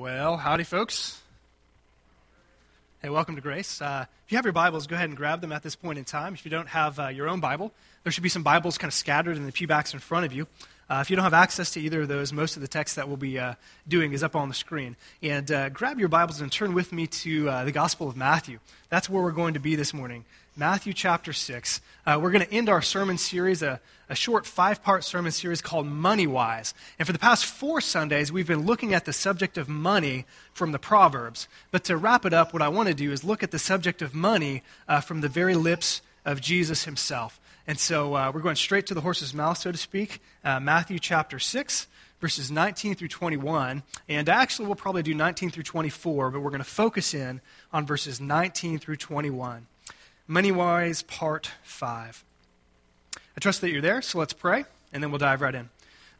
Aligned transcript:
Well, 0.00 0.38
howdy, 0.38 0.64
folks. 0.64 1.20
Hey, 3.02 3.10
welcome 3.10 3.36
to 3.36 3.42
Grace. 3.42 3.82
Uh, 3.82 4.06
if 4.24 4.32
you 4.32 4.38
have 4.38 4.46
your 4.46 4.54
Bibles, 4.54 4.86
go 4.86 4.96
ahead 4.96 5.10
and 5.10 5.14
grab 5.14 5.42
them 5.42 5.52
at 5.52 5.62
this 5.62 5.76
point 5.76 5.98
in 5.98 6.06
time. 6.06 6.32
If 6.32 6.46
you 6.46 6.50
don't 6.50 6.68
have 6.68 6.98
uh, 6.98 7.08
your 7.08 7.28
own 7.28 7.40
Bible, 7.40 7.70
there 8.02 8.10
should 8.10 8.22
be 8.22 8.30
some 8.30 8.42
Bibles 8.42 8.78
kind 8.78 8.88
of 8.88 8.94
scattered 8.94 9.36
in 9.36 9.44
the 9.44 9.52
pew 9.52 9.66
backs 9.66 9.92
in 9.92 10.00
front 10.00 10.24
of 10.24 10.32
you. 10.32 10.46
Uh, 10.88 11.00
if 11.02 11.10
you 11.10 11.16
don't 11.16 11.24
have 11.24 11.34
access 11.34 11.72
to 11.72 11.82
either 11.82 12.00
of 12.00 12.08
those, 12.08 12.32
most 12.32 12.56
of 12.56 12.62
the 12.62 12.66
text 12.66 12.96
that 12.96 13.08
we'll 13.08 13.18
be 13.18 13.38
uh, 13.38 13.56
doing 13.86 14.14
is 14.14 14.22
up 14.22 14.34
on 14.34 14.48
the 14.48 14.54
screen. 14.54 14.96
And 15.22 15.52
uh, 15.52 15.68
grab 15.68 15.98
your 15.98 16.08
Bibles 16.08 16.40
and 16.40 16.50
turn 16.50 16.72
with 16.72 16.94
me 16.94 17.06
to 17.06 17.50
uh, 17.50 17.64
the 17.64 17.72
Gospel 17.72 18.08
of 18.08 18.16
Matthew. 18.16 18.58
That's 18.88 19.10
where 19.10 19.22
we're 19.22 19.32
going 19.32 19.52
to 19.52 19.60
be 19.60 19.76
this 19.76 19.92
morning. 19.92 20.24
Matthew 20.60 20.92
chapter 20.92 21.32
6. 21.32 21.80
Uh, 22.04 22.20
we're 22.22 22.30
going 22.30 22.44
to 22.44 22.52
end 22.52 22.68
our 22.68 22.82
sermon 22.82 23.16
series, 23.16 23.62
a, 23.62 23.80
a 24.10 24.14
short 24.14 24.44
five 24.44 24.82
part 24.82 25.04
sermon 25.04 25.32
series 25.32 25.62
called 25.62 25.86
Money 25.86 26.26
Wise. 26.26 26.74
And 26.98 27.06
for 27.06 27.14
the 27.14 27.18
past 27.18 27.46
four 27.46 27.80
Sundays, 27.80 28.30
we've 28.30 28.46
been 28.46 28.66
looking 28.66 28.92
at 28.92 29.06
the 29.06 29.12
subject 29.14 29.56
of 29.56 29.70
money 29.70 30.26
from 30.52 30.72
the 30.72 30.78
Proverbs. 30.78 31.48
But 31.70 31.84
to 31.84 31.96
wrap 31.96 32.26
it 32.26 32.34
up, 32.34 32.52
what 32.52 32.60
I 32.60 32.68
want 32.68 32.88
to 32.88 32.94
do 32.94 33.10
is 33.10 33.24
look 33.24 33.42
at 33.42 33.52
the 33.52 33.58
subject 33.58 34.02
of 34.02 34.14
money 34.14 34.62
uh, 34.86 35.00
from 35.00 35.22
the 35.22 35.30
very 35.30 35.54
lips 35.54 36.02
of 36.26 36.42
Jesus 36.42 36.84
himself. 36.84 37.40
And 37.66 37.78
so 37.78 38.14
uh, 38.14 38.30
we're 38.30 38.42
going 38.42 38.56
straight 38.56 38.84
to 38.88 38.94
the 38.94 39.00
horse's 39.00 39.32
mouth, 39.32 39.56
so 39.56 39.72
to 39.72 39.78
speak. 39.78 40.20
Uh, 40.44 40.60
Matthew 40.60 40.98
chapter 40.98 41.38
6, 41.38 41.86
verses 42.20 42.50
19 42.50 42.96
through 42.96 43.08
21. 43.08 43.82
And 44.10 44.28
actually, 44.28 44.66
we'll 44.66 44.74
probably 44.74 45.04
do 45.04 45.14
19 45.14 45.52
through 45.52 45.62
24, 45.62 46.32
but 46.32 46.40
we're 46.40 46.50
going 46.50 46.58
to 46.58 46.64
focus 46.64 47.14
in 47.14 47.40
on 47.72 47.86
verses 47.86 48.20
19 48.20 48.78
through 48.78 48.96
21. 48.96 49.66
Money 50.30 50.52
Wise, 50.52 51.02
Part 51.02 51.50
5. 51.64 52.24
I 53.16 53.40
trust 53.40 53.60
that 53.62 53.70
you're 53.70 53.82
there, 53.82 54.00
so 54.00 54.16
let's 54.16 54.32
pray, 54.32 54.64
and 54.92 55.02
then 55.02 55.10
we'll 55.10 55.18
dive 55.18 55.40
right 55.40 55.56
in. 55.56 55.70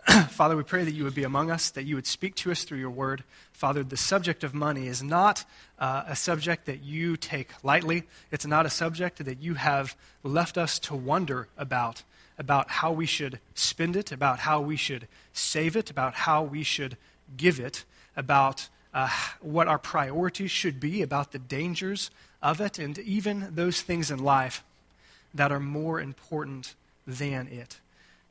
Father, 0.30 0.56
we 0.56 0.64
pray 0.64 0.82
that 0.82 0.94
you 0.94 1.04
would 1.04 1.14
be 1.14 1.22
among 1.22 1.48
us, 1.48 1.70
that 1.70 1.84
you 1.84 1.94
would 1.94 2.08
speak 2.08 2.34
to 2.34 2.50
us 2.50 2.64
through 2.64 2.78
your 2.78 2.90
word. 2.90 3.22
Father, 3.52 3.84
the 3.84 3.96
subject 3.96 4.42
of 4.42 4.52
money 4.52 4.88
is 4.88 5.00
not 5.00 5.44
uh, 5.78 6.02
a 6.08 6.16
subject 6.16 6.66
that 6.66 6.82
you 6.82 7.16
take 7.16 7.50
lightly. 7.62 8.02
It's 8.32 8.44
not 8.44 8.66
a 8.66 8.68
subject 8.68 9.24
that 9.24 9.40
you 9.40 9.54
have 9.54 9.94
left 10.24 10.58
us 10.58 10.80
to 10.80 10.96
wonder 10.96 11.46
about, 11.56 12.02
about 12.36 12.68
how 12.68 12.90
we 12.90 13.06
should 13.06 13.38
spend 13.54 13.94
it, 13.94 14.10
about 14.10 14.40
how 14.40 14.60
we 14.60 14.74
should 14.74 15.06
save 15.32 15.76
it, 15.76 15.88
about 15.88 16.14
how 16.14 16.42
we 16.42 16.64
should 16.64 16.96
give 17.36 17.60
it, 17.60 17.84
about 18.16 18.70
uh, 18.92 19.08
what 19.40 19.68
our 19.68 19.78
priorities 19.78 20.50
should 20.50 20.80
be, 20.80 21.02
about 21.02 21.32
the 21.32 21.38
dangers 21.38 22.10
of 22.42 22.60
it, 22.60 22.78
and 22.78 22.98
even 22.98 23.48
those 23.54 23.82
things 23.82 24.10
in 24.10 24.18
life 24.18 24.64
that 25.34 25.52
are 25.52 25.60
more 25.60 26.00
important 26.00 26.74
than 27.06 27.46
it. 27.48 27.80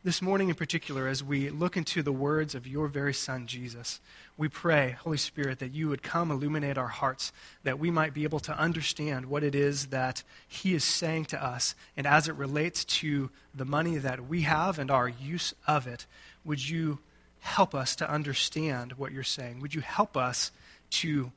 This 0.01 0.21
morning, 0.21 0.47
in 0.47 0.55
particular, 0.55 1.09
as 1.09 1.21
we 1.21 1.49
look 1.49 1.75
into 1.75 2.01
the 2.01 2.13
words 2.13 2.55
of 2.55 2.65
your 2.65 2.87
very 2.87 3.13
Son, 3.13 3.47
Jesus, 3.47 3.99
we 4.37 4.47
pray, 4.47 4.95
Holy 5.03 5.17
Spirit, 5.17 5.59
that 5.59 5.73
you 5.73 5.89
would 5.89 6.01
come 6.01 6.31
illuminate 6.31 6.77
our 6.77 6.87
hearts, 6.87 7.33
that 7.63 7.79
we 7.79 7.91
might 7.91 8.13
be 8.13 8.23
able 8.23 8.39
to 8.39 8.57
understand 8.57 9.25
what 9.25 9.43
it 9.43 9.53
is 9.53 9.87
that 9.87 10.23
He 10.47 10.73
is 10.73 10.85
saying 10.85 11.25
to 11.25 11.43
us. 11.43 11.75
And 11.97 12.07
as 12.07 12.29
it 12.29 12.35
relates 12.35 12.85
to 12.85 13.29
the 13.53 13.65
money 13.65 13.97
that 13.97 14.25
we 14.29 14.43
have 14.43 14.79
and 14.79 14.89
our 14.89 15.09
use 15.09 15.53
of 15.67 15.85
it, 15.85 16.05
would 16.45 16.69
you 16.69 16.99
help 17.41 17.73
us 17.73 17.95
to 17.97 18.09
understand 18.09 18.93
what 18.93 19.11
you're 19.11 19.23
saying? 19.23 19.59
Would 19.59 19.73
you 19.73 19.81
help 19.81 20.17
us 20.17 20.51
to 20.91 21.31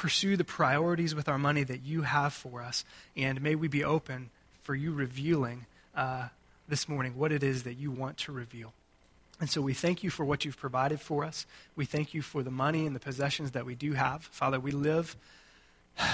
pursue 0.00 0.34
the 0.34 0.44
priorities 0.44 1.14
with 1.14 1.28
our 1.28 1.36
money 1.36 1.62
that 1.62 1.84
you 1.84 2.00
have 2.00 2.32
for 2.32 2.62
us. 2.62 2.86
And 3.18 3.42
may 3.42 3.54
we 3.54 3.68
be 3.68 3.84
open 3.84 4.30
for 4.62 4.74
you 4.74 4.92
revealing 4.92 5.66
uh, 5.94 6.28
this 6.66 6.88
morning 6.88 7.18
what 7.18 7.32
it 7.32 7.42
is 7.42 7.64
that 7.64 7.74
you 7.74 7.90
want 7.90 8.16
to 8.16 8.32
reveal. 8.32 8.72
And 9.40 9.50
so 9.50 9.60
we 9.60 9.74
thank 9.74 10.02
you 10.02 10.08
for 10.08 10.24
what 10.24 10.46
you've 10.46 10.56
provided 10.56 11.02
for 11.02 11.22
us. 11.22 11.44
We 11.76 11.84
thank 11.84 12.14
you 12.14 12.22
for 12.22 12.42
the 12.42 12.50
money 12.50 12.86
and 12.86 12.96
the 12.96 13.00
possessions 13.00 13.50
that 13.50 13.66
we 13.66 13.74
do 13.74 13.92
have. 13.92 14.22
Father, 14.22 14.58
we 14.58 14.70
live, 14.70 15.16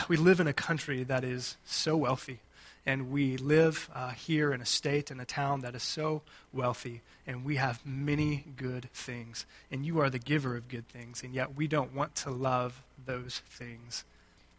we 0.09 0.17
live 0.17 0.41
in 0.41 0.49
a 0.49 0.53
country 0.53 1.05
that 1.05 1.23
is 1.23 1.57
so 1.65 1.97
wealthy. 1.97 2.41
And 2.87 3.11
we 3.11 3.37
live 3.37 3.91
uh, 3.93 4.11
here 4.11 4.53
in 4.53 4.61
a 4.61 4.67
state 4.67 5.11
and 5.11 5.21
a 5.21 5.25
town 5.25 5.61
that 5.63 5.75
is 5.75 5.83
so 5.83 6.23
wealthy, 6.53 7.03
and 7.27 7.45
we 7.45 7.57
have 7.57 7.85
many 7.85 8.45
good 8.57 8.89
things. 8.95 9.45
And 9.73 9.85
you 9.85 9.99
are 10.01 10.09
the 10.09 10.21
giver 10.21 10.57
of 10.57 10.69
good 10.69 10.87
things, 10.89 11.25
and 11.25 11.35
yet 11.35 11.57
we 11.57 11.67
don't 11.67 11.93
want 11.93 12.15
to 12.17 12.31
love 12.31 12.83
those 13.05 13.43
things 13.51 14.05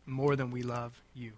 more 0.05 0.35
than 0.35 0.51
we 0.51 0.61
love 0.61 0.99
you. 1.15 1.31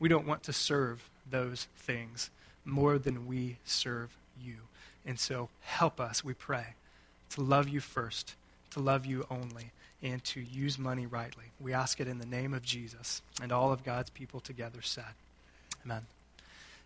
We 0.00 0.08
don't 0.08 0.26
want 0.26 0.42
to 0.44 0.52
serve 0.52 1.08
those 1.30 1.68
things 1.76 2.30
more 2.64 2.98
than 2.98 3.28
we 3.28 3.58
serve 3.64 4.16
you. 4.44 4.56
And 5.06 5.18
so 5.18 5.48
help 5.60 6.00
us, 6.00 6.24
we 6.24 6.34
pray, 6.34 6.74
to 7.30 7.40
love 7.40 7.68
you 7.68 7.78
first, 7.78 8.34
to 8.70 8.80
love 8.80 9.06
you 9.06 9.26
only, 9.30 9.70
and 10.02 10.22
to 10.24 10.40
use 10.40 10.76
money 10.76 11.06
rightly. 11.06 11.46
We 11.60 11.72
ask 11.72 12.00
it 12.00 12.08
in 12.08 12.18
the 12.18 12.26
name 12.26 12.52
of 12.52 12.62
Jesus. 12.62 13.22
And 13.40 13.52
all 13.52 13.72
of 13.72 13.84
God's 13.84 14.10
people 14.10 14.40
together 14.40 14.82
said, 14.82 15.14
Amen. 15.84 16.02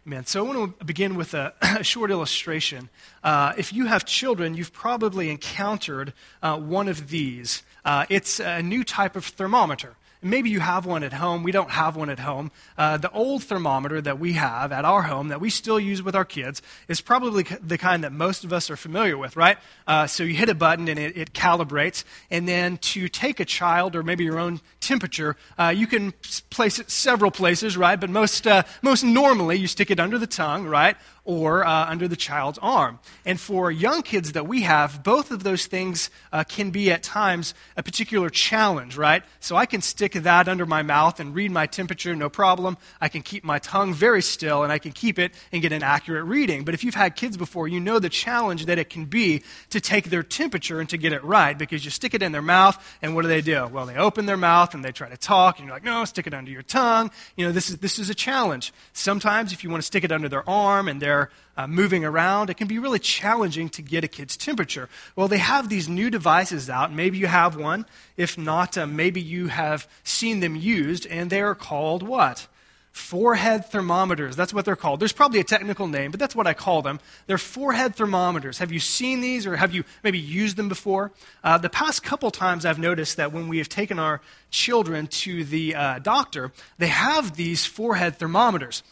Amen. 0.07 0.25
So 0.25 0.47
I 0.47 0.49
want 0.49 0.79
to 0.79 0.85
begin 0.85 1.17
with 1.17 1.35
a, 1.35 1.53
a 1.81 1.83
short 1.83 2.13
illustration. 2.13 2.91
Uh, 3.25 3.55
if 3.59 3.73
you 3.73 3.87
have 3.87 4.05
children, 4.05 4.55
you've 4.55 4.73
probably 4.73 5.31
encountered 5.31 6.13
uh, 6.45 6.57
one 6.57 6.87
of 6.87 7.09
these. 7.09 7.65
Uh, 7.85 8.07
it's 8.09 8.39
a 8.39 8.63
new 8.63 8.85
type 8.85 9.17
of 9.17 9.25
thermometer. 9.25 9.97
Maybe 10.23 10.51
you 10.51 10.61
have 10.61 10.87
one 10.87 11.03
at 11.03 11.13
home. 11.13 11.43
We 11.43 11.53
don't 11.53 11.71
have 11.71 11.97
one 11.97 12.11
at 12.11 12.21
home. 12.21 12.51
Uh, 12.77 12.97
the 12.97 13.11
old 13.11 13.45
thermometer 13.45 14.01
that 14.01 14.19
we 14.19 14.35
have 14.35 14.73
at 14.73 14.85
our 14.85 15.03
home 15.03 15.29
that 15.29 15.41
we 15.41 15.51
still 15.51 15.79
use 15.79 16.03
with 16.03 16.17
our 16.17 16.25
kids 16.25 16.63
is 16.89 17.01
probably 17.01 17.45
the 17.63 17.79
kind 17.79 18.03
that 18.05 18.13
most 18.13 18.45
of 18.45 18.53
us 18.53 18.71
are 18.71 18.77
familiar 18.77 19.17
with, 19.19 19.37
right? 19.37 19.59
Uh, 19.87 20.07
so 20.07 20.25
you 20.25 20.35
hit 20.35 20.49
a 20.49 20.55
button 20.55 20.89
and 20.89 20.99
it, 20.99 21.17
it, 21.17 21.33
calibrates. 21.33 22.05
And 22.31 22.49
then 22.49 22.79
to 22.79 23.09
take 23.09 23.41
a 23.41 23.45
child 23.45 23.95
or 23.95 24.03
maybe 24.03 24.25
your 24.25 24.39
own 24.39 24.61
temperature, 24.81 25.37
uh, 25.59 25.73
you 25.77 25.87
can 25.87 26.13
place 26.51 26.79
it 26.79 26.91
several 26.91 27.31
places, 27.31 27.77
right? 27.77 28.01
But 28.01 28.11
most, 28.11 28.47
uh, 28.47 28.63
most 28.83 29.03
normally 29.05 29.59
you 29.59 29.67
stick 29.67 29.91
it 29.91 30.01
under 30.01 30.19
the 30.19 30.27
tongue, 30.27 30.67
right? 30.67 30.97
Or 31.27 31.67
uh, 31.67 31.87
under 31.91 32.09
the 32.09 32.17
child's 32.17 32.59
arm. 32.63 32.99
And 33.25 33.39
for 33.39 33.71
young 33.71 34.03
kids 34.03 34.33
that 34.33 34.47
we 34.47 34.63
have, 34.63 35.03
both 35.03 35.31
of 35.31 35.43
those 35.43 35.67
things 35.67 36.09
uh, 36.33 36.45
can 36.45 36.71
be 36.71 36.91
at 36.91 37.03
times 37.03 37.53
a 37.77 37.83
particular 37.83 38.31
challenge, 38.31 38.97
right? 38.97 39.23
So 39.41 39.57
I 39.57 39.67
can 39.67 39.83
stick 39.83 40.13
that 40.13 40.49
under 40.49 40.65
my 40.65 40.83
mouth 40.83 41.19
and 41.21 41.35
read 41.35 41.51
my 41.51 41.67
temperature, 41.67 42.15
no 42.15 42.31
problem. 42.31 42.79
I 43.01 43.09
can 43.09 43.23
keep 43.23 43.45
my 43.45 43.59
tongue 43.59 43.93
very 43.93 44.23
still 44.23 44.63
and 44.63 44.73
I 44.73 44.79
can 44.79 44.93
keep 44.93 45.19
it 45.19 45.33
and 45.53 45.61
get 45.61 45.73
an 45.73 45.83
accurate 45.83 46.25
reading. 46.25 46.65
But 46.65 46.75
if 46.75 46.85
you've 46.85 46.95
had 46.95 47.17
kids 47.17 47.37
before, 47.37 47.67
you 47.67 47.81
know 47.81 47.99
the 47.99 48.09
challenge 48.09 48.67
that 48.67 48.79
it 48.79 48.89
can 48.89 49.07
be 49.07 49.43
to 49.71 49.81
take 49.81 50.11
their 50.11 50.23
temperature 50.23 50.79
and 50.79 50.89
to 50.91 50.97
get 50.97 51.13
it 51.13 51.25
right 51.25 51.59
because 51.59 51.85
you 51.85 51.91
stick 51.91 52.15
it 52.15 52.23
in 52.23 52.31
their 52.31 52.41
mouth 52.41 52.79
and 53.03 53.17
what 53.17 53.23
do 53.23 53.29
they 53.29 53.41
do? 53.41 53.67
Well, 53.67 53.87
they 53.87 53.97
open 53.97 54.27
their 54.27 54.37
mouth 54.37 54.75
and 54.75 54.85
they 54.85 54.93
try 54.93 55.09
to 55.09 55.17
talk 55.17 55.59
and 55.59 55.67
you're 55.67 55.75
like, 55.75 55.85
no, 55.85 56.05
stick 56.05 56.29
it 56.29 56.35
under 56.35 56.53
your 56.53 56.63
tongue. 56.63 57.11
You 57.37 57.47
know, 57.47 57.53
this 57.53 57.69
is, 57.69 57.79
this 57.79 57.99
is 57.99 58.11
a 58.11 58.15
challenge. 58.15 58.73
Sometimes 58.93 59.53
if 59.53 59.65
you 59.65 59.71
want 59.71 59.83
to 59.83 59.87
stick 59.87 60.05
it 60.05 60.13
under 60.13 60.29
their 60.29 60.49
arm 60.49 60.87
and 60.87 61.03
they're 61.03 61.16
they're 61.17 61.31
uh, 61.57 61.67
moving 61.67 62.05
around, 62.05 62.51
it 62.51 62.55
can 62.55 62.69
be 62.69 62.79
really 62.79 62.99
challenging 62.99 63.69
to 63.71 63.83
get 63.83 64.05
a 64.05 64.09
kid's 64.09 64.37
temperature. 64.37 64.89
Well, 65.15 65.29
they 65.29 65.39
have 65.39 65.69
these 65.69 65.89
new 65.89 66.11
devices 66.11 66.69
out. 66.69 66.93
Maybe 66.93 67.17
you 67.19 67.27
have 67.27 67.57
one. 67.57 67.87
If 68.17 68.37
not, 68.37 68.77
uh, 68.77 68.87
maybe 68.87 69.21
you 69.21 69.49
have 69.49 69.89
seen 70.05 70.41
them 70.41 70.55
used, 70.55 71.07
and 71.07 71.31
they 71.31 71.41
are 71.41 71.55
called 71.55 72.03
what? 72.03 72.47
Forehead 72.93 73.67
thermometers. 73.67 74.37
That's 74.37 74.55
what 74.55 74.65
they're 74.65 74.77
called. 74.77 75.01
There's 75.01 75.13
probably 75.13 75.41
a 75.41 75.45
technical 75.45 75.87
name, 75.87 76.11
but 76.11 76.21
that's 76.21 76.35
what 76.35 76.47
I 76.47 76.55
call 76.55 76.81
them. 76.83 76.99
They're 77.27 77.37
forehead 77.37 77.95
thermometers. 77.95 78.59
Have 78.59 78.73
you 78.73 78.81
seen 78.81 79.21
these 79.21 79.47
or 79.47 79.57
have 79.57 79.75
you 79.75 79.85
maybe 80.03 80.19
used 80.19 80.57
them 80.57 80.69
before? 80.69 81.13
Uh, 81.45 81.59
the 81.59 81.69
past 81.69 82.03
couple 82.03 82.31
times 82.31 82.65
I've 82.65 82.79
noticed 82.79 83.19
that 83.19 83.33
when 83.33 83.49
we 83.49 83.59
have 83.59 83.69
taken 83.69 83.99
our 83.99 84.23
children 84.51 85.09
to 85.09 85.45
the 85.45 85.75
uh, 85.75 85.99
doctor, 85.99 86.53
they 86.79 86.89
have 86.89 87.37
these 87.37 87.67
forehead 87.67 88.17
thermometers. 88.17 88.83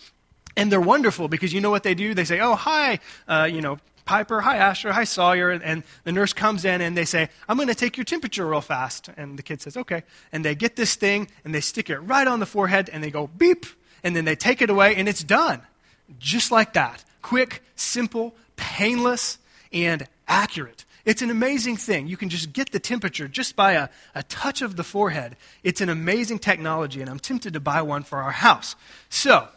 And 0.56 0.70
they're 0.70 0.80
wonderful 0.80 1.28
because 1.28 1.52
you 1.52 1.60
know 1.60 1.70
what 1.70 1.82
they 1.82 1.94
do? 1.94 2.14
They 2.14 2.24
say, 2.24 2.40
oh, 2.40 2.54
hi, 2.54 3.00
uh, 3.26 3.48
you 3.50 3.60
know, 3.60 3.78
Piper, 4.04 4.42
hi, 4.42 4.56
Asher, 4.56 4.92
hi, 4.92 5.04
Sawyer. 5.04 5.50
And 5.50 5.82
the 6.04 6.12
nurse 6.12 6.32
comes 6.32 6.64
in 6.64 6.80
and 6.80 6.96
they 6.96 7.04
say, 7.04 7.28
I'm 7.48 7.56
going 7.56 7.68
to 7.68 7.74
take 7.74 7.96
your 7.96 8.04
temperature 8.04 8.46
real 8.46 8.60
fast. 8.60 9.08
And 9.16 9.38
the 9.38 9.42
kid 9.42 9.62
says, 9.62 9.76
okay. 9.76 10.04
And 10.30 10.44
they 10.44 10.54
get 10.54 10.76
this 10.76 10.94
thing 10.94 11.28
and 11.44 11.54
they 11.54 11.60
stick 11.60 11.90
it 11.90 11.98
right 11.98 12.26
on 12.26 12.40
the 12.40 12.46
forehead 12.46 12.90
and 12.92 13.02
they 13.02 13.10
go 13.10 13.26
beep. 13.26 13.66
And 14.02 14.14
then 14.14 14.26
they 14.26 14.36
take 14.36 14.60
it 14.60 14.68
away 14.68 14.94
and 14.94 15.08
it's 15.08 15.24
done. 15.24 15.62
Just 16.18 16.52
like 16.52 16.74
that. 16.74 17.02
Quick, 17.22 17.62
simple, 17.76 18.34
painless, 18.56 19.38
and 19.72 20.06
accurate. 20.28 20.84
It's 21.04 21.22
an 21.22 21.30
amazing 21.30 21.76
thing. 21.76 22.06
You 22.06 22.16
can 22.16 22.28
just 22.28 22.52
get 22.52 22.72
the 22.72 22.78
temperature 22.78 23.28
just 23.28 23.56
by 23.56 23.72
a, 23.72 23.88
a 24.14 24.22
touch 24.22 24.62
of 24.62 24.76
the 24.76 24.84
forehead. 24.84 25.36
It's 25.62 25.80
an 25.80 25.90
amazing 25.90 26.38
technology, 26.38 27.00
and 27.00 27.10
I'm 27.10 27.18
tempted 27.18 27.52
to 27.54 27.60
buy 27.60 27.82
one 27.82 28.04
for 28.04 28.22
our 28.22 28.30
house. 28.30 28.74
So, 29.10 29.48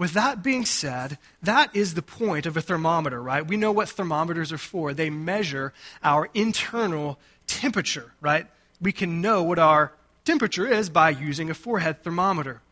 with 0.00 0.14
that 0.14 0.42
being 0.42 0.64
said, 0.64 1.18
that 1.42 1.76
is 1.76 1.92
the 1.92 2.00
point 2.00 2.46
of 2.46 2.56
a 2.56 2.62
thermometer, 2.62 3.22
right? 3.22 3.46
We 3.46 3.58
know 3.58 3.70
what 3.70 3.90
thermometers 3.90 4.50
are 4.50 4.56
for. 4.56 4.94
They 4.94 5.10
measure 5.10 5.74
our 6.02 6.30
internal 6.32 7.18
temperature, 7.46 8.14
right? 8.18 8.46
We 8.80 8.92
can 8.92 9.20
know 9.20 9.42
what 9.42 9.58
our 9.58 9.92
temperature 10.24 10.66
is 10.66 10.88
by 10.88 11.10
using 11.10 11.50
a 11.50 11.54
forehead 11.54 12.02
thermometer. 12.02 12.62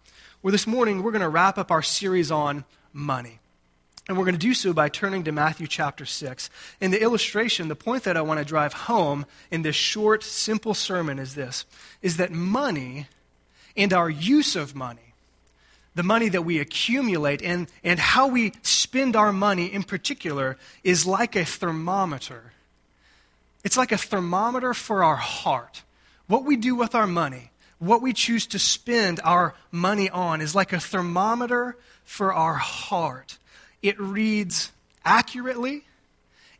Well, 0.42 0.52
this 0.52 0.66
morning 0.66 1.02
we're 1.02 1.10
going 1.10 1.20
to 1.20 1.28
wrap 1.28 1.58
up 1.58 1.70
our 1.70 1.82
series 1.82 2.30
on 2.30 2.64
money. 2.94 3.40
And 4.08 4.16
we're 4.16 4.24
going 4.24 4.34
to 4.34 4.38
do 4.38 4.54
so 4.54 4.72
by 4.72 4.88
turning 4.88 5.24
to 5.24 5.32
Matthew 5.32 5.66
chapter 5.66 6.06
6. 6.06 6.48
In 6.80 6.92
the 6.92 7.02
illustration, 7.02 7.68
the 7.68 7.76
point 7.76 8.04
that 8.04 8.16
I 8.16 8.22
want 8.22 8.38
to 8.38 8.44
drive 8.46 8.72
home 8.72 9.26
in 9.50 9.60
this 9.60 9.76
short, 9.76 10.22
simple 10.22 10.72
sermon 10.72 11.18
is 11.18 11.34
this 11.34 11.66
is 12.00 12.16
that 12.16 12.32
money 12.32 13.06
and 13.76 13.92
our 13.92 14.08
use 14.08 14.56
of 14.56 14.74
money, 14.74 15.07
the 15.98 16.04
money 16.04 16.28
that 16.28 16.42
we 16.42 16.60
accumulate 16.60 17.42
and, 17.42 17.66
and 17.82 17.98
how 17.98 18.28
we 18.28 18.52
spend 18.62 19.16
our 19.16 19.32
money 19.32 19.66
in 19.66 19.82
particular, 19.82 20.56
is 20.84 21.04
like 21.04 21.34
a 21.34 21.44
thermometer. 21.44 22.52
It's 23.64 23.76
like 23.76 23.90
a 23.90 23.98
thermometer 23.98 24.74
for 24.74 25.02
our 25.02 25.16
heart. 25.16 25.82
What 26.28 26.44
we 26.44 26.56
do 26.56 26.76
with 26.76 26.94
our 26.94 27.08
money, 27.08 27.50
what 27.80 28.00
we 28.00 28.12
choose 28.12 28.46
to 28.46 28.60
spend 28.60 29.18
our 29.24 29.56
money 29.72 30.08
on, 30.08 30.40
is 30.40 30.54
like 30.54 30.72
a 30.72 30.78
thermometer 30.78 31.76
for 32.04 32.32
our 32.32 32.54
heart 32.54 33.38
it 33.82 33.98
reads 34.00 34.72
accurately 35.04 35.84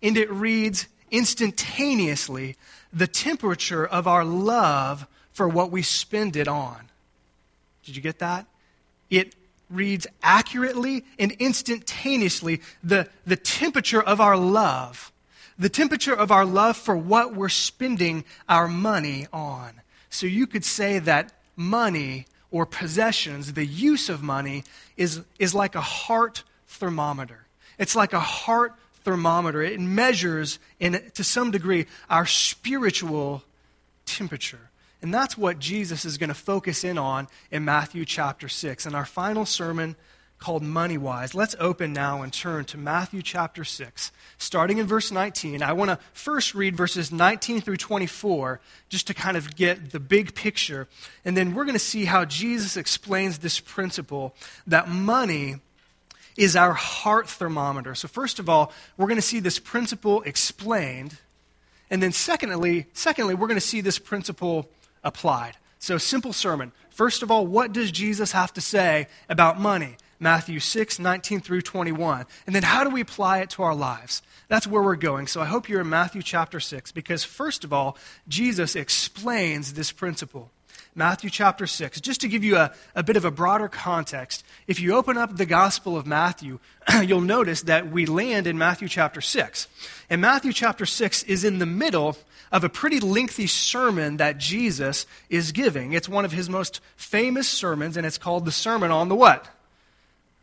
and 0.03 0.17
it 0.17 0.31
reads 0.31 0.87
instantaneously 1.11 2.57
the 2.93 3.07
temperature 3.07 3.87
of 3.87 4.07
our 4.07 4.25
love 4.25 5.07
for 5.33 5.49
what 5.49 5.71
we 5.71 5.83
spend 5.83 6.37
it 6.37 6.49
on. 6.49 6.89
Did 7.85 7.97
you 7.97 8.03
get 8.03 8.19
that? 8.19 8.47
It 9.11 9.35
reads 9.71 10.07
accurately 10.23 11.05
and 11.19 11.33
instantaneously 11.33 12.61
the, 12.83 13.09
the 13.27 13.37
temperature 13.37 14.03
of 14.03 14.21
our 14.21 14.37
love, 14.37 15.13
the 15.59 15.69
temperature 15.69 16.15
of 16.15 16.31
our 16.31 16.45
love 16.45 16.77
for 16.77 16.97
what 16.97 17.35
we're 17.35 17.49
spending 17.49 18.25
our 18.49 18.69
money 18.69 19.27
on. 19.33 19.81
So 20.11 20.27
you 20.27 20.47
could 20.47 20.65
say 20.65 20.99
that 21.01 21.33
money 21.57 22.27
or 22.51 22.65
possessions, 22.65 23.53
the 23.53 23.67
use 23.67 24.09
of 24.09 24.23
money, 24.23 24.65
is, 24.97 25.21
is 25.39 25.55
like 25.55 25.75
a 25.75 25.81
heart 25.81 26.45
thermometer. 26.67 27.47
It's 27.79 27.95
like 27.95 28.13
a 28.13 28.21
heart 28.21 28.75
thermometer. 29.05 29.63
It 29.63 29.81
measures, 29.81 30.59
in, 30.81 31.11
to 31.15 31.25
some 31.25 31.51
degree, 31.51 31.87
our 32.09 32.27
spiritual 32.27 33.43
temperature. 34.07 34.68
And 35.01 35.15
that's 35.15 35.39
what 35.39 35.59
Jesus 35.59 36.05
is 36.05 36.19
going 36.19 36.29
to 36.29 36.35
focus 36.35 36.83
in 36.83 36.99
on 36.99 37.29
in 37.51 37.65
Matthew 37.65 38.05
chapter 38.05 38.49
6. 38.49 38.87
In 38.87 38.95
our 38.95 39.05
final 39.05 39.47
sermon 39.47 39.95
called 40.39 40.63
Money 40.63 40.99
Wise, 40.99 41.35
let's 41.35 41.55
open 41.61 41.93
now 41.93 42.23
and 42.23 42.33
turn 42.33 42.65
to 42.67 42.79
Matthew 42.79 43.23
chapter 43.23 43.65
6. 43.65 44.11
Starting 44.39 44.79
in 44.79 44.87
verse 44.87 45.13
19, 45.13 45.63
I 45.63 45.73
want 45.73 45.91
to 45.91 45.99
first 46.13 46.55
read 46.55 46.77
verses 46.77 47.13
19 47.13 47.61
through 47.61 47.77
24 47.77 48.61
just 48.89 49.07
to 49.07 49.15
kind 49.15 49.37
of 49.37 49.55
get 49.55 49.93
the 49.93 50.01
big 50.01 50.35
picture. 50.35 50.89
And 51.25 51.37
then 51.37 51.55
we're 51.55 51.65
going 51.65 51.75
to 51.75 51.81
see 51.81 52.05
how 52.05 52.25
Jesus 52.25 52.77
explains 52.77 53.39
this 53.39 53.61
principle 53.61 54.35
that 54.67 54.89
money 54.89 55.57
is 56.37 56.55
our 56.57 56.73
heart 56.73 57.29
thermometer. 57.29 57.95
So, 57.95 58.09
first 58.09 58.39
of 58.39 58.49
all, 58.49 58.73
we're 58.97 59.09
going 59.09 59.17
to 59.17 59.23
see 59.23 59.41
this 59.41 59.59
principle 59.59 60.23
explained. 60.23 61.19
And 61.91 62.03
then, 62.03 62.13
secondly, 62.13 62.87
secondly, 62.93 63.35
we're 63.35 63.49
going 63.49 63.61
to 63.61 63.67
see 63.67 63.81
this 63.81 63.99
principle 63.99 64.69
applied. 65.05 65.57
So, 65.79 65.99
simple 65.99 66.33
sermon. 66.33 66.73
First 66.91 67.23
of 67.23 67.31
all, 67.31 67.47
what 67.47 67.73
does 67.73 67.93
Jesus 67.93 68.33
have 68.33 68.53
to 68.55 68.61
say 68.61 69.07
about 69.29 69.61
money? 69.61 69.97
Matthew 70.21 70.59
6, 70.59 70.99
19 70.99 71.41
through 71.41 71.63
21. 71.63 72.27
And 72.47 72.55
then, 72.55 72.65
how 72.65 72.83
do 72.83 72.91
we 72.91 73.01
apply 73.01 73.39
it 73.39 73.51
to 73.51 73.63
our 73.63 73.75
lives? 73.75 74.23
That's 74.49 74.67
where 74.67 74.83
we're 74.83 74.97
going. 74.97 75.29
So, 75.29 75.41
I 75.41 75.45
hope 75.45 75.69
you're 75.69 75.81
in 75.81 75.89
Matthew 75.89 76.23
chapter 76.23 76.59
6 76.59 76.93
because, 76.93 77.23
first 77.23 77.65
of 77.65 77.73
all, 77.73 77.97
Jesus 78.27 78.75
explains 78.75 79.75
this 79.75 79.93
principle. 79.93 80.51
Matthew 80.99 81.31
chapter 81.31 81.69
6. 81.69 82.01
Just 82.01 82.21
to 82.23 82.29
give 82.29 82.43
you 82.43 82.57
a, 82.57 82.73
a 82.97 83.05
bit 83.05 83.17
of 83.17 83.25
a 83.25 83.31
broader 83.31 83.69
context, 83.69 84.45
if 84.67 84.81
you 84.81 84.97
open 84.97 85.17
up 85.17 85.37
the 85.37 85.47
Gospel 85.47 85.97
of 85.97 86.09
Matthew, 86.09 86.59
you'll 87.05 87.21
notice 87.21 87.63
that 87.63 87.93
we 87.93 88.05
land 88.05 88.49
in 88.49 88.59
Matthew 88.59 88.89
chapter 88.89 89.21
6. 89.21 89.69
And 90.11 90.21
Matthew 90.21 90.53
chapter 90.53 90.85
6 90.85 91.23
is 91.23 91.45
in 91.45 91.61
the 91.61 91.67
middle 91.67 92.17
of 92.53 92.65
a 92.65 92.69
pretty 92.69 93.01
lengthy 93.01 93.47
sermon 93.47 94.17
that 94.19 94.39
Jesus 94.39 95.07
is 95.29 95.53
giving. 95.53 95.93
It's 95.93 96.09
one 96.09 96.25
of 96.25 96.33
his 96.33 96.49
most 96.49 96.81
famous 96.97 97.49
sermons, 97.49 97.97
and 97.97 98.07
it's 98.07 98.19
called 98.19 98.45
the 98.45 98.53
Sermon 98.53 98.91
on 98.91 99.09
the 99.09 99.15
what? 99.15 99.49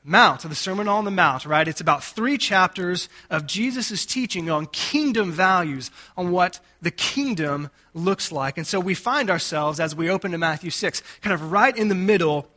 Mount, 0.08 0.42
the 0.42 0.54
Sermon 0.54 0.88
on 0.88 1.04
the 1.04 1.12
Mount, 1.12 1.46
right? 1.46 1.68
It's 1.68 1.82
about 1.82 2.04
three 2.04 2.38
chapters 2.38 3.10
of 3.32 3.48
Jesus' 3.48 4.06
teaching 4.06 4.52
on 4.52 4.68
kingdom 4.68 5.32
values, 5.32 5.90
on 6.16 6.32
what 6.32 6.60
the 6.80 6.92
kingdom 6.92 7.72
looks 7.96 8.32
like. 8.32 8.60
And 8.60 8.68
so 8.68 8.80
we 8.80 8.94
find 8.94 9.32
ourselves, 9.32 9.80
as 9.80 9.96
we 9.96 10.10
open 10.10 10.32
to 10.32 10.38
Matthew 10.38 10.70
6, 10.70 11.02
kind 11.22 11.34
of 11.34 11.52
right 11.52 11.76
in 11.76 11.88
the 11.88 11.96
middle 11.96 12.48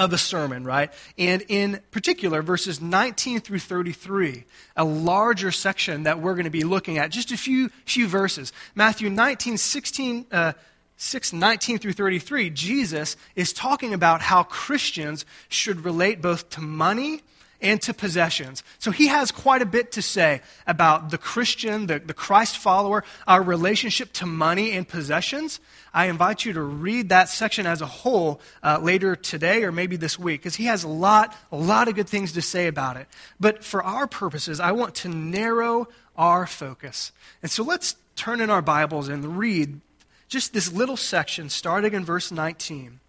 of 0.00 0.10
the 0.10 0.18
sermon, 0.18 0.64
right? 0.64 0.90
And 1.18 1.44
in 1.48 1.78
particular, 1.90 2.40
verses 2.40 2.80
19 2.80 3.40
through 3.40 3.58
33, 3.58 4.44
a 4.74 4.82
larger 4.82 5.52
section 5.52 6.04
that 6.04 6.20
we're 6.20 6.32
going 6.32 6.44
to 6.44 6.50
be 6.50 6.64
looking 6.64 6.96
at, 6.96 7.10
just 7.10 7.30
a 7.32 7.36
few, 7.36 7.68
few 7.84 8.08
verses. 8.08 8.50
Matthew 8.74 9.10
19, 9.10 9.58
16, 9.58 10.26
uh, 10.32 10.52
6 10.96 11.32
19 11.34 11.78
through 11.78 11.92
33, 11.92 12.48
Jesus 12.48 13.18
is 13.36 13.52
talking 13.52 13.92
about 13.92 14.22
how 14.22 14.42
Christians 14.42 15.26
should 15.50 15.84
relate 15.84 16.22
both 16.22 16.48
to 16.50 16.62
money 16.62 17.20
and 17.62 17.80
to 17.82 17.94
possessions. 17.94 18.62
So 18.78 18.90
he 18.90 19.08
has 19.08 19.30
quite 19.30 19.62
a 19.62 19.66
bit 19.66 19.92
to 19.92 20.02
say 20.02 20.40
about 20.66 21.10
the 21.10 21.18
Christian, 21.18 21.86
the, 21.86 21.98
the 21.98 22.14
Christ 22.14 22.58
follower, 22.58 23.04
our 23.26 23.42
relationship 23.42 24.12
to 24.14 24.26
money 24.26 24.72
and 24.72 24.88
possessions. 24.88 25.60
I 25.92 26.06
invite 26.06 26.44
you 26.44 26.52
to 26.52 26.62
read 26.62 27.08
that 27.08 27.28
section 27.28 27.66
as 27.66 27.80
a 27.80 27.86
whole 27.86 28.40
uh, 28.62 28.78
later 28.80 29.16
today 29.16 29.64
or 29.64 29.72
maybe 29.72 29.96
this 29.96 30.18
week 30.18 30.40
because 30.40 30.56
he 30.56 30.64
has 30.66 30.84
a 30.84 30.88
lot, 30.88 31.36
a 31.50 31.56
lot 31.56 31.88
of 31.88 31.94
good 31.94 32.08
things 32.08 32.32
to 32.32 32.42
say 32.42 32.66
about 32.66 32.96
it. 32.96 33.08
But 33.38 33.64
for 33.64 33.82
our 33.82 34.06
purposes, 34.06 34.60
I 34.60 34.72
want 34.72 34.94
to 34.96 35.08
narrow 35.08 35.88
our 36.16 36.46
focus. 36.46 37.12
And 37.42 37.50
so 37.50 37.62
let's 37.62 37.96
turn 38.16 38.40
in 38.40 38.50
our 38.50 38.62
Bibles 38.62 39.08
and 39.08 39.38
read 39.38 39.80
just 40.28 40.52
this 40.52 40.72
little 40.72 40.96
section 40.96 41.48
starting 41.48 41.92
in 41.92 42.04
verse 42.04 42.30
19 42.30 43.00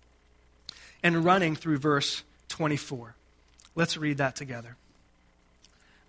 and 1.03 1.25
running 1.25 1.55
through 1.55 1.77
verse 1.77 2.23
24. 2.49 3.15
Let's 3.75 3.97
read 3.97 4.17
that 4.17 4.35
together. 4.35 4.75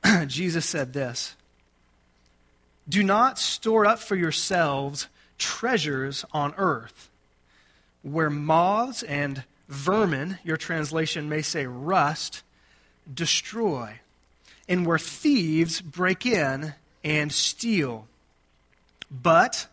Jesus 0.27 0.67
said 0.67 0.93
this 0.93 1.37
Do 2.89 3.03
not 3.03 3.39
store 3.39 3.87
up 3.87 3.99
for 3.99 4.17
yourselves 4.17 5.09
treasures 5.39 6.25
on 6.33 6.55
earth, 6.57 7.11
where 8.03 8.31
moths 8.31 9.03
and 9.03 9.45
vermin, 9.69 10.39
your 10.45 10.57
translation 10.57 11.29
may 11.29 11.43
say 11.43 11.67
rust, 11.67 12.43
destroy, 13.13 14.01
and 14.69 14.87
where 14.87 14.99
thieves 14.99 15.81
break 15.81 16.27
in 16.27 16.75
and 17.05 17.33
steal. 17.33 18.07
But 19.11 19.67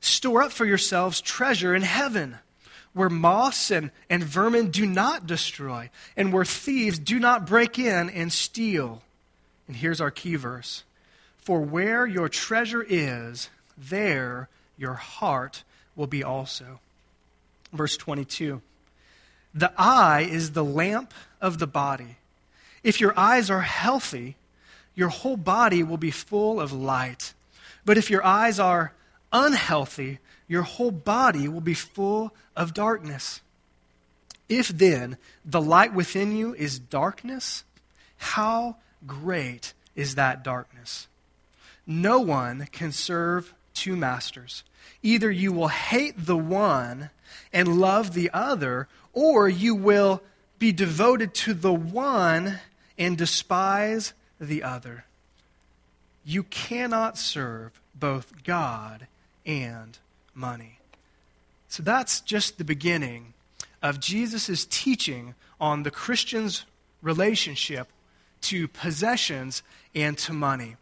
Store 0.00 0.42
up 0.42 0.52
for 0.52 0.64
yourselves 0.64 1.20
treasure 1.20 1.74
in 1.74 1.82
heaven, 1.82 2.38
where 2.92 3.08
moths 3.08 3.70
and, 3.70 3.90
and 4.08 4.22
vermin 4.24 4.70
do 4.70 4.84
not 4.84 5.26
destroy, 5.26 5.90
and 6.16 6.32
where 6.32 6.44
thieves 6.44 6.98
do 6.98 7.18
not 7.18 7.46
break 7.46 7.78
in 7.78 8.10
and 8.10 8.32
steal. 8.32 9.02
And 9.68 9.76
here's 9.76 10.00
our 10.00 10.10
key 10.10 10.36
verse 10.36 10.82
For 11.38 11.60
where 11.60 12.06
your 12.06 12.28
treasure 12.28 12.84
is, 12.86 13.48
there 13.76 14.48
your 14.76 14.94
heart 14.94 15.62
will 15.94 16.08
be 16.08 16.24
also. 16.24 16.80
Verse 17.72 17.96
22 17.96 18.60
The 19.54 19.72
eye 19.78 20.28
is 20.28 20.52
the 20.52 20.64
lamp 20.64 21.14
of 21.40 21.58
the 21.58 21.66
body. 21.66 22.16
If 22.82 23.00
your 23.00 23.16
eyes 23.18 23.50
are 23.50 23.60
healthy, 23.60 24.36
your 24.94 25.08
whole 25.08 25.36
body 25.36 25.82
will 25.82 25.98
be 25.98 26.10
full 26.10 26.60
of 26.60 26.72
light. 26.72 27.34
But 27.84 27.98
if 27.98 28.10
your 28.10 28.24
eyes 28.24 28.58
are 28.58 28.92
unhealthy, 29.32 30.18
your 30.50 30.62
whole 30.62 30.90
body 30.90 31.46
will 31.46 31.60
be 31.60 31.74
full 31.74 32.34
of 32.56 32.74
darkness. 32.74 33.40
If 34.48 34.66
then 34.66 35.16
the 35.44 35.60
light 35.60 35.94
within 35.94 36.36
you 36.36 36.54
is 36.54 36.80
darkness, 36.80 37.62
how 38.16 38.74
great 39.06 39.74
is 39.94 40.16
that 40.16 40.42
darkness? 40.42 41.06
No 41.86 42.18
one 42.18 42.66
can 42.72 42.90
serve 42.90 43.54
two 43.74 43.94
masters. 43.94 44.64
Either 45.04 45.30
you 45.30 45.52
will 45.52 45.68
hate 45.68 46.26
the 46.26 46.36
one 46.36 47.10
and 47.52 47.78
love 47.78 48.12
the 48.12 48.28
other, 48.34 48.88
or 49.12 49.48
you 49.48 49.76
will 49.76 50.20
be 50.58 50.72
devoted 50.72 51.32
to 51.32 51.54
the 51.54 51.72
one 51.72 52.58
and 52.98 53.16
despise 53.16 54.14
the 54.40 54.64
other. 54.64 55.04
You 56.24 56.42
cannot 56.42 57.16
serve 57.16 57.80
both 57.94 58.42
God 58.42 59.06
and 59.46 59.96
money. 60.40 60.78
So 61.68 61.82
that's 61.82 62.20
just 62.20 62.58
the 62.58 62.64
beginning 62.64 63.34
of 63.82 64.00
Jesus' 64.00 64.66
teaching 64.68 65.34
on 65.60 65.82
the 65.84 65.90
Christian's 65.90 66.64
relationship 67.02 67.88
to 68.42 68.66
possessions 68.66 69.62
and 69.94 70.16
to 70.18 70.32
money. 70.32 70.76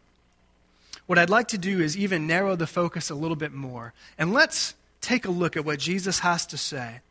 What 1.05 1.19
I'd 1.19 1.29
like 1.29 1.47
to 1.49 1.57
do 1.57 1.79
is 1.79 1.97
even 1.97 2.27
narrow 2.27 2.55
the 2.55 2.67
focus 2.67 3.09
a 3.09 3.15
little 3.15 3.35
bit 3.35 3.51
more. 3.51 3.93
And 4.17 4.33
let's 4.33 4.75
take 5.01 5.25
a 5.25 5.31
look 5.31 5.57
at 5.57 5.65
what 5.65 5.79
Jesus 5.79 6.19
has 6.19 6.45
to 6.47 6.57
say 6.57 7.01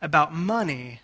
about 0.00 0.34
money 0.34 1.00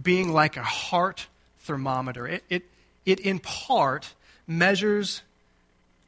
being 0.00 0.32
like 0.32 0.56
a 0.56 0.62
heart 0.62 1.26
thermometer. 1.60 2.26
It, 2.26 2.44
it, 2.48 2.62
it 3.04 3.20
in 3.20 3.38
part 3.38 4.14
measures 4.46 5.22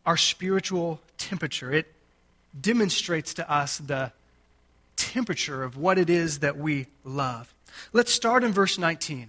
our 0.06 0.16
spiritual 0.16 1.00
temperature. 1.18 1.72
It 1.72 1.92
demonstrates 2.58 3.34
to 3.34 3.50
us 3.50 3.78
the 3.78 4.12
temperature 4.96 5.62
of 5.62 5.76
what 5.76 5.98
it 5.98 6.10
is 6.10 6.40
that 6.40 6.56
we 6.56 6.86
love. 7.04 7.54
Let's 7.92 8.12
start 8.12 8.44
in 8.44 8.52
verse 8.52 8.78
19. 8.78 9.28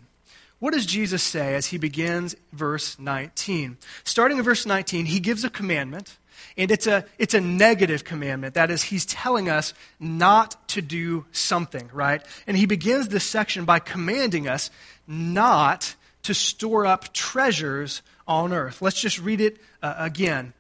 What 0.60 0.74
does 0.74 0.86
Jesus 0.86 1.24
say 1.24 1.56
as 1.56 1.68
he 1.68 1.78
begins 1.78 2.36
verse 2.52 3.00
19? 3.00 3.78
Starting 4.04 4.38
in 4.38 4.44
verse 4.44 4.66
19, 4.66 5.06
he 5.06 5.22
gives 5.22 5.46
a 5.46 5.50
commandment, 5.50 6.18
and 6.58 6.70
it's 6.70 6.86
a, 6.86 7.06
it's 7.18 7.34
a 7.34 7.40
negative 7.40 8.04
commandment. 8.04 8.56
That 8.56 8.70
is, 8.70 8.84
he's 8.84 9.06
telling 9.06 9.50
us 9.50 9.74
not 10.00 10.68
to 10.70 10.82
do 10.82 11.26
something, 11.32 11.90
right? 11.94 12.22
And 12.46 12.58
he 12.58 12.66
begins 12.66 13.08
this 13.08 13.24
section 13.24 13.64
by 13.64 13.80
commanding 13.80 14.50
us 14.50 14.70
not 15.08 15.96
to 16.24 16.34
store 16.34 16.86
up 16.86 17.14
treasures 17.14 18.02
on 18.28 18.52
earth. 18.52 18.82
Let's 18.82 19.00
just 19.00 19.20
read 19.20 19.40
it 19.40 19.58
uh, 19.82 19.96
again. 19.98 20.54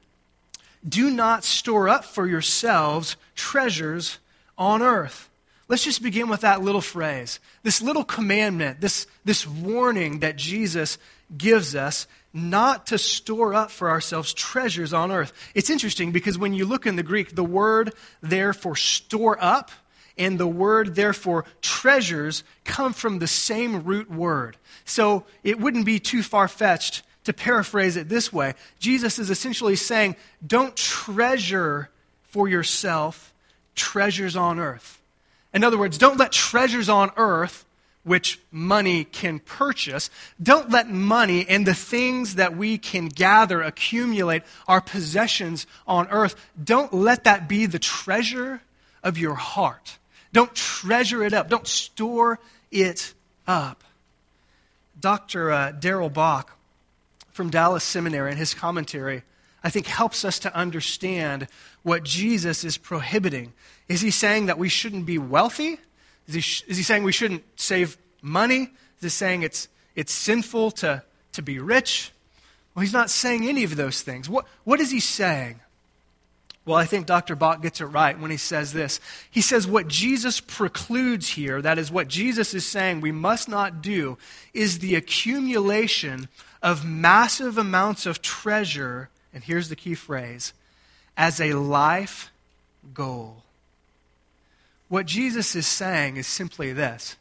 Do 0.87 1.09
not 1.09 1.43
store 1.43 1.89
up 1.89 2.05
for 2.05 2.27
yourselves 2.27 3.17
treasures 3.35 4.19
on 4.57 4.81
earth. 4.81 5.29
Let's 5.67 5.83
just 5.83 6.01
begin 6.01 6.29
with 6.29 6.41
that 6.41 6.61
little 6.61 6.81
phrase. 6.81 7.39
This 7.63 7.81
little 7.81 8.03
commandment, 8.03 8.81
this, 8.81 9.05
this 9.23 9.45
warning 9.45 10.19
that 10.19 10.35
Jesus 10.35 10.97
gives 11.37 11.75
us 11.75 12.07
not 12.33 12.87
to 12.87 12.97
store 12.97 13.53
up 13.53 13.69
for 13.69 13.89
ourselves 13.89 14.33
treasures 14.33 14.93
on 14.93 15.11
earth. 15.11 15.31
It's 15.53 15.69
interesting 15.69 16.11
because 16.11 16.37
when 16.37 16.53
you 16.53 16.65
look 16.65 16.85
in 16.85 16.95
the 16.95 17.03
Greek, 17.03 17.35
the 17.35 17.43
word 17.43 17.93
there 18.21 18.53
for 18.53 18.75
store 18.75 19.37
up 19.39 19.71
and 20.17 20.39
the 20.39 20.47
word 20.47 20.95
there 20.95 21.13
for 21.13 21.45
treasures 21.61 22.43
come 22.65 22.93
from 22.93 23.19
the 23.19 23.27
same 23.27 23.83
root 23.83 24.11
word. 24.11 24.57
So 24.85 25.23
it 25.43 25.59
wouldn't 25.59 25.85
be 25.85 25.99
too 25.99 26.23
far 26.23 26.47
fetched 26.47 27.03
to 27.29 27.33
paraphrase 27.33 27.95
it 27.95 28.09
this 28.09 28.33
way, 28.33 28.55
Jesus 28.79 29.19
is 29.19 29.29
essentially 29.29 29.75
saying, 29.75 30.15
don't 30.45 30.75
treasure 30.75 31.91
for 32.23 32.47
yourself 32.47 33.31
treasures 33.75 34.35
on 34.35 34.59
earth. 34.59 34.99
In 35.53 35.63
other 35.63 35.77
words, 35.77 35.99
don't 35.99 36.17
let 36.17 36.31
treasures 36.31 36.89
on 36.89 37.11
earth, 37.17 37.65
which 38.03 38.39
money 38.51 39.03
can 39.03 39.37
purchase, 39.37 40.09
don't 40.41 40.71
let 40.71 40.89
money 40.89 41.45
and 41.47 41.67
the 41.67 41.75
things 41.75 42.35
that 42.35 42.57
we 42.57 42.79
can 42.79 43.09
gather, 43.09 43.61
accumulate, 43.61 44.41
our 44.67 44.81
possessions 44.81 45.67
on 45.85 46.07
earth, 46.07 46.35
don't 46.61 46.91
let 46.91 47.25
that 47.25 47.47
be 47.47 47.67
the 47.67 47.77
treasure 47.77 48.61
of 49.03 49.19
your 49.19 49.35
heart. 49.35 49.99
Don't 50.33 50.55
treasure 50.55 51.23
it 51.23 51.33
up. 51.33 51.47
Don't 51.47 51.67
store 51.67 52.39
it 52.71 53.13
up. 53.47 53.83
Dr. 54.99 55.51
Uh, 55.51 55.71
Darrell 55.73 56.09
Bock 56.09 56.58
from 57.31 57.49
Dallas 57.49 57.83
Seminary 57.83 58.31
in 58.31 58.37
his 58.37 58.53
commentary, 58.53 59.23
I 59.63 59.69
think 59.69 59.87
helps 59.87 60.23
us 60.23 60.39
to 60.39 60.55
understand 60.55 61.47
what 61.83 62.03
Jesus 62.03 62.63
is 62.63 62.77
prohibiting. 62.77 63.53
Is 63.87 64.01
he 64.01 64.11
saying 64.11 64.45
that 64.45 64.57
we 64.57 64.69
shouldn't 64.69 65.05
be 65.05 65.17
wealthy? 65.17 65.79
Is 66.27 66.33
he, 66.33 66.71
is 66.71 66.77
he 66.77 66.83
saying 66.83 67.03
we 67.03 67.11
shouldn't 67.11 67.43
save 67.55 67.97
money? 68.21 68.69
Is 68.97 69.01
he 69.01 69.09
saying 69.09 69.43
it's, 69.43 69.67
it's 69.95 70.13
sinful 70.13 70.71
to, 70.71 71.03
to 71.33 71.41
be 71.41 71.59
rich? 71.59 72.11
Well, 72.73 72.81
he's 72.81 72.93
not 72.93 73.09
saying 73.09 73.47
any 73.47 73.63
of 73.63 73.75
those 73.75 74.01
things. 74.01 74.29
What, 74.29 74.45
what 74.63 74.79
is 74.79 74.91
he 74.91 74.99
saying? 74.99 75.59
Well, 76.65 76.77
I 76.77 76.85
think 76.85 77.07
Dr. 77.07 77.35
Bock 77.35 77.63
gets 77.63 77.81
it 77.81 77.85
right 77.85 78.19
when 78.19 78.29
he 78.29 78.37
says 78.37 78.73
this. 78.73 78.99
He 79.31 79.41
says 79.41 79.65
what 79.65 79.87
Jesus 79.87 80.39
precludes 80.39 81.29
here, 81.29 81.61
that 81.63 81.79
is, 81.79 81.89
what 81.89 82.07
Jesus 82.07 82.53
is 82.53 82.63
saying 82.63 83.01
we 83.01 83.11
must 83.11 83.49
not 83.49 83.81
do, 83.81 84.19
is 84.53 84.77
the 84.77 84.93
accumulation 84.95 86.27
of 86.61 86.85
massive 86.85 87.57
amounts 87.57 88.05
of 88.05 88.21
treasure, 88.21 89.09
and 89.33 89.43
here's 89.43 89.69
the 89.69 89.75
key 89.75 89.95
phrase, 89.95 90.53
as 91.15 91.39
a 91.39 91.53
life 91.53 92.31
goal. 92.93 93.43
What 94.87 95.05
Jesus 95.05 95.55
is 95.55 95.67
saying 95.67 96.17
is 96.17 96.27
simply 96.27 96.73
this 96.73 97.15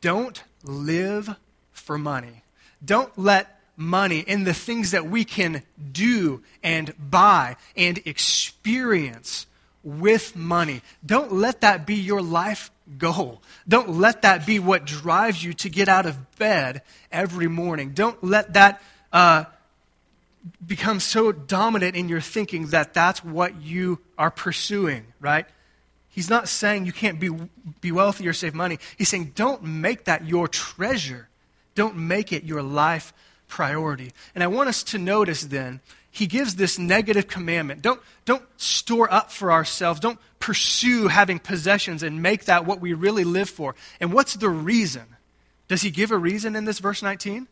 don't 0.00 0.42
live 0.62 1.36
for 1.72 1.98
money. 1.98 2.42
Don't 2.84 3.16
let 3.18 3.60
money 3.76 4.24
and 4.28 4.46
the 4.46 4.54
things 4.54 4.90
that 4.90 5.06
we 5.06 5.24
can 5.24 5.62
do 5.92 6.42
and 6.62 6.92
buy 7.10 7.56
and 7.76 7.98
experience 8.04 9.46
with 9.82 10.36
money. 10.36 10.82
Don't 11.04 11.32
let 11.32 11.62
that 11.62 11.86
be 11.86 11.94
your 11.94 12.20
life 12.20 12.70
goal. 12.98 13.42
Don't 13.68 13.90
let 13.90 14.22
that 14.22 14.46
be 14.46 14.58
what 14.58 14.84
drives 14.84 15.42
you 15.42 15.52
to 15.54 15.70
get 15.70 15.88
out 15.88 16.06
of 16.06 16.36
bed 16.36 16.82
every 17.10 17.48
morning. 17.48 17.92
Don't 17.92 18.22
let 18.22 18.54
that 18.54 18.82
uh, 19.12 19.44
become 20.66 21.00
so 21.00 21.32
dominant 21.32 21.96
in 21.96 22.08
your 22.08 22.20
thinking 22.20 22.68
that 22.68 22.94
that's 22.94 23.24
what 23.24 23.60
you 23.60 24.00
are 24.18 24.30
pursuing, 24.30 25.06
right? 25.20 25.46
He's 26.08 26.28
not 26.28 26.48
saying 26.48 26.86
you 26.86 26.92
can't 26.92 27.20
be, 27.20 27.30
be 27.80 27.92
wealthy 27.92 28.26
or 28.26 28.32
save 28.32 28.54
money. 28.54 28.78
He's 28.98 29.08
saying 29.08 29.32
don't 29.34 29.62
make 29.62 30.04
that 30.04 30.26
your 30.26 30.48
treasure. 30.48 31.28
Don't 31.74 31.96
make 31.96 32.32
it 32.32 32.44
your 32.44 32.62
life 32.62 33.12
priority. 33.48 34.12
And 34.34 34.42
I 34.42 34.48
want 34.48 34.68
us 34.68 34.82
to 34.84 34.98
notice 34.98 35.42
then 35.42 35.80
he 36.10 36.26
gives 36.26 36.56
this 36.56 36.78
negative 36.78 37.28
commandment. 37.28 37.82
Don't, 37.82 38.00
don't 38.24 38.42
store 38.56 39.12
up 39.12 39.30
for 39.30 39.52
ourselves. 39.52 40.00
Don't 40.00 40.18
pursue 40.40 41.08
having 41.08 41.38
possessions 41.38 42.02
and 42.02 42.22
make 42.22 42.46
that 42.46 42.66
what 42.66 42.80
we 42.80 42.92
really 42.92 43.24
live 43.24 43.48
for. 43.48 43.74
And 44.00 44.12
what's 44.12 44.34
the 44.34 44.48
reason? 44.48 45.16
Does 45.68 45.82
he 45.82 45.90
give 45.90 46.10
a 46.10 46.18
reason 46.18 46.56
in 46.56 46.64
this 46.64 46.80
verse 46.80 47.02
19? 47.02 47.46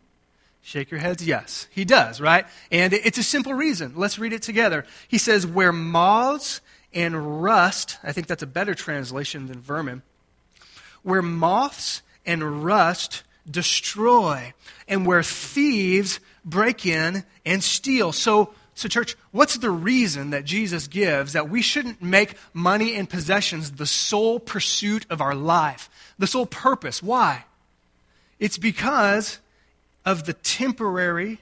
Shake 0.61 0.91
your 0.91 1.01
heads, 1.01 1.25
yes. 1.25 1.69
He 1.71 1.85
does, 1.85 2.21
right? 2.21 2.47
And 2.73 2.93
it's 2.93 3.19
a 3.19 3.23
simple 3.23 3.55
reason. 3.55 3.93
Let's 3.95 4.19
read 4.19 4.33
it 4.33 4.43
together. 4.43 4.85
He 5.07 5.19
says, 5.19 5.47
Where 5.47 5.73
moths 5.73 6.61
and 6.93 7.43
rust, 7.43 7.99
I 8.03 8.13
think 8.13 8.27
that's 8.27 8.43
a 8.43 8.47
better 8.47 8.75
translation 8.75 9.47
than 9.47 9.61
vermin, 9.61 10.03
where 11.03 11.23
moths 11.23 12.03
and 12.27 12.65
rust 12.65 13.23
destroy, 13.49 14.53
and 14.89 15.07
where 15.07 15.23
thieves 15.23 16.21
break 16.49 16.87
in 16.87 17.25
and 17.45 17.63
steal. 17.63 18.13
So, 18.13 18.55
so, 18.75 18.89
church, 18.89 19.17
what's 19.33 19.59
the 19.59 19.71
reason 19.71 20.31
that 20.31 20.45
Jesus 20.45 20.87
gives 20.87 21.33
that 21.33 21.51
we 21.51 21.63
shouldn't 21.63 22.01
make 22.01 22.35
money 22.53 22.95
and 22.95 23.11
possessions 23.11 23.73
the 23.73 23.87
sole 23.87 24.39
pursuit 24.39 25.05
of 25.11 25.21
our 25.21 25.35
life, 25.35 25.91
the 26.19 26.29
sole 26.29 26.47
purpose? 26.47 27.03
Why? 27.03 27.45
It's 28.39 28.57
because 28.57 29.41
of 30.05 30.27
the 30.27 30.33
temporary, 30.33 31.41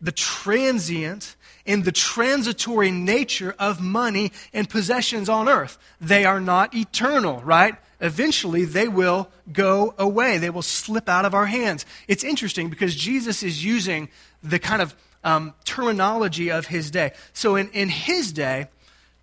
the 0.00 0.10
transient, 0.10 1.36
and 1.64 1.84
the 1.84 1.92
transitory 1.92 2.90
nature 2.90 3.54
of 3.58 3.80
money 3.80 4.32
and 4.52 4.68
possessions 4.68 5.28
on 5.28 5.48
earth. 5.48 5.78
They 6.00 6.24
are 6.24 6.40
not 6.40 6.74
eternal, 6.74 7.40
right? 7.42 7.76
eventually 8.04 8.66
they 8.66 8.86
will 8.86 9.30
go 9.50 9.94
away. 9.98 10.36
They 10.38 10.50
will 10.50 10.62
slip 10.62 11.08
out 11.08 11.24
of 11.24 11.34
our 11.34 11.46
hands. 11.46 11.86
It's 12.06 12.22
interesting 12.22 12.68
because 12.68 12.94
Jesus 12.94 13.42
is 13.42 13.64
using 13.64 14.08
the 14.44 14.58
kind 14.58 14.80
of 14.80 14.94
um, 15.24 15.54
terminology 15.64 16.50
of 16.50 16.66
his 16.66 16.90
day. 16.90 17.12
So 17.32 17.56
in, 17.56 17.70
in 17.70 17.88
his 17.88 18.32
day, 18.32 18.68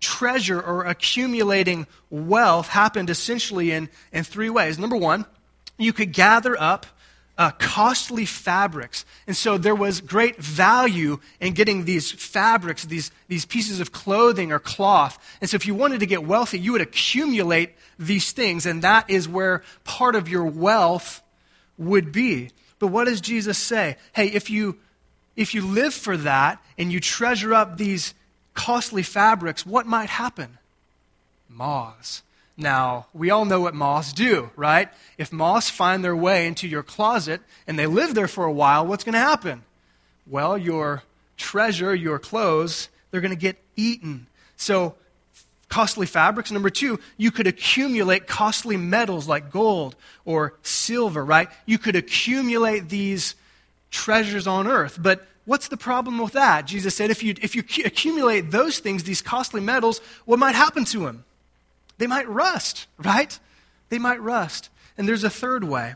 treasure 0.00 0.60
or 0.60 0.84
accumulating 0.84 1.86
wealth 2.10 2.68
happened 2.68 3.08
essentially 3.08 3.70
in, 3.70 3.88
in 4.12 4.24
three 4.24 4.50
ways. 4.50 4.78
Number 4.78 4.96
one, 4.96 5.24
you 5.78 5.92
could 5.92 6.12
gather 6.12 6.60
up 6.60 6.86
uh, 7.38 7.50
costly 7.52 8.26
fabrics. 8.26 9.04
And 9.26 9.36
so 9.36 9.56
there 9.56 9.74
was 9.74 10.00
great 10.00 10.36
value 10.36 11.18
in 11.40 11.54
getting 11.54 11.84
these 11.84 12.10
fabrics, 12.10 12.84
these, 12.84 13.10
these 13.28 13.46
pieces 13.46 13.80
of 13.80 13.92
clothing 13.92 14.52
or 14.52 14.58
cloth. 14.58 15.18
And 15.40 15.48
so 15.48 15.54
if 15.54 15.66
you 15.66 15.74
wanted 15.74 16.00
to 16.00 16.06
get 16.06 16.24
wealthy, 16.24 16.58
you 16.58 16.72
would 16.72 16.82
accumulate 16.82 17.70
these 17.98 18.32
things, 18.32 18.66
and 18.66 18.82
that 18.82 19.08
is 19.08 19.28
where 19.28 19.62
part 19.84 20.14
of 20.14 20.28
your 20.28 20.44
wealth 20.44 21.22
would 21.78 22.12
be. 22.12 22.50
But 22.78 22.88
what 22.88 23.04
does 23.04 23.20
Jesus 23.20 23.58
say? 23.58 23.96
Hey, 24.12 24.26
if 24.26 24.50
you, 24.50 24.78
if 25.36 25.54
you 25.54 25.66
live 25.66 25.94
for 25.94 26.16
that 26.16 26.62
and 26.78 26.92
you 26.92 27.00
treasure 27.00 27.54
up 27.54 27.76
these 27.76 28.14
costly 28.54 29.02
fabrics, 29.02 29.64
what 29.64 29.86
might 29.86 30.10
happen? 30.10 30.58
Moths 31.48 32.22
now, 32.56 33.06
we 33.14 33.30
all 33.30 33.44
know 33.44 33.60
what 33.60 33.74
moths 33.74 34.12
do, 34.12 34.50
right? 34.56 34.88
If 35.16 35.32
moths 35.32 35.70
find 35.70 36.04
their 36.04 36.16
way 36.16 36.46
into 36.46 36.68
your 36.68 36.82
closet 36.82 37.40
and 37.66 37.78
they 37.78 37.86
live 37.86 38.14
there 38.14 38.28
for 38.28 38.44
a 38.44 38.52
while, 38.52 38.86
what's 38.86 39.04
going 39.04 39.14
to 39.14 39.18
happen? 39.18 39.62
Well, 40.26 40.58
your 40.58 41.02
treasure, 41.36 41.94
your 41.94 42.18
clothes, 42.18 42.88
they're 43.10 43.20
going 43.20 43.34
to 43.34 43.40
get 43.40 43.56
eaten. 43.76 44.26
So, 44.56 44.94
costly 45.68 46.06
fabrics. 46.06 46.50
Number 46.50 46.68
two, 46.68 47.00
you 47.16 47.30
could 47.30 47.46
accumulate 47.46 48.26
costly 48.26 48.76
metals 48.76 49.26
like 49.26 49.50
gold 49.50 49.96
or 50.26 50.54
silver, 50.62 51.24
right? 51.24 51.48
You 51.64 51.78
could 51.78 51.96
accumulate 51.96 52.90
these 52.90 53.34
treasures 53.92 54.48
on 54.48 54.66
earth. 54.66 54.98
But 55.00 55.24
what's 55.44 55.68
the 55.68 55.76
problem 55.76 56.18
with 56.18 56.32
that? 56.32 56.66
Jesus 56.66 56.96
said 56.96 57.10
if 57.10 57.22
you, 57.22 57.34
if 57.40 57.54
you 57.54 57.62
accumulate 57.84 58.50
those 58.50 58.80
things, 58.80 59.04
these 59.04 59.22
costly 59.22 59.60
metals, 59.60 60.00
what 60.24 60.40
might 60.40 60.56
happen 60.56 60.84
to 60.86 61.00
them? 61.04 61.24
They 61.98 62.08
might 62.08 62.28
rust, 62.28 62.88
right? 62.98 63.38
They 63.90 64.00
might 64.00 64.20
rust. 64.20 64.70
And 64.98 65.06
there's 65.06 65.22
a 65.22 65.30
third 65.30 65.62
way. 65.62 65.94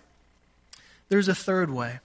There's 1.08 1.26
a 1.26 1.34
third 1.34 1.70
way. 1.70 1.98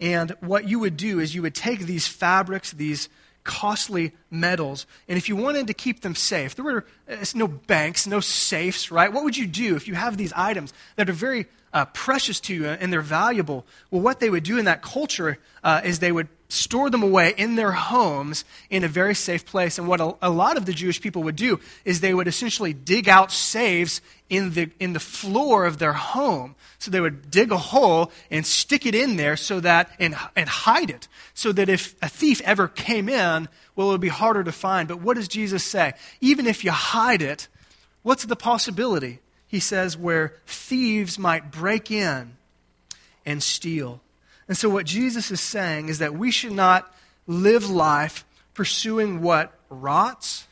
And 0.00 0.32
what 0.40 0.68
you 0.68 0.78
would 0.80 0.98
do 0.98 1.20
is 1.20 1.34
you 1.34 1.42
would 1.42 1.54
take 1.54 1.80
these 1.80 2.06
fabrics, 2.06 2.72
these 2.72 3.08
costly 3.44 4.12
metals, 4.30 4.86
and 5.08 5.16
if 5.16 5.28
you 5.28 5.36
wanted 5.36 5.68
to 5.68 5.74
keep 5.74 6.00
them 6.00 6.14
safe, 6.14 6.56
there 6.56 6.64
were 6.64 6.84
uh, 7.08 7.24
no 7.34 7.46
banks, 7.46 8.06
no 8.06 8.18
safes, 8.18 8.90
right? 8.90 9.12
What 9.12 9.22
would 9.22 9.36
you 9.36 9.46
do 9.46 9.76
if 9.76 9.86
you 9.86 9.94
have 9.94 10.16
these 10.16 10.32
items 10.34 10.74
that 10.96 11.08
are 11.08 11.14
very 11.14 11.46
uh, 11.76 11.84
precious 11.92 12.40
to 12.40 12.54
you 12.54 12.66
and 12.66 12.90
they're 12.90 13.02
valuable? 13.02 13.66
Well, 13.90 14.00
what 14.00 14.18
they 14.18 14.30
would 14.30 14.44
do 14.44 14.56
in 14.56 14.64
that 14.64 14.80
culture 14.80 15.36
uh, 15.62 15.82
is 15.84 15.98
they 15.98 16.10
would 16.10 16.28
store 16.48 16.88
them 16.88 17.02
away 17.02 17.34
in 17.36 17.56
their 17.56 17.72
homes 17.72 18.46
in 18.70 18.82
a 18.82 18.88
very 18.88 19.14
safe 19.14 19.44
place. 19.44 19.78
And 19.78 19.86
what 19.86 20.00
a, 20.00 20.14
a, 20.22 20.30
lot 20.30 20.56
of 20.56 20.64
the 20.64 20.72
Jewish 20.72 21.02
people 21.02 21.22
would 21.24 21.36
do 21.36 21.60
is 21.84 22.00
they 22.00 22.14
would 22.14 22.28
essentially 22.28 22.72
dig 22.72 23.10
out 23.10 23.30
safes 23.30 24.00
in 24.30 24.54
the, 24.54 24.70
in 24.80 24.94
the 24.94 25.00
floor 25.00 25.66
of 25.66 25.76
their 25.78 25.92
home. 25.92 26.54
So 26.78 26.90
they 26.90 27.00
would 27.00 27.30
dig 27.30 27.52
a 27.52 27.58
hole 27.58 28.10
and 28.30 28.46
stick 28.46 28.86
it 28.86 28.94
in 28.94 29.16
there 29.16 29.36
so 29.36 29.60
that, 29.60 29.90
and, 30.00 30.16
and 30.34 30.48
hide 30.48 30.88
it, 30.88 31.08
so 31.34 31.52
that 31.52 31.68
if 31.68 31.94
a 32.00 32.08
thief 32.08 32.40
ever 32.46 32.68
came 32.68 33.10
in, 33.10 33.48
well, 33.74 33.88
it 33.88 33.92
would 33.92 34.00
be 34.00 34.08
harder 34.08 34.44
to 34.44 34.52
find. 34.52 34.88
But 34.88 35.02
what 35.02 35.16
does 35.16 35.28
Jesus 35.28 35.62
say? 35.62 35.92
Even 36.22 36.46
if 36.46 36.64
you 36.64 36.70
hide 36.70 37.20
it, 37.20 37.48
what's 38.02 38.24
the 38.24 38.36
possibility? 38.36 39.18
He 39.48 39.60
says, 39.60 39.96
where 39.96 40.34
thieves 40.46 41.18
might 41.18 41.50
break 41.50 41.90
in 41.90 42.36
and 43.24 43.42
steal. 43.42 44.00
And 44.48 44.56
so, 44.56 44.68
what 44.68 44.86
Jesus 44.86 45.30
is 45.30 45.40
saying 45.40 45.88
is 45.88 45.98
that 45.98 46.14
we 46.14 46.30
should 46.30 46.52
not 46.52 46.92
live 47.26 47.68
life 47.68 48.24
pursuing 48.54 49.20
what 49.20 49.52
rots, 49.68 50.46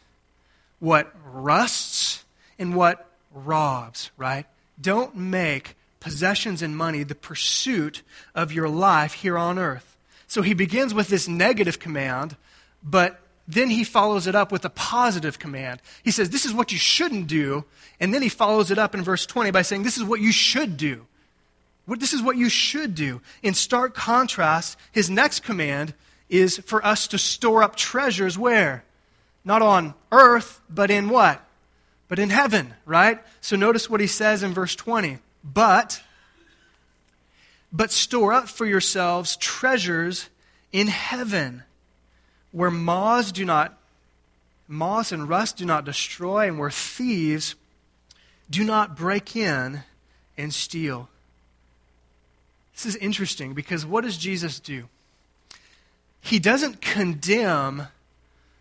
what 0.80 1.14
rusts, 1.24 2.24
and 2.58 2.74
what 2.74 3.08
robs, 3.32 4.10
right? 4.16 4.46
Don't 4.80 5.16
make 5.16 5.76
possessions 6.00 6.60
and 6.62 6.76
money 6.76 7.02
the 7.02 7.14
pursuit 7.14 8.02
of 8.34 8.52
your 8.52 8.68
life 8.68 9.14
here 9.14 9.38
on 9.38 9.58
earth. 9.58 9.96
So 10.26 10.42
he 10.42 10.54
begins 10.54 10.92
with 10.92 11.08
this 11.08 11.28
negative 11.28 11.78
command, 11.78 12.36
but 12.82 13.20
then 13.46 13.70
he 13.70 13.84
follows 13.84 14.26
it 14.26 14.34
up 14.34 14.50
with 14.50 14.64
a 14.64 14.70
positive 14.70 15.38
command. 15.38 15.80
He 16.02 16.10
says, 16.10 16.30
This 16.30 16.46
is 16.46 16.54
what 16.54 16.72
you 16.72 16.78
shouldn't 16.78 17.26
do. 17.26 17.64
And 18.00 18.12
then 18.12 18.22
he 18.22 18.28
follows 18.28 18.70
it 18.70 18.78
up 18.78 18.94
in 18.94 19.02
verse 19.02 19.26
20 19.26 19.50
by 19.50 19.62
saying, 19.62 19.82
This 19.82 19.98
is 19.98 20.04
what 20.04 20.20
you 20.20 20.32
should 20.32 20.76
do. 20.76 21.06
This 21.86 22.14
is 22.14 22.22
what 22.22 22.36
you 22.36 22.48
should 22.48 22.94
do. 22.94 23.20
In 23.42 23.52
stark 23.52 23.94
contrast, 23.94 24.78
his 24.90 25.10
next 25.10 25.40
command 25.40 25.92
is 26.30 26.58
for 26.58 26.84
us 26.84 27.06
to 27.08 27.18
store 27.18 27.62
up 27.62 27.76
treasures 27.76 28.38
where? 28.38 28.84
Not 29.44 29.60
on 29.60 29.94
earth, 30.10 30.60
but 30.70 30.90
in 30.90 31.10
what? 31.10 31.44
But 32.08 32.18
in 32.18 32.30
heaven, 32.30 32.74
right? 32.86 33.18
So 33.42 33.56
notice 33.56 33.90
what 33.90 34.00
he 34.00 34.06
says 34.06 34.42
in 34.42 34.54
verse 34.54 34.74
20. 34.74 35.18
But, 35.42 36.02
but 37.70 37.90
store 37.90 38.32
up 38.32 38.48
for 38.48 38.64
yourselves 38.64 39.36
treasures 39.36 40.30
in 40.72 40.86
heaven, 40.86 41.62
where 42.54 42.70
moths 42.70 43.32
do 43.32 43.44
not, 43.44 43.76
moths 44.68 45.10
and 45.10 45.28
rust 45.28 45.56
do 45.56 45.64
not 45.64 45.84
destroy, 45.84 46.46
and 46.46 46.56
where 46.56 46.70
thieves 46.70 47.56
do 48.48 48.62
not 48.62 48.96
break 48.96 49.34
in 49.34 49.82
and 50.38 50.54
steal. 50.54 51.08
This 52.74 52.86
is 52.86 52.96
interesting 52.96 53.54
because 53.54 53.84
what 53.84 54.04
does 54.04 54.16
Jesus 54.16 54.60
do? 54.60 54.84
He 56.20 56.38
doesn't 56.38 56.80
condemn 56.80 57.88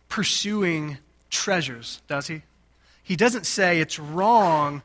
pursuing 0.09 0.97
treasures, 1.29 2.01
does 2.07 2.25
he? 2.27 2.41
He 3.03 3.15
doesn't 3.15 3.45
say 3.45 3.79
it's 3.79 3.99
wrong 3.99 4.81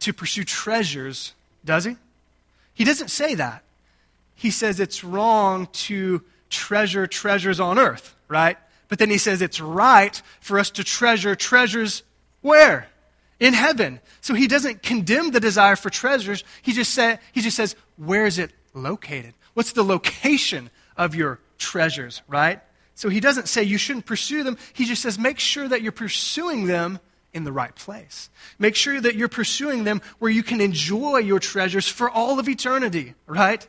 to 0.00 0.12
pursue 0.12 0.44
treasures, 0.44 1.32
does 1.64 1.84
he? 1.84 1.96
He 2.74 2.84
doesn't 2.84 3.08
say 3.08 3.34
that. 3.34 3.64
He 4.36 4.52
says 4.52 4.78
it's 4.78 5.02
wrong 5.02 5.66
to 5.72 6.22
treasure 6.48 7.08
treasures 7.08 7.58
on 7.58 7.76
earth, 7.76 8.14
right? 8.32 8.56
But 8.88 8.98
then 8.98 9.10
he 9.10 9.18
says 9.18 9.40
it's 9.40 9.60
right 9.60 10.20
for 10.40 10.58
us 10.58 10.70
to 10.72 10.84
treasure 10.84 11.36
treasures 11.36 12.02
where? 12.40 12.88
In 13.38 13.54
heaven. 13.54 14.00
So 14.20 14.34
he 14.34 14.46
doesn't 14.48 14.82
condemn 14.82 15.30
the 15.30 15.40
desire 15.40 15.76
for 15.76 15.90
treasures. 15.90 16.44
He 16.60 16.72
just, 16.72 16.92
say, 16.92 17.18
he 17.32 17.40
just 17.40 17.56
says, 17.56 17.76
where 17.96 18.26
is 18.26 18.38
it 18.38 18.52
located? 18.74 19.34
What's 19.54 19.72
the 19.72 19.84
location 19.84 20.70
of 20.96 21.14
your 21.14 21.38
treasures, 21.58 22.22
right? 22.28 22.60
So 22.94 23.08
he 23.08 23.20
doesn't 23.20 23.48
say 23.48 23.62
you 23.62 23.78
shouldn't 23.78 24.06
pursue 24.06 24.42
them. 24.42 24.58
He 24.72 24.84
just 24.84 25.02
says 25.02 25.18
make 25.18 25.38
sure 25.38 25.68
that 25.68 25.82
you're 25.82 25.92
pursuing 25.92 26.66
them 26.66 27.00
in 27.32 27.44
the 27.44 27.52
right 27.52 27.74
place. 27.74 28.28
Make 28.58 28.76
sure 28.76 29.00
that 29.00 29.14
you're 29.14 29.28
pursuing 29.28 29.84
them 29.84 30.02
where 30.18 30.30
you 30.30 30.42
can 30.42 30.60
enjoy 30.60 31.18
your 31.18 31.38
treasures 31.38 31.88
for 31.88 32.10
all 32.10 32.38
of 32.38 32.48
eternity, 32.48 33.14
right? 33.26 33.66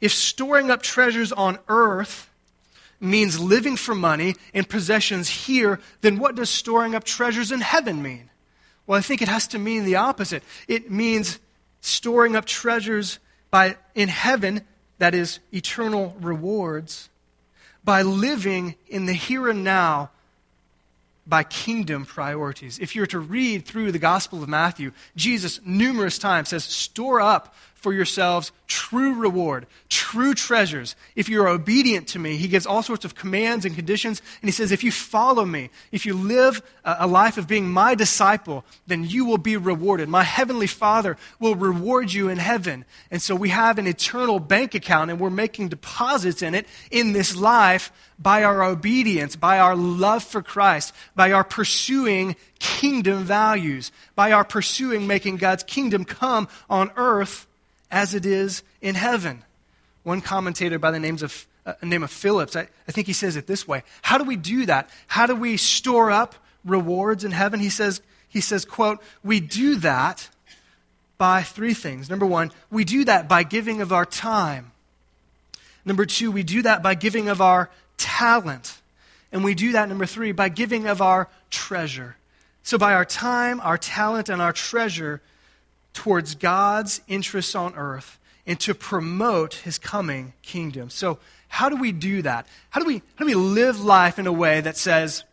If 0.00 0.12
storing 0.12 0.70
up 0.70 0.82
treasures 0.82 1.32
on 1.32 1.58
earth 1.68 2.30
means 3.00 3.38
living 3.38 3.76
for 3.76 3.94
money 3.94 4.34
and 4.54 4.68
possessions 4.68 5.28
here, 5.28 5.80
then 6.00 6.18
what 6.18 6.34
does 6.34 6.50
storing 6.50 6.94
up 6.94 7.04
treasures 7.04 7.52
in 7.52 7.60
heaven 7.60 8.02
mean? 8.02 8.30
Well, 8.86 8.98
I 8.98 9.02
think 9.02 9.22
it 9.22 9.28
has 9.28 9.46
to 9.48 9.58
mean 9.58 9.84
the 9.84 9.96
opposite. 9.96 10.42
It 10.68 10.90
means 10.90 11.38
storing 11.80 12.36
up 12.36 12.44
treasures 12.44 13.18
by 13.50 13.76
in 13.94 14.08
heaven, 14.08 14.62
that 14.98 15.14
is 15.14 15.40
eternal 15.52 16.16
rewards, 16.20 17.08
by 17.84 18.02
living 18.02 18.74
in 18.88 19.06
the 19.06 19.12
here 19.12 19.48
and 19.48 19.62
now 19.62 20.10
by 21.26 21.42
kingdom 21.42 22.04
priorities. 22.04 22.78
If 22.78 22.94
you're 22.94 23.06
to 23.06 23.18
read 23.18 23.64
through 23.64 23.92
the 23.92 23.98
Gospel 23.98 24.42
of 24.42 24.48
Matthew, 24.48 24.92
Jesus 25.16 25.60
numerous 25.64 26.18
times 26.18 26.50
says, 26.50 26.64
Store 26.64 27.20
up 27.20 27.54
for 27.76 27.92
yourselves 27.92 28.52
true 28.66 29.14
reward, 29.14 29.66
true 29.88 30.34
treasures. 30.34 30.96
If 31.14 31.28
you're 31.28 31.48
obedient 31.48 32.08
to 32.08 32.18
me, 32.18 32.36
he 32.36 32.48
gives 32.48 32.66
all 32.66 32.82
sorts 32.82 33.04
of 33.04 33.14
commands 33.14 33.64
and 33.64 33.76
conditions. 33.76 34.22
And 34.40 34.48
he 34.48 34.52
says, 34.52 34.72
if 34.72 34.82
you 34.82 34.90
follow 34.90 35.44
me, 35.44 35.70
if 35.92 36.04
you 36.04 36.14
live 36.14 36.62
a 36.84 37.06
life 37.06 37.38
of 37.38 37.46
being 37.46 37.70
my 37.70 37.94
disciple, 37.94 38.64
then 38.86 39.04
you 39.04 39.24
will 39.24 39.38
be 39.38 39.56
rewarded. 39.56 40.08
My 40.08 40.24
heavenly 40.24 40.66
Father 40.66 41.16
will 41.38 41.54
reward 41.54 42.12
you 42.12 42.28
in 42.28 42.38
heaven. 42.38 42.84
And 43.10 43.22
so 43.22 43.36
we 43.36 43.50
have 43.50 43.78
an 43.78 43.86
eternal 43.86 44.40
bank 44.40 44.74
account 44.74 45.10
and 45.10 45.20
we're 45.20 45.30
making 45.30 45.68
deposits 45.68 46.42
in 46.42 46.54
it 46.54 46.66
in 46.90 47.12
this 47.12 47.36
life 47.36 47.92
by 48.18 48.42
our 48.42 48.64
obedience, 48.64 49.36
by 49.36 49.58
our 49.58 49.76
love 49.76 50.24
for 50.24 50.42
Christ, 50.42 50.94
by 51.14 51.32
our 51.32 51.44
pursuing 51.44 52.34
kingdom 52.58 53.24
values, 53.24 53.92
by 54.14 54.32
our 54.32 54.44
pursuing 54.44 55.06
making 55.06 55.36
God's 55.36 55.62
kingdom 55.62 56.04
come 56.04 56.48
on 56.70 56.90
earth 56.96 57.46
as 57.96 58.12
it 58.12 58.26
is 58.26 58.62
in 58.82 58.94
heaven. 58.94 59.42
One 60.02 60.20
commentator 60.20 60.78
by 60.78 60.90
the 60.90 61.00
names 61.00 61.22
of, 61.22 61.46
uh, 61.64 61.72
name 61.82 62.02
of 62.02 62.10
Phillips, 62.10 62.54
I, 62.54 62.68
I 62.86 62.92
think 62.92 63.06
he 63.06 63.14
says 63.14 63.36
it 63.36 63.46
this 63.46 63.66
way. 63.66 63.84
How 64.02 64.18
do 64.18 64.24
we 64.24 64.36
do 64.36 64.66
that? 64.66 64.90
How 65.06 65.24
do 65.24 65.34
we 65.34 65.56
store 65.56 66.10
up 66.10 66.34
rewards 66.62 67.24
in 67.24 67.32
heaven? 67.32 67.58
He 67.58 67.70
says, 67.70 68.02
he 68.28 68.42
says, 68.42 68.66
quote, 68.66 69.02
we 69.24 69.40
do 69.40 69.76
that 69.76 70.28
by 71.16 71.42
three 71.42 71.72
things. 71.72 72.10
Number 72.10 72.26
one, 72.26 72.52
we 72.70 72.84
do 72.84 73.06
that 73.06 73.30
by 73.30 73.44
giving 73.44 73.80
of 73.80 73.94
our 73.94 74.04
time. 74.04 74.72
Number 75.86 76.04
two, 76.04 76.30
we 76.30 76.42
do 76.42 76.60
that 76.62 76.82
by 76.82 76.94
giving 76.96 77.30
of 77.30 77.40
our 77.40 77.70
talent. 77.96 78.78
And 79.32 79.42
we 79.42 79.54
do 79.54 79.72
that, 79.72 79.88
number 79.88 80.04
three, 80.04 80.32
by 80.32 80.50
giving 80.50 80.86
of 80.86 81.00
our 81.00 81.28
treasure. 81.48 82.16
So, 82.62 82.76
by 82.76 82.92
our 82.92 83.06
time, 83.06 83.58
our 83.60 83.78
talent, 83.78 84.28
and 84.28 84.42
our 84.42 84.52
treasure, 84.52 85.22
towards 85.96 86.34
God's 86.36 87.00
interests 87.08 87.54
on 87.54 87.74
earth 87.74 88.18
and 88.46 88.60
to 88.60 88.74
promote 88.74 89.54
his 89.54 89.78
coming 89.78 90.34
kingdom. 90.42 90.90
So, 90.90 91.18
how 91.48 91.68
do 91.68 91.76
we 91.76 91.90
do 91.90 92.22
that? 92.22 92.46
How 92.70 92.80
do 92.80 92.86
we, 92.86 92.98
how 93.14 93.24
do 93.24 93.26
we 93.26 93.34
live 93.34 93.80
life 93.80 94.18
in 94.18 94.26
a 94.26 94.32
way 94.32 94.60
that 94.60 94.76
says, 94.76 95.24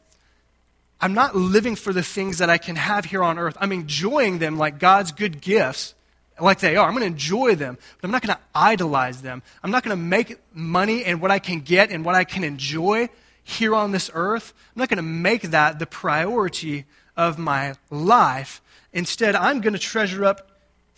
I'm 1.02 1.14
not 1.14 1.36
living 1.36 1.76
for 1.76 1.92
the 1.92 2.04
things 2.04 2.38
that 2.38 2.50
I 2.50 2.58
can 2.58 2.78
have 2.78 3.06
here 3.06 3.24
on 3.24 3.38
earth. 3.38 3.58
I'm 3.60 3.74
enjoying 3.74 4.40
them 4.40 4.58
like 4.58 4.80
God's 4.80 5.12
good 5.12 5.42
gifts, 5.42 5.96
like 6.40 6.60
they 6.60 6.78
are. 6.78 6.88
I'm 6.88 6.94
going 6.94 7.02
to 7.02 7.08
enjoy 7.08 7.56
them, 7.56 7.78
but 8.00 8.08
I'm 8.08 8.12
not 8.12 8.22
going 8.22 8.36
to 8.36 8.42
idolize 8.56 9.22
them. 9.22 9.44
I'm 9.64 9.72
not 9.72 9.84
going 9.84 9.98
to 9.98 10.02
make 10.02 10.40
money 10.54 11.04
and 11.04 11.20
what 11.20 11.30
I 11.30 11.40
can 11.40 11.60
get 11.60 11.92
and 11.92 12.06
what 12.06 12.16
I 12.16 12.24
can 12.24 12.44
enjoy 12.44 13.10
here 13.44 13.76
on 13.76 13.92
this 13.92 14.10
earth. 14.14 14.54
I'm 14.74 14.80
not 14.80 14.90
going 14.90 14.98
to 14.98 15.04
make 15.04 15.42
that 15.42 15.78
the 15.78 15.86
priority 15.86 16.86
of 17.18 17.38
my 17.38 17.76
life. 17.90 18.62
Instead, 18.94 19.36
I'm 19.36 19.60
going 19.60 19.74
to 19.74 19.80
treasure 19.80 20.24
up 20.24 20.53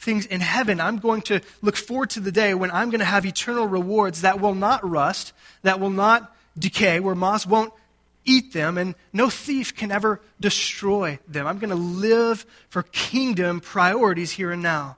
things 0.06 0.26
in 0.26 0.40
heaven. 0.40 0.80
I'm 0.80 1.00
going 1.00 1.24
to 1.24 1.42
look 1.62 1.76
forward 1.76 2.12
to 2.12 2.20
the 2.22 2.32
day 2.32 2.54
when 2.54 2.72
I'm 2.72 2.92
going 2.92 3.00
to 3.00 3.06
have 3.06 3.26
eternal 3.26 3.68
rewards 3.68 4.22
that 4.22 4.40
will 4.40 4.56
not 4.56 4.88
rust, 4.88 5.34
that 5.64 5.80
will 5.80 5.90
not 5.90 6.34
decay, 6.58 7.00
where 7.02 7.16
moss 7.16 7.46
won't 7.46 7.74
eat 8.24 8.54
them, 8.54 8.78
and 8.78 8.96
no 9.12 9.30
thief 9.30 9.76
can 9.76 9.92
ever 9.92 10.22
destroy 10.40 11.20
them. 11.28 11.46
I'm 11.46 11.60
going 11.60 11.70
to 11.72 11.76
live 11.76 12.46
for 12.70 12.84
kingdom 12.84 13.60
priorities 13.60 14.32
here 14.32 14.52
and 14.52 14.64
now. 14.64 14.98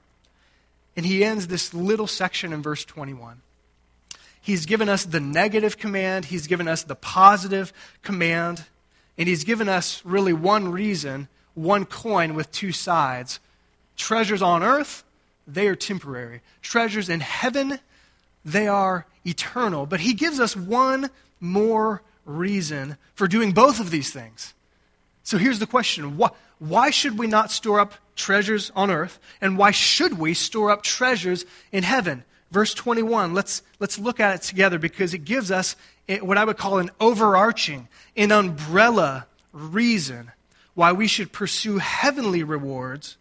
And 0.96 1.04
he 1.04 1.24
ends 1.24 1.46
this 1.46 1.74
little 1.74 2.06
section 2.06 2.52
in 2.52 2.62
verse 2.62 2.84
21. 2.84 3.42
He's 4.40 4.66
given 4.66 4.88
us 4.88 5.04
the 5.04 5.20
negative 5.20 5.76
command, 5.78 6.26
he's 6.26 6.46
given 6.46 6.68
us 6.68 6.82
the 6.82 6.94
positive 6.94 7.72
command, 8.02 8.64
and 9.18 9.28
he's 9.28 9.44
given 9.44 9.68
us 9.68 10.02
really 10.04 10.32
one 10.32 10.70
reason, 10.70 11.28
one 11.54 11.84
coin 11.84 12.34
with 12.34 12.50
two 12.52 12.72
sides 12.72 13.40
Treasures 13.98 14.40
on 14.40 14.62
earth, 14.62 15.04
they 15.46 15.68
are 15.68 15.76
temporary. 15.76 16.40
Treasures 16.62 17.10
in 17.10 17.20
heaven, 17.20 17.78
they 18.44 18.66
are 18.66 19.06
eternal. 19.26 19.84
But 19.84 20.00
he 20.00 20.14
gives 20.14 20.40
us 20.40 20.56
one 20.56 21.10
more 21.40 22.02
reason 22.24 22.96
for 23.14 23.28
doing 23.28 23.52
both 23.52 23.80
of 23.80 23.90
these 23.90 24.10
things. 24.10 24.54
So 25.24 25.36
here's 25.36 25.58
the 25.58 25.66
question 25.66 26.16
why, 26.16 26.30
why 26.58 26.90
should 26.90 27.18
we 27.18 27.26
not 27.26 27.50
store 27.50 27.80
up 27.80 27.94
treasures 28.16 28.72
on 28.74 28.90
earth? 28.90 29.18
And 29.40 29.58
why 29.58 29.72
should 29.72 30.18
we 30.18 30.32
store 30.32 30.70
up 30.70 30.82
treasures 30.82 31.44
in 31.72 31.82
heaven? 31.82 32.24
Verse 32.50 32.72
21, 32.72 33.34
let's, 33.34 33.62
let's 33.78 33.98
look 33.98 34.20
at 34.20 34.36
it 34.36 34.42
together 34.42 34.78
because 34.78 35.12
it 35.12 35.24
gives 35.24 35.50
us 35.50 35.76
what 36.20 36.38
I 36.38 36.44
would 36.44 36.56
call 36.56 36.78
an 36.78 36.90
overarching, 36.98 37.88
an 38.16 38.32
umbrella 38.32 39.26
reason 39.52 40.32
why 40.74 40.92
we 40.92 41.06
should 41.06 41.32
pursue 41.32 41.78
heavenly 41.78 42.42
rewards 42.42 43.16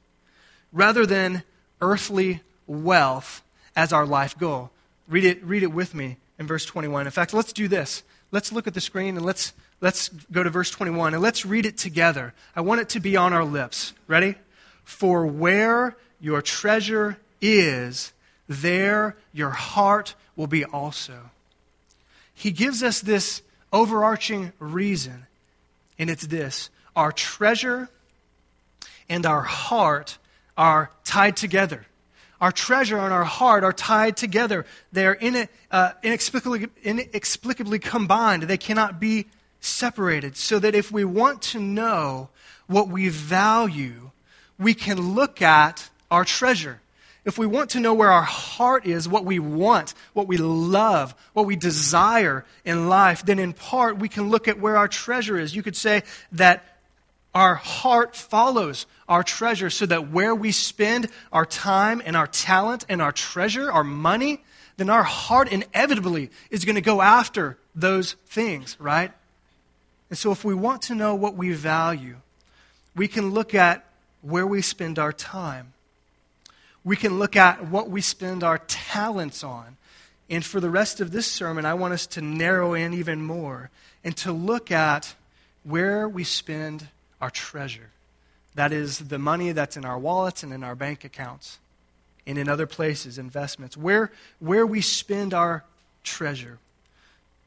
rather 0.72 1.06
than 1.06 1.44
earthly 1.82 2.42
wealth 2.66 3.42
as 3.76 3.94
our 3.94 4.06
life 4.06 4.38
goal. 4.38 4.72
Read 5.08 5.24
it, 5.24 5.44
read 5.44 5.64
it 5.64 5.72
with 5.72 5.94
me 5.94 6.18
in 6.38 6.48
verse 6.48 6.66
21. 6.66 7.06
In 7.06 7.12
fact, 7.12 7.34
let's 7.34 7.54
do 7.54 7.68
this. 7.68 8.04
Let's 8.32 8.52
look 8.52 8.68
at 8.68 8.74
the 8.74 8.82
screen 8.82 9.16
and 9.16 9.26
let's 9.26 9.54
Let's 9.80 10.10
go 10.32 10.42
to 10.42 10.50
verse 10.50 10.72
21 10.72 11.14
and 11.14 11.22
let's 11.22 11.46
read 11.46 11.66
it 11.66 11.78
together. 11.78 12.34
I 12.56 12.62
want 12.62 12.82
it 12.82 12.90
to 12.90 13.00
be 13.00 13.16
on 13.16 13.34
our 13.34 13.46
lips. 13.46 13.94
Ready? 14.08 14.36
For 14.84 15.26
where 15.26 15.96
your 16.20 16.42
treasure 16.42 17.18
is, 17.42 18.12
there 18.48 19.16
your 19.34 19.52
heart 19.52 20.16
will 20.36 20.48
be 20.48 20.66
also. 20.66 21.32
He 22.34 22.52
gives 22.52 22.82
us 22.82 23.02
this 23.02 23.42
overarching 23.72 24.54
reason, 24.60 25.28
and 26.00 26.10
it's 26.10 26.26
this 26.28 26.70
our 26.96 27.12
treasure 27.12 27.90
and 29.08 29.26
our 29.26 29.42
heart 29.42 30.18
are 30.58 30.90
tied 31.04 31.38
together. 31.38 31.86
Our 32.40 32.52
treasure 32.52 32.98
and 32.98 33.14
our 33.14 33.24
heart 33.24 33.64
are 33.64 33.74
tied 33.74 34.18
together. 34.18 34.66
They 34.92 35.06
are 35.06 35.14
in, 35.14 35.48
uh, 35.72 35.92
inexplicably, 36.04 36.68
inexplicably 36.84 37.80
combined. 37.80 38.44
They 38.44 38.58
cannot 38.58 39.00
be 39.00 39.28
separated 39.60 40.38
so 40.38 40.60
that 40.60 40.76
if 40.76 40.92
we 40.92 41.04
want 41.04 41.42
to 41.42 41.60
know 41.60 42.30
what 42.68 42.90
we 42.90 43.10
value, 43.10 44.12
we 44.60 44.74
can 44.74 45.16
look 45.16 45.42
at 45.42 45.90
our 46.12 46.26
treasure. 46.26 46.80
If 47.26 47.38
we 47.38 47.46
want 47.46 47.72
to 47.72 47.80
know 47.80 47.94
where 47.94 48.12
our 48.12 48.24
heart 48.24 48.86
is, 48.86 49.10
what 49.10 49.26
we 49.26 49.40
want, 49.40 49.94
what 50.14 50.28
we 50.28 50.38
love, 50.38 51.14
what 51.34 51.46
we 51.46 51.56
desire 51.56 52.46
in 52.64 52.88
life, 52.88 53.26
then 53.26 53.40
in 53.40 53.52
part 53.52 53.98
we 53.98 54.08
can 54.08 54.30
look 54.30 54.48
at 54.48 54.60
where 54.60 54.78
our 54.78 54.88
treasure 54.88 55.38
is. 55.38 55.56
You 55.56 55.64
could 55.64 55.76
say 55.76 56.04
that 56.32 56.77
our 57.38 57.54
heart 57.54 58.16
follows 58.16 58.88
our 59.08 59.22
treasure 59.22 59.70
so 59.70 59.86
that 59.86 60.10
where 60.10 60.34
we 60.34 60.52
spend 60.52 61.08
our 61.32 61.46
time 61.46 62.02
and 62.04 62.16
our 62.16 62.26
talent 62.26 62.84
and 62.90 63.00
our 63.00 63.12
treasure, 63.12 63.72
our 63.72 63.84
money, 63.84 64.42
then 64.78 64.90
our 64.90 65.04
heart 65.04 65.52
inevitably 65.52 66.32
is 66.50 66.66
going 66.66 66.78
to 66.78 66.82
go 66.82 67.00
after 67.00 67.56
those 67.76 68.14
things, 68.26 68.76
right? 68.80 69.12
And 70.10 70.18
so, 70.18 70.32
if 70.32 70.44
we 70.44 70.56
want 70.56 70.82
to 70.84 70.96
know 70.96 71.14
what 71.14 71.36
we 71.36 71.54
value, 71.54 72.16
we 72.96 73.08
can 73.08 73.30
look 73.30 73.54
at 73.54 73.86
where 74.24 74.48
we 74.48 74.64
spend 74.64 74.98
our 74.98 75.14
time. 75.14 75.74
We 76.84 76.96
can 76.96 77.20
look 77.20 77.36
at 77.36 77.68
what 77.68 77.88
we 77.88 78.02
spend 78.02 78.44
our 78.44 78.58
talents 78.68 79.44
on. 79.44 79.78
And 80.28 80.44
for 80.44 80.60
the 80.60 80.72
rest 80.72 81.02
of 81.02 81.12
this 81.12 81.28
sermon, 81.28 81.66
I 81.66 81.76
want 81.76 81.94
us 81.94 82.08
to 82.08 82.22
narrow 82.22 82.74
in 82.74 82.96
even 82.96 83.22
more 83.22 83.70
and 84.04 84.18
to 84.18 84.32
look 84.32 84.72
at 84.72 85.14
where 85.64 86.10
we 86.10 86.24
spend 86.24 86.88
our 87.22 87.30
treasure. 87.30 87.90
That 88.56 88.72
is 88.72 89.00
the 89.00 89.20
money 89.20 89.52
that's 89.52 89.78
in 89.78 89.86
our 89.86 90.00
wallets 90.00 90.44
and 90.44 90.52
in 90.52 90.64
our 90.64 90.76
bank 90.76 91.04
accounts 91.04 91.60
and 92.26 92.38
in 92.38 92.50
other 92.50 92.68
places, 92.68 93.18
investments. 93.18 93.78
Where, 93.78 94.12
where 94.40 94.66
we 94.66 94.82
spend 94.82 95.34
our 95.34 95.64
treasure. 96.04 96.58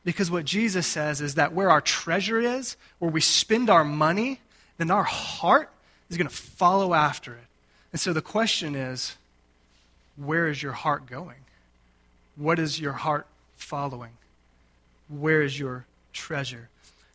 Because 0.04 0.30
what 0.30 0.44
Jesus 0.44 0.86
says 0.86 1.20
is 1.20 1.34
that 1.34 1.52
where 1.52 1.70
our 1.70 1.80
treasure 1.80 2.40
is, 2.40 2.76
where 2.98 3.10
we 3.10 3.20
spend 3.20 3.68
our 3.68 3.84
money, 3.84 4.40
then 4.78 4.90
our 4.90 5.02
heart 5.02 5.70
is 6.08 6.16
going 6.16 6.28
to 6.28 6.34
follow 6.34 6.94
after 6.94 7.34
it. 7.34 7.46
And 7.92 8.00
so 8.00 8.12
the 8.12 8.22
question 8.22 8.74
is 8.74 9.16
where 10.16 10.48
is 10.48 10.62
your 10.62 10.72
heart 10.72 11.06
going? 11.06 11.36
What 12.36 12.58
is 12.58 12.80
your 12.80 12.92
heart 12.92 13.26
following? 13.56 14.12
Where 15.08 15.42
is 15.42 15.58
your 15.58 15.84
treasure? 16.12 16.68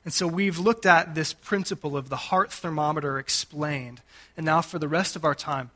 And 0.06 0.14
so 0.14 0.28
we've 0.28 0.60
looked 0.60 0.86
at 0.86 1.16
this 1.16 1.34
principle 1.34 1.98
of 1.98 2.10
the 2.10 2.16
heart 2.16 2.52
thermometer 2.52 3.18
explained. 3.18 4.02
And 4.38 4.46
now, 4.46 4.62
for 4.62 4.78
the 4.78 4.88
rest 4.88 5.16
of 5.16 5.26
our 5.26 5.34
time, 5.34 5.72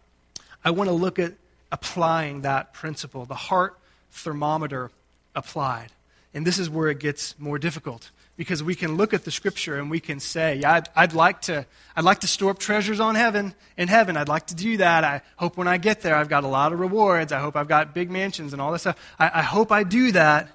I 0.64 0.70
want 0.70 0.88
to 0.88 0.94
look 0.94 1.18
at 1.18 1.34
applying 1.72 2.42
that 2.42 2.74
principle, 2.74 3.26
the 3.26 3.36
heart 3.36 3.78
thermometer 4.12 4.92
applied. 5.36 5.90
And 6.34 6.46
this 6.46 6.60
is 6.60 6.70
where 6.70 6.90
it 6.90 7.00
gets 7.00 7.38
more 7.40 7.58
difficult 7.58 8.12
because 8.38 8.64
we 8.64 8.76
can 8.76 8.96
look 8.96 9.14
at 9.14 9.26
the 9.26 9.32
scripture 9.32 9.78
and 9.78 9.90
we 9.90 10.00
can 10.00 10.20
say, 10.20 10.56
yeah, 10.56 10.74
I'd, 10.74 10.90
I'd, 10.96 11.14
like 11.14 11.42
to, 11.44 11.66
I'd 11.96 12.06
like 12.06 12.20
to 12.20 12.28
store 12.28 12.52
up 12.52 12.60
treasures 12.60 13.00
on 13.00 13.16
heaven, 13.16 13.54
in 13.78 13.88
heaven. 13.88 14.16
I'd 14.16 14.30
like 14.30 14.48
to 14.48 14.56
do 14.56 14.78
that. 14.78 15.04
I 15.04 15.22
hope 15.38 15.58
when 15.58 15.68
I 15.68 15.78
get 15.78 16.02
there, 16.02 16.16
I've 16.16 16.30
got 16.30 16.44
a 16.44 16.48
lot 16.48 16.72
of 16.72 16.80
rewards. 16.80 17.34
I 17.34 17.40
hope 17.40 17.56
I've 17.56 17.68
got 17.68 17.94
big 17.94 18.10
mansions 18.10 18.54
and 18.54 18.62
all 18.62 18.72
this 18.72 18.82
stuff. 18.82 19.16
I, 19.18 19.32
I 19.36 19.42
hope 19.42 19.72
I 19.72 19.84
do 19.84 20.12
that. 20.12 20.48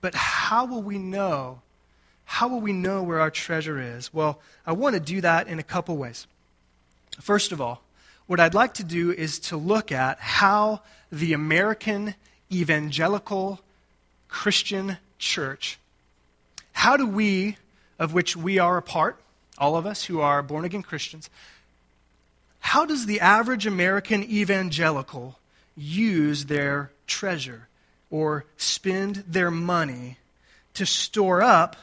But 0.00 0.14
how 0.14 0.66
will 0.66 0.82
we 0.82 0.98
know? 0.98 1.60
How 2.26 2.48
will 2.48 2.60
we 2.60 2.72
know 2.72 3.02
where 3.02 3.20
our 3.20 3.30
treasure 3.30 3.80
is? 3.80 4.12
Well, 4.12 4.40
I 4.66 4.72
want 4.72 4.94
to 4.94 5.00
do 5.00 5.20
that 5.22 5.48
in 5.48 5.58
a 5.58 5.62
couple 5.62 5.96
ways. 5.96 6.26
First 7.20 7.52
of 7.52 7.60
all, 7.60 7.80
what 8.26 8.40
I'd 8.40 8.52
like 8.52 8.74
to 8.74 8.84
do 8.84 9.12
is 9.12 9.38
to 9.38 9.56
look 9.56 9.90
at 9.90 10.18
how 10.18 10.82
the 11.10 11.32
American 11.32 12.14
evangelical 12.52 13.60
Christian 14.28 14.98
church, 15.18 15.78
how 16.72 16.96
do 16.96 17.06
we, 17.06 17.56
of 17.98 18.12
which 18.12 18.36
we 18.36 18.58
are 18.58 18.76
a 18.76 18.82
part, 18.82 19.16
all 19.56 19.76
of 19.76 19.86
us 19.86 20.04
who 20.04 20.20
are 20.20 20.42
born 20.42 20.64
again 20.64 20.82
Christians, 20.82 21.30
how 22.58 22.84
does 22.84 23.06
the 23.06 23.20
average 23.20 23.66
American 23.66 24.24
evangelical 24.24 25.38
use 25.76 26.46
their 26.46 26.90
treasure 27.06 27.68
or 28.10 28.44
spend 28.56 29.24
their 29.28 29.50
money 29.50 30.18
to 30.74 30.84
store 30.84 31.40
up 31.40 31.76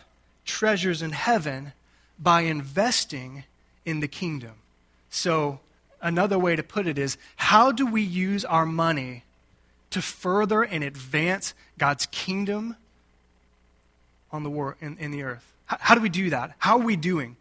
treasures 0.46 1.02
in 1.02 1.12
heaven 1.12 1.74
by 2.20 2.42
investing 2.42 3.44
in 3.86 4.00
the 4.00 4.08
kingdom? 4.08 4.54
So, 5.10 5.60
another 6.02 6.40
way 6.40 6.56
to 6.56 6.64
put 6.64 6.88
it 6.88 6.98
is 6.98 7.18
how 7.36 7.72
do 7.72 7.86
we 7.86 8.02
use 8.02 8.44
our 8.46 8.66
money 8.66 9.24
to 9.94 10.02
further 10.02 10.64
and 10.64 10.84
advance 10.84 11.54
God's 11.78 12.08
kingdom 12.08 12.76
on 14.32 14.42
the 14.42 14.50
war 14.50 14.76
in, 14.82 14.98
in 14.98 15.12
the 15.12 15.22
earth. 15.22 15.46
How, 15.68 15.78
how 15.80 15.96
do 15.96 16.02
we 16.02 16.10
do 16.10 16.32
that? 16.32 16.56
How 16.58 16.80
are 16.80 16.84
we 16.84 16.96
doing? 16.96 17.38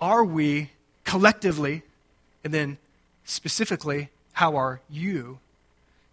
Are 0.00 0.24
we 0.24 0.70
collectively, 1.04 1.82
and 2.42 2.52
then 2.52 2.78
specifically, 3.24 4.08
how 4.32 4.56
are 4.56 4.80
you 4.90 5.38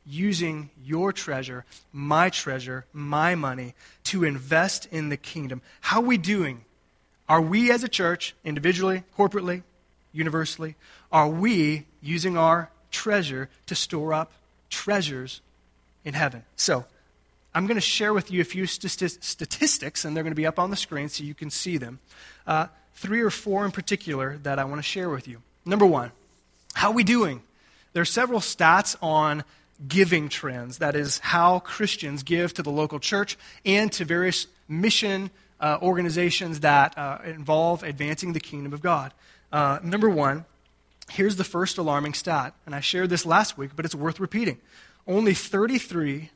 using 0.05 0.69
your 0.83 1.11
treasure, 1.11 1.65
my 1.91 2.29
treasure, 2.29 2.85
my 2.93 3.35
money, 3.35 3.73
to 4.05 4.23
invest 4.23 4.87
in 4.91 5.09
the 5.09 5.17
kingdom? 5.17 5.61
How 5.81 5.99
are 6.01 6.05
we 6.05 6.17
doing? 6.17 6.63
Are 7.27 7.41
we 7.41 7.71
as 7.71 7.83
a 7.83 7.89
church, 7.89 8.35
individually, 8.43 9.03
corporately, 9.17 9.63
universally, 10.13 10.75
are 11.11 11.27
we 11.27 11.85
using 12.01 12.37
our 12.37 12.69
treasure 12.91 13.49
to 13.65 13.75
store 13.75 14.13
up 14.13 14.31
treasures 14.69 15.41
in 16.03 16.13
heaven. 16.13 16.43
So, 16.55 16.85
I'm 17.53 17.67
going 17.67 17.75
to 17.75 17.81
share 17.81 18.13
with 18.13 18.31
you 18.31 18.41
a 18.41 18.45
few 18.45 18.65
st- 18.65 19.23
statistics, 19.23 20.03
and 20.03 20.15
they're 20.15 20.23
going 20.23 20.31
to 20.31 20.35
be 20.35 20.45
up 20.45 20.59
on 20.59 20.71
the 20.71 20.75
screen 20.75 21.07
so 21.07 21.23
you 21.23 21.33
can 21.33 21.49
see 21.49 21.77
them. 21.77 21.99
Uh, 22.45 22.67
three 22.95 23.21
or 23.21 23.29
four 23.29 23.65
in 23.65 23.71
particular 23.71 24.37
that 24.43 24.59
I 24.59 24.65
want 24.65 24.79
to 24.79 24.83
share 24.83 25.09
with 25.09 25.27
you. 25.27 25.41
Number 25.65 25.85
one, 25.85 26.11
how 26.73 26.89
are 26.89 26.93
we 26.93 27.03
doing? 27.03 27.41
There 27.93 28.01
are 28.01 28.05
several 28.05 28.41
stats 28.41 28.97
on 29.01 29.43
giving 29.87 30.29
trends. 30.29 30.77
That 30.77 30.95
is, 30.95 31.19
how 31.19 31.59
Christians 31.59 32.23
give 32.23 32.53
to 32.53 32.63
the 32.63 32.71
local 32.71 32.99
church 32.99 33.37
and 33.65 33.91
to 33.93 34.05
various 34.05 34.47
mission 34.67 35.31
uh, 35.59 35.77
organizations 35.81 36.61
that 36.61 36.97
uh, 36.97 37.19
involve 37.25 37.83
advancing 37.83 38.33
the 38.33 38.39
kingdom 38.39 38.73
of 38.73 38.81
God. 38.81 39.13
Uh, 39.51 39.79
number 39.83 40.09
one, 40.09 40.45
here's 41.09 41.35
the 41.35 41.43
first 41.43 41.77
alarming 41.77 42.13
stat, 42.13 42.53
and 42.65 42.75
I 42.75 42.79
shared 42.79 43.09
this 43.09 43.25
last 43.25 43.57
week, 43.57 43.71
but 43.75 43.85
it's 43.85 43.95
worth 43.95 44.19
repeating 44.19 44.59
only 45.07 45.33
33 45.33 46.31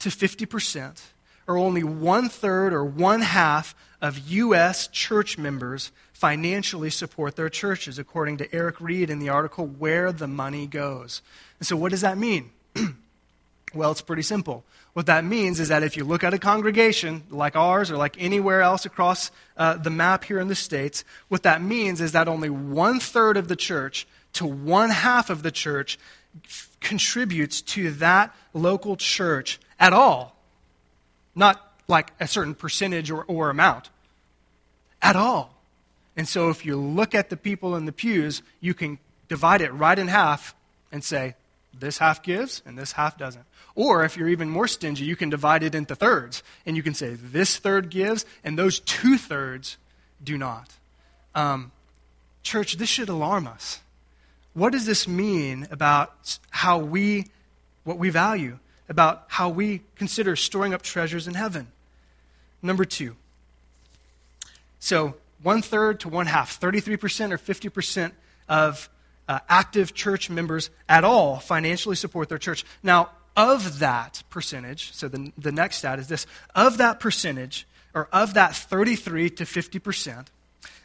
to 0.00 0.08
50%, 0.08 1.00
or 1.46 1.56
only 1.56 1.82
one 1.82 2.28
third 2.28 2.72
or 2.72 2.84
one 2.84 3.22
half 3.22 3.74
of 4.00 4.18
U.S. 4.28 4.88
church 4.88 5.36
members 5.36 5.90
financially 6.12 6.90
support 6.90 7.36
their 7.36 7.48
churches, 7.48 7.98
according 7.98 8.36
to 8.38 8.54
Eric 8.54 8.80
Reed 8.80 9.10
in 9.10 9.18
the 9.18 9.28
article 9.28 9.66
Where 9.66 10.12
the 10.12 10.26
Money 10.26 10.66
Goes. 10.66 11.22
And 11.58 11.66
so, 11.66 11.76
what 11.76 11.90
does 11.90 12.02
that 12.02 12.18
mean? 12.18 12.50
well, 13.74 13.90
it's 13.90 14.02
pretty 14.02 14.22
simple. 14.22 14.64
What 14.92 15.06
that 15.06 15.24
means 15.24 15.60
is 15.60 15.68
that 15.68 15.82
if 15.82 15.96
you 15.96 16.04
look 16.04 16.24
at 16.24 16.34
a 16.34 16.38
congregation 16.38 17.22
like 17.30 17.54
ours 17.54 17.90
or 17.90 17.96
like 17.96 18.16
anywhere 18.20 18.60
else 18.60 18.84
across 18.84 19.30
uh, 19.56 19.76
the 19.76 19.90
map 19.90 20.24
here 20.24 20.40
in 20.40 20.48
the 20.48 20.54
States, 20.54 21.04
what 21.28 21.44
that 21.44 21.62
means 21.62 22.00
is 22.00 22.12
that 22.12 22.26
only 22.26 22.50
one 22.50 22.98
third 22.98 23.36
of 23.36 23.48
the 23.48 23.56
church 23.56 24.06
to 24.32 24.46
one 24.46 24.90
half 24.90 25.30
of 25.30 25.42
the 25.42 25.50
church 25.50 25.98
contributes 26.80 27.60
to 27.60 27.90
that 27.92 28.34
local 28.52 28.96
church 28.96 29.60
at 29.78 29.92
all. 29.92 30.36
not 31.34 31.66
like 31.88 32.12
a 32.20 32.26
certain 32.26 32.54
percentage 32.54 33.10
or, 33.10 33.24
or 33.24 33.50
amount 33.50 33.90
at 35.02 35.16
all. 35.16 35.54
And 36.16 36.28
so 36.28 36.50
if 36.50 36.64
you 36.64 36.76
look 36.76 37.14
at 37.14 37.30
the 37.30 37.36
people 37.36 37.74
in 37.76 37.84
the 37.84 37.92
pews, 37.92 38.42
you 38.60 38.74
can 38.74 38.98
divide 39.28 39.60
it 39.60 39.72
right 39.72 39.98
in 39.98 40.08
half 40.08 40.54
and 40.92 41.02
say, 41.02 41.34
this 41.78 41.98
half 41.98 42.22
gives 42.22 42.62
and 42.66 42.78
this 42.78 42.92
half 42.92 43.16
doesn't. 43.16 43.44
Or 43.74 44.04
if 44.04 44.16
you're 44.16 44.28
even 44.28 44.50
more 44.50 44.68
stingy, 44.68 45.04
you 45.04 45.16
can 45.16 45.30
divide 45.30 45.62
it 45.62 45.74
into 45.74 45.94
thirds. 45.94 46.42
And 46.66 46.76
you 46.76 46.82
can 46.82 46.94
say, 46.94 47.14
this 47.14 47.56
third 47.56 47.90
gives 47.90 48.24
and 48.44 48.58
those 48.58 48.80
two 48.80 49.16
thirds 49.16 49.76
do 50.22 50.36
not. 50.36 50.70
Um, 51.34 51.72
church, 52.42 52.76
this 52.76 52.88
should 52.88 53.08
alarm 53.08 53.46
us. 53.46 53.80
What 54.54 54.72
does 54.72 54.86
this 54.86 55.06
mean 55.06 55.68
about 55.70 56.38
how 56.50 56.78
we, 56.78 57.26
what 57.84 57.98
we 57.98 58.10
value, 58.10 58.58
about 58.88 59.24
how 59.28 59.48
we 59.48 59.82
consider 59.94 60.34
storing 60.34 60.74
up 60.74 60.82
treasures 60.82 61.28
in 61.28 61.34
heaven? 61.34 61.68
Number 62.60 62.84
two. 62.84 63.16
So, 64.80 65.14
one 65.42 65.62
third 65.62 66.00
to 66.00 66.08
one 66.08 66.26
half, 66.26 66.60
33% 66.60 67.32
or 67.32 67.38
50% 67.38 68.12
of 68.48 68.90
uh, 69.30 69.38
active 69.48 69.94
church 69.94 70.28
members 70.28 70.70
at 70.88 71.04
all 71.04 71.36
financially 71.36 71.94
support 71.94 72.28
their 72.28 72.36
church. 72.36 72.64
Now, 72.82 73.10
of 73.36 73.78
that 73.78 74.24
percentage, 74.28 74.92
so 74.92 75.06
the, 75.06 75.32
the 75.38 75.52
next 75.52 75.76
stat 75.76 76.00
is 76.00 76.08
this 76.08 76.26
of 76.56 76.78
that 76.78 76.98
percentage, 76.98 77.64
or 77.94 78.08
of 78.12 78.34
that 78.34 78.56
33 78.56 79.30
to 79.30 79.44
50%, 79.44 80.26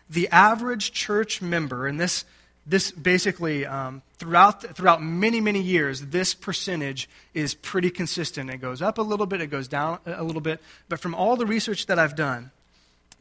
the 0.08 0.30
average 0.30 0.92
church 0.92 1.42
member, 1.42 1.88
and 1.88 2.00
this, 2.00 2.24
this 2.68 2.92
basically 2.92 3.66
um, 3.66 4.04
throughout, 4.20 4.62
throughout 4.76 5.02
many, 5.02 5.42
many 5.42 5.60
years, 5.60 6.02
this 6.02 6.36
percentage 6.36 7.10
is 7.34 7.56
pretty 7.56 7.90
consistent. 7.90 8.52
It 8.52 8.58
goes 8.58 8.80
up 8.80 9.00
a 9.00 9.02
little 9.02 9.26
bit, 9.26 9.42
it 9.42 9.48
goes 9.48 9.68
down 9.68 9.98
a 10.06 10.24
little 10.24 10.40
bit. 10.40 10.62
But 10.88 11.00
from 11.00 11.16
all 11.16 11.36
the 11.36 11.48
research 11.48 11.88
that 11.88 11.98
I've 11.98 12.16
done, 12.16 12.52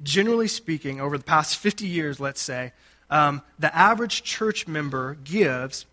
generally 0.02 0.48
speaking, 0.48 1.00
over 1.00 1.16
the 1.16 1.24
past 1.24 1.56
50 1.56 1.86
years, 1.86 2.20
let's 2.20 2.42
say, 2.42 2.72
um, 3.10 3.42
the 3.58 3.74
average 3.74 4.22
church 4.22 4.66
member 4.66 5.16
gives 5.24 5.86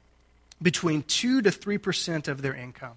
between 0.61 1.03
2 1.03 1.41
to 1.41 1.49
3% 1.49 2.27
of 2.27 2.41
their 2.41 2.53
income. 2.53 2.95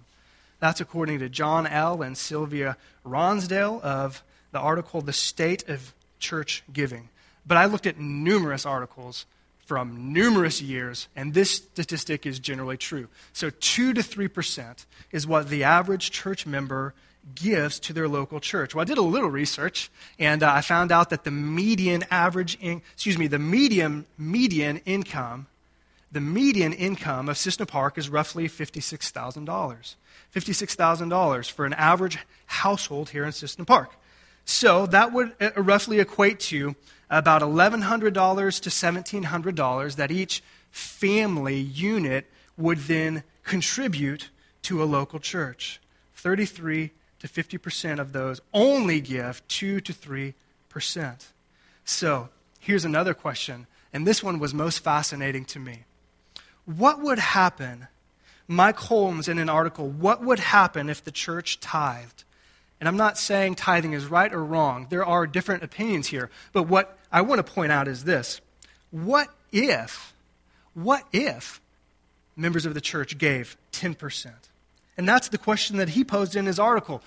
That's 0.59 0.81
according 0.81 1.19
to 1.19 1.29
John 1.29 1.67
L. 1.67 2.01
and 2.01 2.17
Sylvia 2.17 2.77
Ronsvalle 3.05 3.81
of 3.81 4.23
the 4.51 4.59
article 4.59 5.01
The 5.01 5.13
State 5.13 5.67
of 5.67 5.93
Church 6.19 6.63
Giving. 6.71 7.09
But 7.45 7.57
I 7.57 7.65
looked 7.65 7.85
at 7.85 7.99
numerous 7.99 8.65
articles 8.65 9.25
from 9.65 10.13
numerous 10.13 10.61
years, 10.61 11.07
and 11.15 11.33
this 11.33 11.51
statistic 11.51 12.25
is 12.25 12.39
generally 12.39 12.77
true. 12.77 13.07
So 13.33 13.49
2 13.49 13.93
to 13.93 14.01
3% 14.01 14.85
is 15.11 15.27
what 15.27 15.49
the 15.49 15.63
average 15.63 16.11
church 16.11 16.45
member 16.45 16.93
gives 17.33 17.79
to 17.79 17.93
their 17.93 18.07
local 18.07 18.39
church. 18.39 18.75
Well, 18.75 18.81
I 18.81 18.85
did 18.85 18.97
a 18.97 19.01
little 19.01 19.29
research, 19.29 19.89
and 20.19 20.43
uh, 20.43 20.51
I 20.53 20.61
found 20.61 20.91
out 20.91 21.09
that 21.09 21.23
the 21.23 21.31
median 21.31 22.03
average, 22.11 22.57
in, 22.61 22.81
excuse 22.93 23.17
me, 23.17 23.27
the 23.27 23.39
median 23.39 24.05
median 24.17 24.81
income, 24.85 25.47
the 26.11 26.21
median 26.21 26.71
income 26.71 27.27
of 27.27 27.37
Cissna 27.37 27.65
Park 27.65 27.97
is 27.97 28.09
roughly 28.09 28.47
$56,000. 28.47 29.95
$56,000 30.33 31.51
for 31.51 31.65
an 31.65 31.73
average 31.73 32.19
household 32.45 33.09
here 33.09 33.25
in 33.25 33.31
Cissna 33.31 33.65
Park. 33.65 33.91
So 34.45 34.85
that 34.87 35.11
would 35.11 35.33
uh, 35.41 35.51
roughly 35.57 35.99
equate 35.99 36.39
to 36.41 36.75
about 37.09 37.41
$1,100 37.41 38.61
to 38.61 38.69
$1,700 38.69 39.95
that 39.95 40.11
each 40.11 40.43
family 40.71 41.57
unit 41.57 42.29
would 42.57 42.79
then 42.79 43.23
contribute 43.43 44.29
to 44.63 44.83
a 44.83 44.85
local 44.85 45.19
church. 45.19 45.79
33 46.15 46.91
to 47.25 47.43
50% 47.43 47.99
of 47.99 48.13
those 48.13 48.41
only 48.53 49.01
give 49.01 49.45
2 49.47 49.81
to 49.81 49.93
3%. 49.93 50.33
So 51.83 52.29
here's 52.59 52.85
another 52.85 53.13
question, 53.13 53.67
and 53.93 54.05
this 54.05 54.23
one 54.23 54.39
was 54.39 54.53
most 54.53 54.79
fascinating 54.79 55.45
to 55.45 55.59
me. 55.59 55.83
What 56.65 56.99
would 57.01 57.19
happen, 57.19 57.87
Mike 58.47 58.77
Holmes 58.77 59.27
in 59.27 59.37
an 59.37 59.49
article, 59.49 59.89
what 59.89 60.21
would 60.21 60.39
happen 60.39 60.89
if 60.89 61.03
the 61.03 61.11
church 61.11 61.59
tithed? 61.59 62.23
And 62.79 62.87
I'm 62.87 62.97
not 62.97 63.17
saying 63.17 63.55
tithing 63.55 63.93
is 63.93 64.05
right 64.05 64.33
or 64.33 64.43
wrong. 64.43 64.87
There 64.89 65.05
are 65.05 65.25
different 65.25 65.63
opinions 65.63 66.07
here. 66.07 66.29
But 66.51 66.63
what 66.63 66.97
I 67.11 67.21
want 67.21 67.39
to 67.39 67.53
point 67.53 67.71
out 67.71 67.87
is 67.87 68.03
this. 68.03 68.41
What 68.91 69.29
if, 69.51 70.13
what 70.73 71.03
if 71.13 71.61
members 72.35 72.65
of 72.65 72.73
the 72.73 72.81
church 72.81 73.17
gave 73.17 73.55
10%? 73.71 74.33
And 74.97 75.07
that's 75.07 75.29
the 75.29 75.37
question 75.37 75.77
that 75.77 75.89
he 75.89 76.03
posed 76.03 76.35
in 76.35 76.45
his 76.45 76.59
article. 76.59 77.01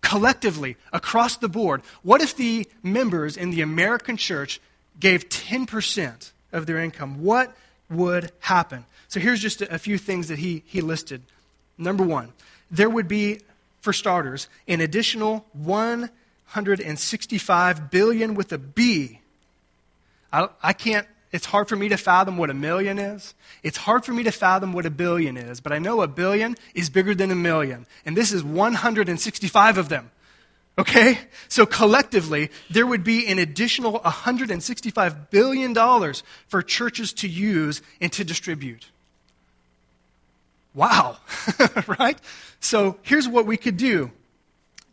Collectively, 0.00 0.76
across 0.92 1.36
the 1.36 1.48
board, 1.48 1.82
what 2.02 2.20
if 2.22 2.36
the 2.36 2.66
members 2.82 3.36
in 3.36 3.50
the 3.50 3.60
American 3.60 4.16
church 4.16 4.60
gave 4.98 5.28
10% 5.28 6.32
of 6.52 6.66
their 6.66 6.78
income? 6.78 7.22
What 7.22 7.54
would 7.90 8.32
happen? 8.40 8.86
So 9.08 9.20
here's 9.20 9.40
just 9.40 9.60
a, 9.60 9.78
few 9.78 9.98
things 9.98 10.28
that 10.28 10.38
he, 10.38 10.62
he 10.66 10.80
listed. 10.80 11.20
Number 11.76 12.04
one, 12.04 12.32
there 12.70 12.88
would 12.88 13.08
be, 13.08 13.40
for 13.80 13.92
starters, 13.92 14.48
an 14.68 14.80
additional 14.80 15.44
165 15.52 17.90
billion 17.90 18.34
with 18.34 18.52
a 18.52 18.58
B. 18.58 19.18
I, 20.32 20.48
I 20.62 20.72
can't 20.72 21.08
it's 21.32 21.46
hard 21.46 21.68
for 21.68 21.76
me 21.76 21.88
to 21.88 21.96
fathom 21.96 22.36
what 22.36 22.50
a 22.50 22.54
million 22.54 22.98
is. 22.98 23.34
It's 23.62 23.78
hard 23.78 24.04
for 24.04 24.12
me 24.12 24.24
to 24.24 24.32
fathom 24.32 24.72
what 24.72 24.84
a 24.84 24.90
billion 24.90 25.36
is, 25.36 25.60
but 25.60 25.72
I 25.72 25.78
know 25.78 26.02
a 26.02 26.08
billion 26.08 26.56
is 26.74 26.90
bigger 26.90 27.14
than 27.14 27.30
a 27.30 27.36
million. 27.36 27.86
And 28.04 28.16
this 28.16 28.32
is 28.32 28.42
165 28.42 29.78
of 29.78 29.88
them. 29.88 30.10
Okay? 30.76 31.18
So 31.48 31.66
collectively, 31.66 32.50
there 32.68 32.86
would 32.86 33.04
be 33.04 33.26
an 33.28 33.38
additional 33.38 34.00
$165 34.00 35.30
billion 35.30 36.14
for 36.48 36.62
churches 36.62 37.12
to 37.14 37.28
use 37.28 37.80
and 38.00 38.12
to 38.12 38.24
distribute. 38.24 38.88
Wow. 40.74 41.18
right? 41.98 42.18
So 42.60 42.96
here's 43.02 43.28
what 43.28 43.46
we 43.46 43.56
could 43.56 43.76
do, 43.76 44.10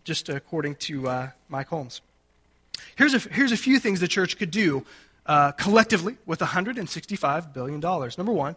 just 0.04 0.30
according 0.30 0.76
to 0.76 1.08
uh, 1.08 1.30
Mike 1.50 1.67
Holmes. 1.67 2.02
Here's 2.95 3.13
a, 3.13 3.19
here's 3.19 3.52
a 3.52 3.58
few 3.58 3.80
things 3.80 4.00
the 4.00 4.08
church 4.08 4.38
could 4.38 4.52
do 4.52 4.86
uh, 5.27 5.51
collectively 5.51 6.17
with 6.25 6.39
$165 6.39 7.53
billion. 7.53 7.79
Number 7.79 8.31
one, 8.31 8.55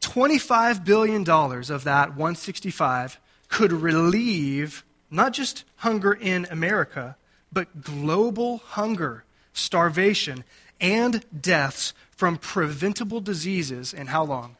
$25 0.00 0.84
billion 0.84 1.28
of 1.28 1.84
that 1.84 2.10
165 2.10 3.18
could 3.48 3.72
relieve 3.72 4.84
not 5.10 5.32
just 5.32 5.64
hunger 5.76 6.12
in 6.12 6.46
America, 6.50 7.16
but 7.52 7.82
global 7.82 8.58
hunger, 8.58 9.24
starvation, 9.52 10.44
and 10.80 11.24
deaths 11.40 11.94
from 12.10 12.36
preventable 12.36 13.20
diseases 13.20 13.94
in 13.94 14.08
how 14.08 14.24
long? 14.24 14.56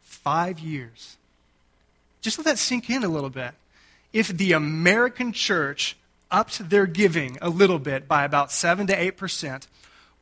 Five 0.00 0.58
years. 0.58 1.16
Just 2.20 2.38
let 2.38 2.46
that 2.46 2.58
sink 2.58 2.88
in 2.88 3.04
a 3.04 3.08
little 3.08 3.30
bit. 3.30 3.52
If 4.12 4.28
the 4.28 4.52
American 4.52 5.32
church 5.32 5.96
upped 6.30 6.70
their 6.70 6.86
giving 6.86 7.36
a 7.42 7.50
little 7.50 7.78
bit 7.78 8.08
by 8.08 8.24
about 8.24 8.50
7 8.50 8.86
to 8.86 8.98
8 8.98 9.16
percent, 9.16 9.66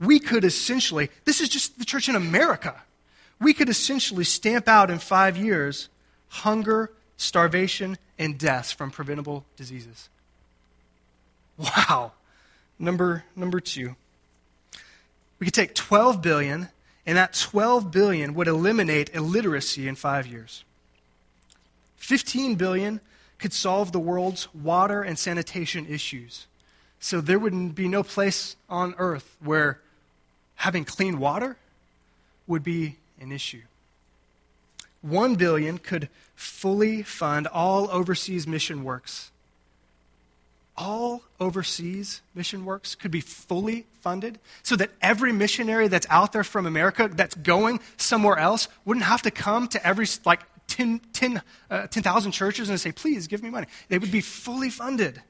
we 0.01 0.19
could 0.19 0.45
essentially, 0.45 1.11
this 1.25 1.41
is 1.41 1.49
just 1.49 1.79
the 1.79 1.85
church 1.85 2.09
in 2.09 2.17
America, 2.17 2.83
we 3.41 3.55
could 3.55 3.69
essentially 3.69 4.25
stamp 4.25 4.69
out 4.69 4.91
in 4.91 4.99
five 4.99 5.37
years 5.37 5.89
hunger, 6.29 6.91
starvation, 7.17 7.99
and 8.19 8.39
deaths 8.39 8.73
from 8.73 8.91
preventable 8.91 9.45
diseases. 9.57 10.09
Wow. 11.57 12.13
Number, 12.79 13.25
number 13.37 13.61
two. 13.61 13.97
We 15.39 15.47
could 15.47 15.55
take 15.55 15.75
12 15.75 16.23
billion, 16.23 16.69
and 17.05 17.19
that 17.19 17.35
12 17.35 17.91
billion 17.91 18.35
would 18.35 18.49
eliminate 18.49 19.11
illiteracy 19.15 19.89
in 19.89 19.97
five 19.97 20.27
years. 20.27 20.65
15 21.97 22.55
billion 22.55 23.01
could 23.39 23.53
solve 23.53 23.93
the 23.93 23.99
world's 23.99 24.53
water 24.55 25.03
and 25.03 25.19
sanitation 25.19 25.87
issues. 25.87 26.47
So 26.99 27.21
there 27.21 27.39
would 27.39 27.75
be 27.75 27.89
no 27.89 28.03
place 28.03 28.57
on 28.69 28.95
earth 28.99 29.37
where 29.43 29.81
having 30.61 30.85
clean 30.85 31.19
water 31.19 31.57
would 32.47 32.63
be 32.63 32.97
an 33.19 33.33
issue. 33.33 33.63
One 35.01 35.35
billion 35.37 35.79
could 35.79 36.11
fully 36.37 37.03
fund 37.03 37.47
all 37.47 37.91
overseas 37.91 38.47
mission 38.47 38.85
works. 38.85 39.31
All 40.77 41.23
overseas 41.41 42.21
mission 42.35 42.67
works 42.67 42.95
could 42.95 43.11
be 43.11 43.23
fully 43.23 43.87
funded 44.03 44.39
so 44.63 44.77
that 44.77 44.91
every 45.01 45.33
missionary 45.33 45.89
that's 45.89 46.07
out 46.11 46.33
there 46.33 46.45
from 46.45 46.67
America 46.67 47.09
that's 47.11 47.35
going 47.37 47.81
somewhere 47.97 48.37
else 48.37 48.69
wouldn't 48.85 49.07
have 49.07 49.23
to 49.23 49.31
come 49.31 49.67
to 49.69 49.87
every, 49.87 50.07
like, 50.27 50.41
10,000 50.67 51.01
10, 51.15 51.43
uh, 51.71 51.87
10, 51.87 52.33
churches 52.33 52.69
and 52.69 52.79
say, 52.79 52.93
please 52.93 53.29
give 53.29 53.43
me 53.43 53.49
money. 53.49 53.67
They 53.89 53.97
would 53.97 54.13
be 54.13 54.21
fully 54.21 54.69
funded. 54.69 55.23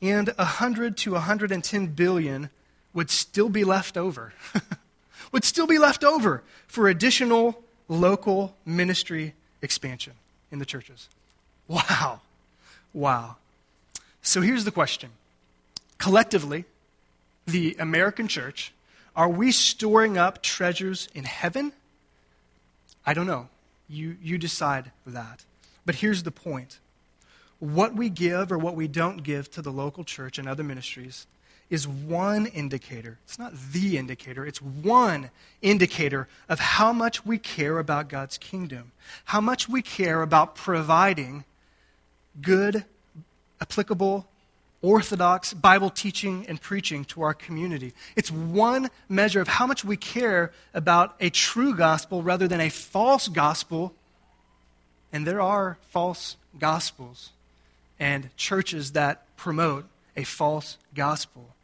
And 0.00 0.28
100 0.28 0.96
to 0.98 1.14
110 1.14 1.86
billion 1.88 2.50
would 2.98 3.10
still 3.10 3.48
be 3.48 3.62
left 3.62 3.96
over. 3.96 4.32
would 5.32 5.44
still 5.44 5.68
be 5.68 5.78
left 5.78 6.02
over 6.02 6.42
for 6.66 6.88
additional 6.88 7.62
local 7.86 8.56
ministry 8.66 9.34
expansion 9.62 10.14
in 10.50 10.58
the 10.58 10.64
churches. 10.64 11.08
Wow. 11.68 12.22
Wow. 12.92 13.36
So 14.20 14.40
here's 14.40 14.64
the 14.64 14.72
question 14.72 15.10
Collectively, 15.98 16.64
the 17.46 17.76
American 17.78 18.26
church, 18.26 18.72
are 19.14 19.28
we 19.28 19.52
storing 19.52 20.18
up 20.18 20.42
treasures 20.42 21.08
in 21.14 21.22
heaven? 21.22 21.70
I 23.06 23.14
don't 23.14 23.28
know. 23.28 23.48
You, 23.88 24.16
you 24.20 24.38
decide 24.38 24.90
that. 25.06 25.44
But 25.86 25.94
here's 25.94 26.24
the 26.24 26.32
point 26.32 26.80
what 27.60 27.94
we 27.94 28.08
give 28.08 28.50
or 28.50 28.58
what 28.58 28.74
we 28.74 28.88
don't 28.88 29.18
give 29.18 29.52
to 29.52 29.62
the 29.62 29.70
local 29.70 30.02
church 30.02 30.36
and 30.36 30.48
other 30.48 30.64
ministries 30.64 31.28
is 31.70 31.86
one 31.86 32.46
indicator. 32.46 33.18
It's 33.24 33.38
not 33.38 33.52
the 33.72 33.98
indicator, 33.98 34.46
it's 34.46 34.62
one 34.62 35.30
indicator 35.60 36.28
of 36.48 36.58
how 36.58 36.92
much 36.92 37.26
we 37.26 37.38
care 37.38 37.78
about 37.78 38.08
God's 38.08 38.38
kingdom, 38.38 38.92
how 39.26 39.40
much 39.40 39.68
we 39.68 39.82
care 39.82 40.22
about 40.22 40.54
providing 40.54 41.44
good, 42.40 42.84
applicable, 43.60 44.26
orthodox 44.80 45.52
Bible 45.52 45.90
teaching 45.90 46.46
and 46.46 46.60
preaching 46.60 47.04
to 47.06 47.22
our 47.22 47.34
community. 47.34 47.92
It's 48.16 48.30
one 48.30 48.90
measure 49.08 49.40
of 49.40 49.48
how 49.48 49.66
much 49.66 49.84
we 49.84 49.96
care 49.96 50.52
about 50.72 51.16
a 51.20 51.30
true 51.30 51.74
gospel 51.74 52.22
rather 52.22 52.46
than 52.46 52.60
a 52.60 52.70
false 52.70 53.28
gospel. 53.28 53.92
And 55.12 55.26
there 55.26 55.40
are 55.40 55.78
false 55.90 56.36
gospels 56.58 57.30
and 57.98 58.34
churches 58.36 58.92
that 58.92 59.24
promote 59.36 59.86
a 60.16 60.24
false 60.24 60.78
gospel. 60.94 61.54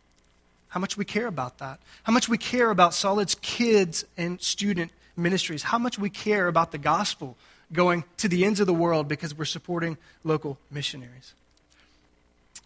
How 0.75 0.81
much 0.81 0.97
we 0.97 1.05
care 1.05 1.29
about 1.29 1.59
that. 1.59 1.79
How 2.03 2.13
much 2.13 2.29
we 2.29 2.37
care 2.37 2.69
about 2.69 2.95
Solid's 2.95 3.37
kids 3.37 4.05
and 4.17 4.43
student 4.43 4.91
ministries. 5.17 5.63
How 5.63 5.79
much 5.79 6.01
we 6.01 6.11
care 6.11 6.49
about 6.49 6.73
the 6.73 6.79
gospel 6.79 7.37
going 7.73 8.03
to 8.17 8.27
the 8.27 8.45
ends 8.45 8.59
of 8.59 8.67
the 8.67 8.75
world 8.75 9.07
because 9.07 9.39
we're 9.39 9.45
supporting 9.45 9.99
local 10.25 10.59
missionaries. 10.73 11.35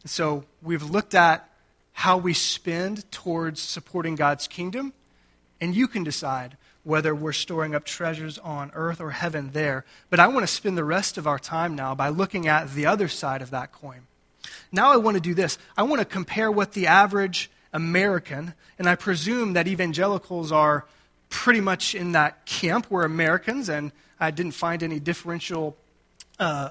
So 0.06 0.44
we've 0.62 0.82
looked 0.82 1.14
at 1.14 1.50
how 1.92 2.16
we 2.16 2.32
spend 2.32 3.12
towards 3.12 3.60
supporting 3.60 4.14
God's 4.14 4.48
kingdom, 4.48 4.94
and 5.60 5.76
you 5.76 5.86
can 5.86 6.02
decide 6.02 6.56
whether 6.84 7.14
we're 7.14 7.32
storing 7.34 7.74
up 7.74 7.84
treasures 7.84 8.38
on 8.38 8.70
earth 8.72 9.02
or 9.02 9.10
heaven 9.10 9.50
there. 9.52 9.84
But 10.08 10.18
I 10.18 10.28
want 10.28 10.44
to 10.44 10.54
spend 10.54 10.78
the 10.78 10.82
rest 10.82 11.18
of 11.18 11.26
our 11.26 11.38
time 11.38 11.74
now 11.74 11.94
by 11.94 12.08
looking 12.08 12.48
at 12.48 12.72
the 12.72 12.86
other 12.86 13.08
side 13.08 13.42
of 13.42 13.50
that 13.50 13.70
coin. 13.70 14.06
Now 14.72 14.94
I 14.94 14.96
want 14.96 15.18
to 15.18 15.20
do 15.20 15.34
this. 15.34 15.58
I 15.76 15.82
want 15.82 16.00
to 16.00 16.06
compare 16.06 16.50
what 16.50 16.72
the 16.72 16.86
average 16.86 17.50
American, 17.72 18.54
and 18.78 18.88
I 18.88 18.94
presume 18.94 19.52
that 19.54 19.68
evangelicals 19.68 20.52
are 20.52 20.86
pretty 21.28 21.60
much 21.60 21.94
in 21.94 22.12
that 22.12 22.46
camp. 22.46 22.86
We're 22.90 23.04
Americans, 23.04 23.68
and 23.68 23.92
I 24.18 24.30
didn't 24.30 24.52
find 24.52 24.82
any 24.82 25.00
differential 25.00 25.76
uh, 26.38 26.70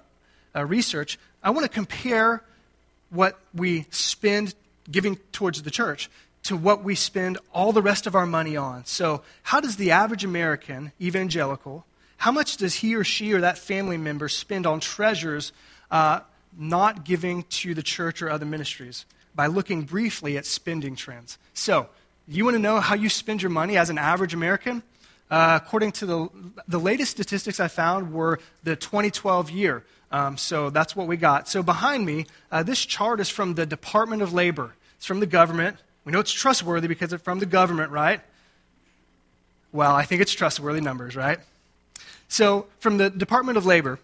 uh, 0.56 0.66
research. 0.66 1.20
I 1.44 1.52
want 1.52 1.64
to 1.64 1.70
compare 1.70 2.44
what 3.10 3.40
we 3.54 3.86
spend 3.92 4.56
giving 4.90 5.18
towards 5.32 5.62
the 5.62 5.72
church 5.72 6.10
to 6.44 6.56
what 6.56 6.84
we 6.84 6.96
spend 6.96 7.38
all 7.54 7.74
the 7.74 7.82
rest 7.82 8.08
of 8.08 8.16
our 8.16 8.26
money 8.26 8.56
on. 8.56 8.86
So, 8.86 9.22
how 9.44 9.60
does 9.60 9.76
the 9.76 9.92
average 9.92 10.24
American 10.24 10.92
evangelical, 11.00 11.86
how 12.18 12.32
much 12.32 12.58
does 12.58 12.76
he 12.76 12.96
or 12.96 13.04
she 13.04 13.34
or 13.34 13.42
that 13.42 13.58
family 13.58 13.98
member 13.98 14.28
spend 14.28 14.66
on 14.66 14.80
treasures 14.80 15.52
uh, 15.92 16.22
not 16.58 17.06
giving 17.06 17.44
to 17.44 17.74
the 17.74 17.84
church 17.84 18.22
or 18.22 18.30
other 18.30 18.46
ministries? 18.46 19.06
By 19.38 19.48
looking 19.48 19.84
briefly 19.84 20.38
at 20.38 20.46
spending 20.46 20.98
trends. 20.98 21.38
So, 21.54 21.88
you 22.28 22.44
want 22.44 22.56
to 22.56 22.62
know 22.62 22.82
how 22.82 22.96
you 22.96 23.08
spend 23.08 23.42
your 23.42 23.52
money 23.52 23.78
as 23.78 23.90
an 23.90 23.98
average 23.98 24.34
American? 24.34 24.84
Uh, 25.32 25.60
according 25.62 25.94
to 25.94 26.06
the, 26.06 26.30
the 26.68 26.80
latest 26.80 27.12
statistics 27.12 27.60
I 27.60 27.70
found 27.70 28.14
were 28.14 28.40
the 28.64 28.76
2012 28.76 29.50
year. 29.52 29.84
Um, 30.12 30.38
so 30.38 30.70
that's 30.70 30.96
what 30.96 31.08
we 31.08 31.18
got. 31.18 31.48
So 31.48 31.64
behind 31.64 32.06
me, 32.06 32.26
uh, 32.52 32.64
this 32.64 32.86
chart 32.86 33.20
is 33.20 33.30
from 33.30 33.56
the 33.56 33.66
Department 33.66 34.22
of 34.22 34.34
Labor. 34.34 34.74
It's 34.98 35.06
from 35.06 35.20
the 35.20 35.26
government. 35.26 35.78
We 36.04 36.12
know 36.12 36.20
it's 36.20 36.32
trustworthy 36.32 36.88
because 36.88 37.14
it's 37.14 37.24
from 37.24 37.40
the 37.40 37.46
government, 37.46 37.92
right? 37.92 38.22
Well, 39.72 39.94
I 39.94 40.04
think 40.04 40.22
it's 40.22 40.32
trustworthy 40.32 40.82
numbers, 40.82 41.16
right? 41.16 41.40
So 42.30 42.68
from 42.80 42.98
the 42.98 43.10
Department 43.10 43.58
of 43.58 43.66
Labor, 43.66 44.00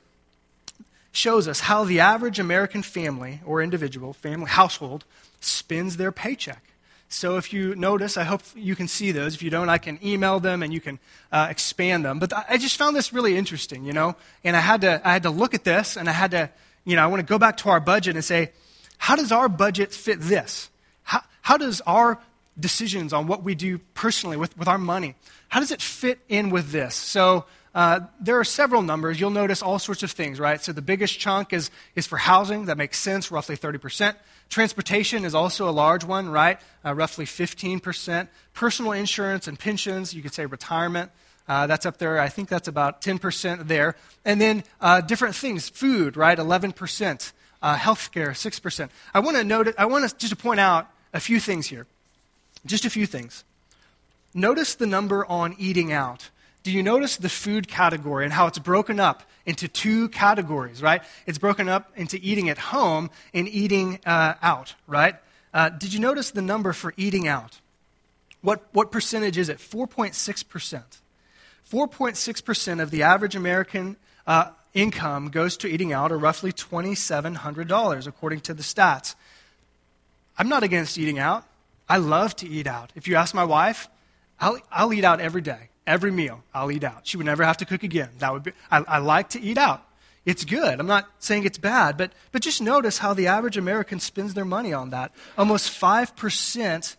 shows 1.13 1.47
us 1.47 1.62
how 1.62 1.86
the 1.86 2.02
average 2.02 2.39
American 2.39 2.84
family 2.84 3.39
or 3.45 3.62
individual, 3.62 4.12
family, 4.12 4.49
household, 4.49 5.06
spends 5.39 5.95
their 5.95 6.12
paycheck. 6.12 6.62
So 7.08 7.38
if 7.38 7.54
you 7.54 7.76
notice, 7.76 8.17
I 8.17 8.23
hope 8.23 8.41
you 8.56 8.76
can 8.76 8.88
see 8.88 9.12
those. 9.12 9.36
If 9.36 9.43
you 9.43 9.52
don't, 9.52 9.69
I 9.69 9.78
can 9.78 9.99
email 10.04 10.39
them 10.39 10.63
and 10.63 10.73
you 10.73 10.82
can 10.82 10.99
uh, 11.32 11.47
expand 11.49 12.04
them. 12.04 12.19
But 12.19 12.34
I 12.49 12.58
just 12.58 12.76
found 12.76 12.95
this 12.95 13.13
really 13.13 13.38
interesting, 13.38 13.86
you 13.86 13.93
know, 13.93 14.15
and 14.43 14.58
I 14.58 14.60
had 14.60 14.82
to 14.82 14.99
I 15.08 15.13
had 15.13 15.23
to 15.23 15.30
look 15.30 15.54
at 15.54 15.63
this 15.63 15.95
and 15.95 16.10
I 16.10 16.12
had 16.12 16.32
to, 16.32 16.49
you 16.84 16.95
know, 16.95 17.04
I 17.04 17.08
want 17.08 17.19
to 17.19 17.26
go 17.26 17.38
back 17.38 17.58
to 17.58 17.69
our 17.69 17.80
budget 17.80 18.15
and 18.15 18.26
say, 18.26 18.52
how 18.97 19.15
does 19.15 19.32
our 19.32 19.47
budget 19.47 19.93
fit 19.93 20.19
this? 20.19 20.69
How, 21.04 21.21
how 21.41 21.58
does 21.58 21.82
our 21.82 22.19
decisions 22.60 23.13
on 23.13 23.28
what 23.28 23.43
we 23.43 23.56
do 23.56 23.78
personally 23.93 24.38
with, 24.38 24.58
with 24.58 24.67
our 24.67 24.78
money, 24.78 25.15
how 25.49 25.60
does 25.60 25.71
it 25.71 25.82
fit 25.82 26.19
in 26.30 26.49
with 26.49 26.71
this? 26.71 26.95
So 26.95 27.45
uh, 27.75 28.01
there 28.19 28.39
are 28.39 28.43
several 28.43 28.81
numbers. 28.81 29.19
You'll 29.19 29.31
notice 29.31 29.62
all 29.62 29.79
sorts 29.79 30.03
of 30.03 30.12
things, 30.12 30.39
right? 30.39 30.62
So 30.62 30.71
the 30.71 30.81
biggest 30.81 31.19
chunk 31.19 31.53
is, 31.53 31.71
is 31.95 32.05
for 32.05 32.17
housing. 32.17 32.65
That 32.65 32.77
makes 32.77 32.99
sense, 32.99 33.31
roughly 33.31 33.57
30%. 33.57 34.15
Transportation 34.49 35.25
is 35.25 35.33
also 35.33 35.67
a 35.67 35.71
large 35.71 36.03
one, 36.03 36.29
right? 36.29 36.59
Uh, 36.86 36.93
roughly 36.93 37.25
15%. 37.25 38.27
Personal 38.53 38.91
insurance 38.91 39.47
and 39.47 39.57
pensions, 39.57 40.13
you 40.13 40.21
could 40.21 40.33
say 40.33 40.45
retirement. 40.45 41.12
Uh, 41.47 41.65
that's 41.65 41.86
up 41.86 41.97
there. 41.97 42.19
I 42.19 42.29
think 42.29 42.47
that's 42.47 42.67
about 42.67 43.01
10% 43.01 43.67
there. 43.67 43.95
And 44.23 44.39
then 44.39 44.63
uh, 44.79 45.01
different 45.01 45.36
things, 45.36 45.67
food, 45.67 46.15
right? 46.15 46.38
11%. 46.38 47.33
Uh, 47.62 47.77
healthcare, 47.77 48.31
6%. 48.31 48.89
I 49.13 49.19
want 49.21 49.38
to 49.38 49.43
note, 49.43 49.73
I 49.77 49.86
want 49.86 50.07
to 50.07 50.15
just 50.17 50.31
to 50.31 50.36
point 50.36 50.59
out 50.59 50.89
a 51.13 51.19
few 51.21 51.39
things 51.39 51.67
here. 51.67 51.88
Just 52.65 52.83
a 52.83 52.89
few 52.89 53.05
things. 53.05 53.45
Notice 54.33 54.75
the 54.75 54.86
number 54.86 55.25
on 55.25 55.55
eating 55.57 55.91
out 55.91 56.29
do 56.63 56.71
you 56.71 56.82
notice 56.82 57.17
the 57.17 57.30
food 57.30 57.67
category 57.67 58.23
and 58.23 58.34
how 58.34 58.47
it's 58.47 58.58
broken 58.58 58.99
up 58.99 59.23
into 59.45 59.67
two 59.67 60.08
categories, 60.10 60.82
right? 60.82 61.04
It's 61.26 61.38
broken 61.38 61.67
up 61.67 61.91
into 61.95 62.17
eating 62.21 62.49
at 62.49 62.58
home 62.58 63.10
and 63.34 63.47
eating 63.49 63.99
uh, 64.06 64.36
out, 64.41 64.76
right? 64.88 65.15
Uh, 65.54 65.69
did 65.69 65.93
you 65.93 65.99
notice 65.99 66.32
the 66.32 66.41
number 66.41 66.71
for 66.71 66.93
eating 66.95 67.28
out? 67.28 67.60
What, 68.41 68.63
what 68.71 68.91
percentage 68.91 69.38
is 69.38 69.49
it? 69.49 69.58
4.6%. 69.58 70.84
4.6% 71.69 72.82
of 72.82 72.91
the 72.91 73.04
average 73.04 73.36
American 73.36 73.97
uh, 74.26 74.52
income 74.73 75.30
goes 75.30 75.58
to 75.58 75.67
eating 75.67 75.91
out, 75.91 76.12
or 76.12 76.17
roughly 76.17 76.54
$2,700, 76.54 78.08
according 78.08 78.39
to 78.41 78.54
the 78.54 78.63
stats. 78.63 79.15
I'm 80.38 80.49
not 80.49 80.63
against 80.63 80.97
eating 80.97 81.19
out. 81.19 81.45
I 81.89 81.97
love 81.97 82.36
to 82.38 82.47
eat 82.47 82.67
out. 82.67 82.91
If 82.95 83.08
you 83.08 83.15
ask 83.15 83.36
my 83.36 83.43
wife, 83.43 83.89
I'll, 84.39 84.60
I'll 84.71 84.93
eat 84.93 85.04
out 85.04 85.19
every 85.19 85.41
day. 85.41 85.69
Every 85.85 86.11
meal, 86.11 86.43
I'll 86.53 86.71
eat 86.71 86.83
out. 86.83 87.05
She 87.05 87.17
would 87.17 87.25
never 87.25 87.43
have 87.43 87.57
to 87.57 87.65
cook 87.65 87.83
again. 87.83 88.09
That 88.19 88.33
would 88.33 88.43
be, 88.43 88.51
I, 88.71 88.79
I 88.79 88.97
like 88.99 89.29
to 89.29 89.41
eat 89.41 89.57
out. 89.57 89.85
It's 90.25 90.45
good. 90.45 90.79
I'm 90.79 90.87
not 90.87 91.09
saying 91.19 91.43
it's 91.43 91.57
bad, 91.57 91.97
but, 91.97 92.13
but 92.31 92.41
just 92.41 92.61
notice 92.61 92.97
how 92.97 93.13
the 93.13 93.27
average 93.27 93.57
American 93.57 93.99
spends 93.99 94.33
their 94.33 94.45
money 94.45 94.71
on 94.71 94.91
that. 94.91 95.11
Almost 95.37 95.79
5% 95.79 96.95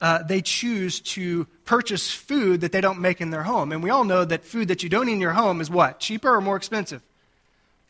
uh, 0.00 0.22
they 0.22 0.40
choose 0.40 1.00
to 1.00 1.46
purchase 1.64 2.12
food 2.12 2.60
that 2.60 2.72
they 2.72 2.80
don't 2.80 3.00
make 3.00 3.20
in 3.20 3.30
their 3.30 3.42
home. 3.42 3.72
And 3.72 3.82
we 3.82 3.90
all 3.90 4.04
know 4.04 4.24
that 4.24 4.44
food 4.44 4.68
that 4.68 4.82
you 4.82 4.88
don't 4.88 5.08
eat 5.08 5.14
in 5.14 5.20
your 5.20 5.32
home 5.32 5.60
is 5.60 5.70
what? 5.70 6.00
Cheaper 6.00 6.34
or 6.34 6.40
more 6.40 6.56
expensive? 6.56 7.02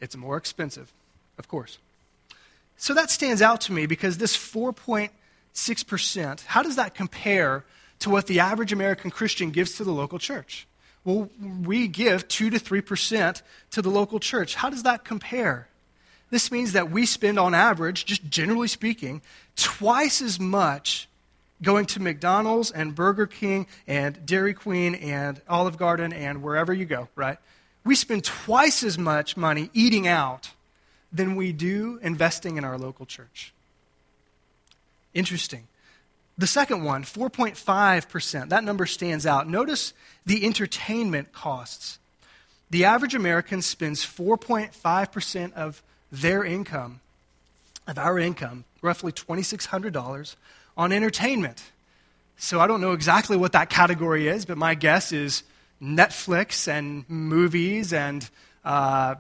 It's 0.00 0.16
more 0.16 0.36
expensive, 0.36 0.92
of 1.38 1.48
course. 1.48 1.78
So 2.76 2.94
that 2.94 3.10
stands 3.10 3.42
out 3.42 3.60
to 3.62 3.72
me 3.72 3.86
because 3.86 4.18
this 4.18 4.36
4.6%, 4.36 6.44
how 6.46 6.62
does 6.62 6.76
that 6.76 6.94
compare 6.94 7.64
to 8.00 8.10
what 8.10 8.26
the 8.26 8.40
average 8.40 8.72
American 8.72 9.10
Christian 9.10 9.50
gives 9.50 9.74
to 9.76 9.84
the 9.84 9.92
local 9.92 10.18
church. 10.18 10.66
Well, 11.04 11.30
we 11.40 11.88
give 11.88 12.28
2 12.28 12.50
to 12.50 12.58
3% 12.58 13.42
to 13.70 13.82
the 13.82 13.88
local 13.88 14.20
church. 14.20 14.54
How 14.56 14.70
does 14.70 14.82
that 14.82 15.04
compare? 15.04 15.68
This 16.30 16.52
means 16.52 16.72
that 16.72 16.90
we 16.90 17.06
spend, 17.06 17.38
on 17.38 17.54
average, 17.54 18.04
just 18.04 18.28
generally 18.28 18.68
speaking, 18.68 19.22
twice 19.56 20.20
as 20.20 20.38
much 20.38 21.08
going 21.62 21.86
to 21.86 22.00
McDonald's 22.00 22.70
and 22.70 22.94
Burger 22.94 23.26
King 23.26 23.66
and 23.86 24.24
Dairy 24.26 24.54
Queen 24.54 24.94
and 24.94 25.40
Olive 25.48 25.76
Garden 25.76 26.12
and 26.12 26.42
wherever 26.42 26.72
you 26.72 26.84
go, 26.84 27.08
right? 27.16 27.38
We 27.84 27.94
spend 27.94 28.24
twice 28.24 28.82
as 28.82 28.98
much 28.98 29.36
money 29.36 29.70
eating 29.72 30.06
out 30.06 30.50
than 31.10 31.36
we 31.36 31.52
do 31.52 31.98
investing 32.02 32.58
in 32.58 32.64
our 32.64 32.76
local 32.76 33.06
church. 33.06 33.54
Interesting. 35.14 35.66
The 36.38 36.46
second 36.46 36.84
one, 36.84 37.02
4.5%, 37.02 38.48
that 38.50 38.62
number 38.62 38.86
stands 38.86 39.26
out. 39.26 39.48
Notice 39.48 39.92
the 40.24 40.46
entertainment 40.46 41.32
costs. 41.32 41.98
The 42.70 42.84
average 42.84 43.16
American 43.16 43.60
spends 43.60 44.06
4.5% 44.06 45.52
of 45.54 45.82
their 46.12 46.44
income, 46.44 47.00
of 47.88 47.98
our 47.98 48.20
income, 48.20 48.64
roughly 48.82 49.10
$2,600, 49.10 50.36
on 50.76 50.92
entertainment. 50.92 51.64
So 52.36 52.60
I 52.60 52.68
don't 52.68 52.80
know 52.80 52.92
exactly 52.92 53.36
what 53.36 53.52
that 53.52 53.68
category 53.68 54.28
is, 54.28 54.44
but 54.44 54.56
my 54.56 54.76
guess 54.76 55.10
is 55.10 55.42
Netflix 55.82 56.68
and 56.68 57.04
movies 57.08 57.92
and 57.92 58.28
uh, 58.64 59.14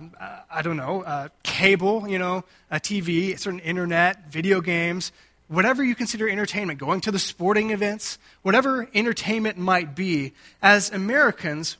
I 0.50 0.62
don't 0.62 0.76
know, 0.76 1.02
uh, 1.02 1.28
cable, 1.42 2.06
you 2.06 2.18
know, 2.18 2.44
TV, 2.70 3.38
certain 3.38 3.60
internet, 3.60 4.30
video 4.30 4.60
games, 4.60 5.10
whatever 5.48 5.82
you 5.82 5.94
consider 5.94 6.28
entertainment, 6.28 6.78
going 6.78 7.00
to 7.02 7.10
the 7.10 7.18
sporting 7.18 7.70
events, 7.70 8.18
whatever 8.42 8.88
entertainment 8.94 9.58
might 9.58 9.94
be, 9.94 10.32
as 10.62 10.90
Americans, 10.92 11.76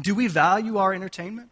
do 0.00 0.14
we 0.14 0.26
value 0.26 0.78
our 0.78 0.92
entertainment? 0.92 1.50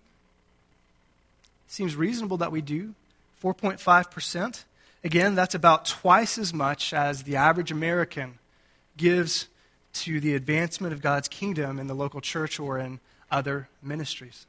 Seems 1.69 1.97
reasonable 1.97 2.39
that 2.39 2.53
we 2.53 2.61
do. 2.61 2.95
4.5%. 3.43 4.65
Again, 5.03 5.35
that's 5.35 5.55
about 5.55 5.85
twice 5.85 6.39
as 6.39 6.55
much 6.55 6.95
as 6.95 7.25
the 7.25 7.37
average 7.37 7.71
American 7.71 8.39
gives 8.97 9.49
to 9.93 10.19
the 10.21 10.35
advancement 10.35 10.93
of 10.93 11.03
God's 11.03 11.29
kingdom 11.29 11.79
in 11.79 11.87
the 11.87 11.95
local 11.95 12.21
church 12.21 12.59
or 12.59 12.79
in 12.79 13.01
other 13.31 13.69
ministries. 13.83 14.47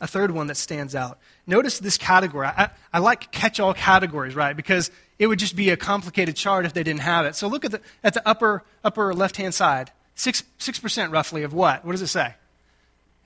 A 0.00 0.06
third 0.06 0.30
one 0.30 0.46
that 0.46 0.56
stands 0.56 0.94
out. 0.94 1.18
Notice 1.46 1.80
this 1.80 1.98
category. 1.98 2.46
I, 2.46 2.70
I 2.92 3.00
like 3.00 3.32
catch 3.32 3.58
all 3.58 3.74
categories, 3.74 4.36
right? 4.36 4.56
Because 4.56 4.90
it 5.18 5.26
would 5.26 5.38
just 5.38 5.56
be 5.56 5.70
a 5.70 5.76
complicated 5.76 6.36
chart 6.36 6.64
if 6.66 6.72
they 6.72 6.84
didn't 6.84 7.00
have 7.00 7.26
it. 7.26 7.34
So 7.34 7.48
look 7.48 7.64
at 7.64 7.72
the, 7.72 7.80
at 8.04 8.14
the 8.14 8.26
upper, 8.28 8.62
upper 8.84 9.12
left 9.12 9.36
hand 9.36 9.54
side. 9.54 9.90
6, 10.14 10.42
6% 10.58 11.12
roughly 11.12 11.42
of 11.42 11.52
what? 11.52 11.84
What 11.84 11.92
does 11.92 12.02
it 12.02 12.08
say? 12.08 12.34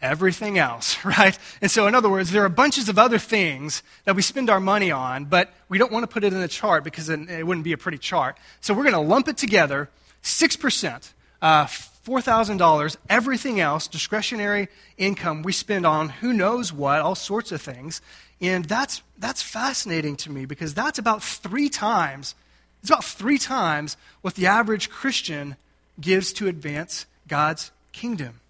Everything 0.01 0.59
else, 0.59 1.03
right? 1.05 1.39
And 1.61 1.71
so, 1.71 1.87
in 1.87 1.95
other 1.95 2.11
words, 2.11 2.33
there 2.33 2.45
are 2.45 2.49
bunches 2.49 2.89
of 2.89 2.99
other 2.99 3.19
things 3.19 3.83
that 4.05 4.17
we 4.17 4.23
spend 4.23 4.51
our 4.51 4.61
money 4.61 4.91
on, 4.91 5.27
but 5.27 5.53
we 5.69 5.79
don't 5.79 5.93
want 5.93 6.03
to 6.03 6.07
put 6.07 6.25
it 6.25 6.33
in 6.33 6.41
the 6.41 6.49
chart 6.49 6.85
because 6.85 7.09
it 7.09 7.47
wouldn't 7.47 7.65
be 7.65 7.73
a 7.73 7.79
pretty 7.79 7.99
chart. 7.99 8.37
So, 8.61 8.75
we're 8.75 8.83
going 8.83 8.95
to 8.95 9.01
lump 9.01 9.29
it 9.29 9.37
together 9.37 9.91
6%. 10.23 11.13
Uh, 11.41 11.67
$4,000, 12.07 12.97
everything 13.09 13.61
else, 13.61 13.87
discretionary 13.87 14.69
income, 14.99 15.43
we 15.43 15.53
spend 15.53 15.87
on 15.87 16.09
who 16.09 16.33
knows 16.33 16.73
what, 16.73 17.01
all 17.01 17.15
sorts 17.15 17.53
of 17.53 17.63
things. 17.63 18.01
And 18.41 18.65
that's, 18.65 19.03
that's 19.19 19.41
fascinating 19.41 20.17
to 20.17 20.31
me 20.31 20.45
because 20.45 20.75
that's 20.75 20.99
about 20.99 21.23
three 21.23 21.69
times, 21.69 22.35
it's 22.81 22.91
about 22.91 23.05
three 23.05 23.39
times 23.39 23.97
what 24.21 24.35
the 24.35 24.49
average 24.49 24.91
Christian 24.91 25.57
gives 26.01 26.33
to 26.35 26.49
advance 26.49 27.07
God's 27.29 27.71
kingdom. 27.93 28.41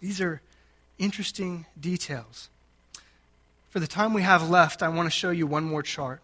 These 0.00 0.20
are 0.20 0.40
interesting 0.98 1.66
details. 1.78 2.48
For 3.70 3.78
the 3.78 3.86
time 3.86 4.12
we 4.12 4.22
have 4.22 4.48
left, 4.48 4.82
I 4.82 4.88
want 4.88 5.06
to 5.06 5.10
show 5.10 5.30
you 5.30 5.46
one 5.46 5.64
more 5.64 5.82
chart. 5.82 6.20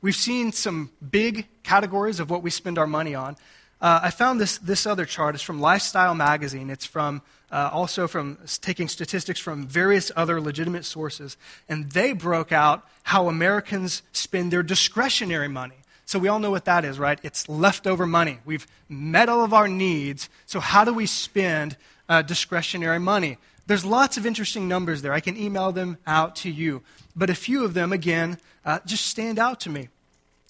We've 0.00 0.14
seen 0.14 0.52
some 0.52 0.90
big 1.10 1.46
categories 1.62 2.20
of 2.20 2.30
what 2.30 2.42
we 2.42 2.50
spend 2.50 2.78
our 2.78 2.86
money 2.86 3.14
on. 3.14 3.36
Uh, 3.80 4.00
I 4.04 4.10
found 4.10 4.40
this, 4.40 4.58
this 4.58 4.86
other 4.86 5.04
chart. 5.04 5.34
It's 5.34 5.44
from 5.44 5.60
Lifestyle 5.60 6.14
Magazine. 6.14 6.70
It's 6.70 6.86
from 6.86 7.22
uh, 7.54 7.70
also 7.72 8.08
from 8.08 8.36
taking 8.62 8.88
statistics 8.88 9.38
from 9.38 9.64
various 9.66 10.10
other 10.16 10.40
legitimate 10.40 10.84
sources. 10.84 11.36
And 11.68 11.90
they 11.92 12.12
broke 12.12 12.50
out 12.50 12.84
how 13.04 13.28
Americans 13.28 14.02
spend 14.12 14.52
their 14.52 14.64
discretionary 14.64 15.46
money. 15.46 15.76
So 16.04 16.18
we 16.18 16.26
all 16.26 16.40
know 16.40 16.50
what 16.50 16.64
that 16.64 16.84
is, 16.84 16.98
right? 16.98 17.18
It's 17.22 17.48
leftover 17.48 18.06
money. 18.06 18.40
We've 18.44 18.66
met 18.88 19.28
all 19.28 19.44
of 19.44 19.54
our 19.54 19.68
needs. 19.68 20.28
So 20.46 20.58
how 20.58 20.84
do 20.84 20.92
we 20.92 21.06
spend 21.06 21.76
uh, 22.08 22.22
discretionary 22.22 22.98
money? 22.98 23.38
There's 23.68 23.84
lots 23.84 24.16
of 24.16 24.26
interesting 24.26 24.66
numbers 24.66 25.02
there. 25.02 25.12
I 25.12 25.20
can 25.20 25.36
email 25.36 25.70
them 25.70 25.98
out 26.06 26.34
to 26.36 26.50
you. 26.50 26.82
But 27.14 27.30
a 27.30 27.34
few 27.34 27.64
of 27.64 27.72
them, 27.72 27.92
again, 27.92 28.38
uh, 28.64 28.80
just 28.84 29.06
stand 29.06 29.38
out 29.38 29.60
to 29.60 29.70
me. 29.70 29.90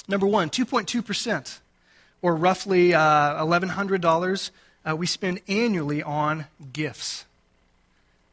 Number 0.09 0.27
one, 0.27 0.49
2.2% 0.49 1.59
or 2.25 2.35
roughly 2.35 2.95
uh, 2.95 3.45
$1,100 3.45 4.51
uh, 4.89 4.97
we 4.97 5.07
spend 5.07 5.43
annually 5.47 6.03
on 6.03 6.47
gifts. 6.73 7.27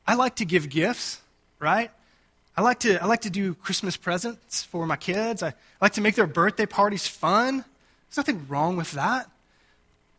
I 0.08 0.16
like 0.16 0.38
to 0.38 0.46
give 0.46 0.70
gifts, 0.70 1.20
right? 1.60 1.92
I 2.56 2.62
like 2.62 2.80
to, 2.80 3.04
I 3.04 3.06
like 3.06 3.22
to 3.22 3.30
do 3.30 3.54
Christmas 3.54 3.98
presents 3.98 4.64
for 4.64 4.86
my 4.86 4.96
kids. 4.96 5.44
I, 5.44 5.50
I 5.50 5.54
like 5.82 5.92
to 5.94 6.02
make 6.02 6.16
their 6.16 6.26
birthday 6.26 6.66
parties 6.66 7.06
fun. 7.06 7.66
There's 8.08 8.16
nothing 8.16 8.48
wrong 8.48 8.78
with 8.78 8.94
that. 8.94 9.30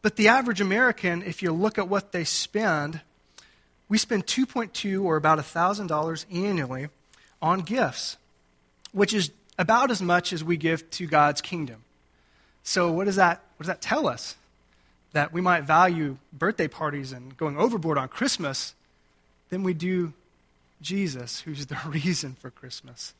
But 0.02 0.16
the 0.16 0.28
average 0.28 0.60
American, 0.60 1.22
if 1.22 1.42
you 1.42 1.50
look 1.50 1.78
at 1.78 1.88
what 1.88 2.12
they 2.12 2.24
spend, 2.24 3.00
we 3.88 3.96
spend 3.96 4.26
2.2 4.26 5.02
or 5.02 5.16
about 5.16 5.38
$1,000 5.38 6.26
annually 6.30 6.88
on 7.40 7.60
gifts, 7.60 8.18
which 8.92 9.14
is 9.14 9.30
about 9.58 9.90
as 9.90 10.02
much 10.02 10.30
as 10.34 10.44
we 10.44 10.58
give 10.58 10.90
to 10.90 11.06
God's 11.06 11.40
kingdom. 11.40 11.84
So, 12.64 12.92
what 12.92 13.06
does 13.06 13.16
that, 13.16 13.42
what 13.62 13.66
does 13.66 13.76
that 13.76 13.80
tell 13.80 14.08
us? 14.08 14.34
That 15.12 15.32
we 15.32 15.40
might 15.40 15.62
value 15.62 16.16
birthday 16.32 16.66
parties 16.66 17.12
and 17.12 17.36
going 17.36 17.56
overboard 17.56 17.96
on 17.96 18.08
Christmas 18.08 18.74
than 19.50 19.62
we 19.62 19.72
do 19.72 20.14
Jesus, 20.80 21.42
who's 21.42 21.66
the 21.66 21.78
reason 21.86 22.34
for 22.40 22.50
Christmas. 22.50 23.14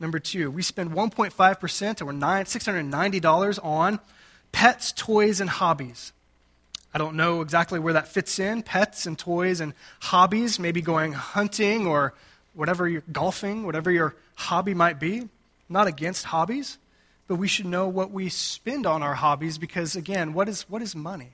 Number 0.00 0.18
two, 0.18 0.50
we 0.50 0.62
spend 0.62 0.92
1.5% 0.92 2.00
or 2.00 2.06
$690 2.06 3.58
on 3.62 4.00
pets, 4.50 4.92
toys, 4.92 5.40
and 5.42 5.50
hobbies. 5.50 6.14
I 6.94 6.98
don't 6.98 7.14
know 7.14 7.42
exactly 7.42 7.78
where 7.78 7.92
that 7.92 8.08
fits 8.08 8.38
in 8.38 8.62
pets 8.62 9.04
and 9.04 9.18
toys 9.18 9.60
and 9.60 9.74
hobbies, 10.00 10.58
maybe 10.58 10.80
going 10.80 11.12
hunting 11.12 11.86
or 11.86 12.14
whatever 12.54 12.88
you're 12.88 13.04
golfing, 13.12 13.66
whatever 13.66 13.90
your 13.90 14.14
hobby 14.36 14.72
might 14.72 14.98
be. 14.98 15.18
I'm 15.18 15.28
not 15.68 15.86
against 15.86 16.24
hobbies 16.24 16.78
but 17.32 17.38
we 17.38 17.48
should 17.48 17.64
know 17.64 17.88
what 17.88 18.10
we 18.10 18.28
spend 18.28 18.84
on 18.84 19.02
our 19.02 19.14
hobbies 19.14 19.56
because, 19.56 19.96
again, 19.96 20.34
what 20.34 20.50
is, 20.50 20.68
what 20.68 20.82
is 20.82 20.94
money? 20.94 21.30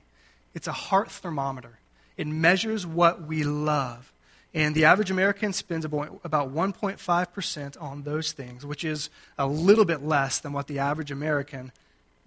It's 0.53 0.65
a 0.65 0.71
heart 0.71 1.11
thermometer, 1.11 1.77
it 2.15 2.25
measures 2.25 2.87
what 2.87 3.23
we 3.23 3.43
love. 3.43 4.13
And 4.53 4.73
the 4.73 4.85
average 4.85 5.11
American 5.11 5.51
spends 5.51 5.83
about 5.83 6.23
1.5% 6.23 7.81
on 7.81 8.03
those 8.03 8.31
things, 8.31 8.65
which 8.65 8.85
is 8.85 9.09
a 9.37 9.45
little 9.45 9.83
bit 9.83 10.01
less 10.01 10.39
than 10.39 10.53
what 10.53 10.67
the 10.67 10.79
average 10.79 11.11
American 11.11 11.73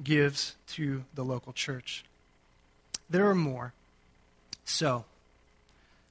gives 0.04 0.54
to 0.72 1.04
the 1.14 1.24
local 1.24 1.54
church. 1.54 2.04
There 3.08 3.26
are 3.26 3.34
more. 3.34 3.72
So, 4.66 5.06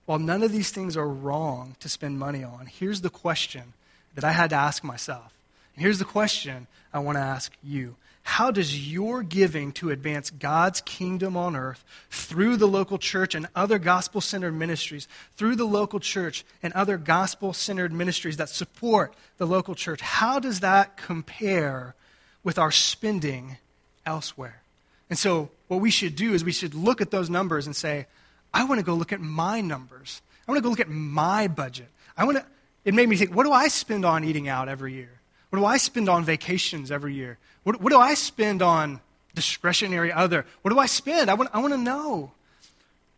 while 0.07 0.17
none 0.17 0.41
of 0.41 0.51
these 0.51 0.71
things 0.71 0.97
are 0.97 1.07
wrong 1.07 1.75
to 1.79 1.87
spend 1.87 2.17
money 2.17 2.43
on, 2.43 2.65
here's 2.65 3.01
the 3.01 3.11
question 3.11 3.73
that 4.15 4.23
I 4.23 4.31
had 4.31 4.49
to 4.49 4.55
ask 4.55 4.83
myself 4.83 5.31
here's 5.75 5.99
the 5.99 6.05
question 6.05 6.67
I 6.93 6.99
want 6.99 7.17
to 7.17 7.21
ask 7.21 7.51
you 7.63 7.95
How 8.23 8.51
does 8.51 8.91
your 8.91 9.23
giving 9.23 9.71
to 9.73 9.89
advance 9.89 10.29
God's 10.29 10.81
kingdom 10.81 11.37
on 11.37 11.55
earth 11.55 11.83
through 12.09 12.57
the 12.57 12.67
local 12.67 12.97
church 12.97 13.35
and 13.35 13.47
other 13.55 13.79
gospel 13.79 14.21
centered 14.21 14.53
ministries, 14.53 15.07
through 15.37 15.55
the 15.55 15.65
local 15.65 15.99
church 15.99 16.43
and 16.61 16.73
other 16.73 16.97
gospel 16.97 17.53
centered 17.53 17.93
ministries 17.93 18.37
that 18.37 18.49
support 18.49 19.15
the 19.37 19.47
local 19.47 19.75
church, 19.75 20.01
how 20.01 20.39
does 20.39 20.59
that 20.59 20.97
compare 20.97 21.95
with 22.43 22.57
our 22.57 22.71
spending 22.71 23.57
elsewhere? 24.05 24.61
And 25.09 25.17
so, 25.19 25.49
what 25.67 25.81
we 25.81 25.91
should 25.91 26.15
do 26.15 26.33
is 26.33 26.43
we 26.43 26.51
should 26.51 26.73
look 26.73 27.01
at 27.01 27.11
those 27.11 27.29
numbers 27.29 27.65
and 27.65 27.75
say, 27.75 28.07
I 28.53 28.65
want 28.65 28.79
to 28.79 28.85
go 28.85 28.93
look 28.93 29.13
at 29.13 29.21
my 29.21 29.61
numbers. 29.61 30.21
I 30.47 30.51
want 30.51 30.57
to 30.57 30.63
go 30.63 30.69
look 30.69 30.79
at 30.79 30.89
my 30.89 31.47
budget. 31.47 31.87
I 32.17 32.25
want 32.25 32.37
to, 32.37 32.45
it 32.83 32.93
made 32.93 33.07
me 33.07 33.15
think, 33.15 33.33
what 33.33 33.43
do 33.43 33.51
I 33.51 33.67
spend 33.67 34.05
on 34.05 34.23
eating 34.23 34.47
out 34.47 34.67
every 34.67 34.93
year? 34.93 35.20
What 35.51 35.59
do 35.59 35.65
I 35.65 35.77
spend 35.77 36.07
on 36.07 36.23
vacations 36.23 36.91
every 36.91 37.13
year? 37.13 37.37
What, 37.63 37.81
what 37.81 37.91
do 37.91 37.99
I 37.99 38.13
spend 38.13 38.61
on 38.61 39.01
discretionary 39.35 40.11
other? 40.11 40.45
What 40.61 40.71
do 40.71 40.79
I 40.79 40.85
spend? 40.85 41.29
I 41.29 41.33
want, 41.33 41.49
I 41.53 41.59
want 41.59 41.73
to 41.73 41.77
know. 41.77 42.31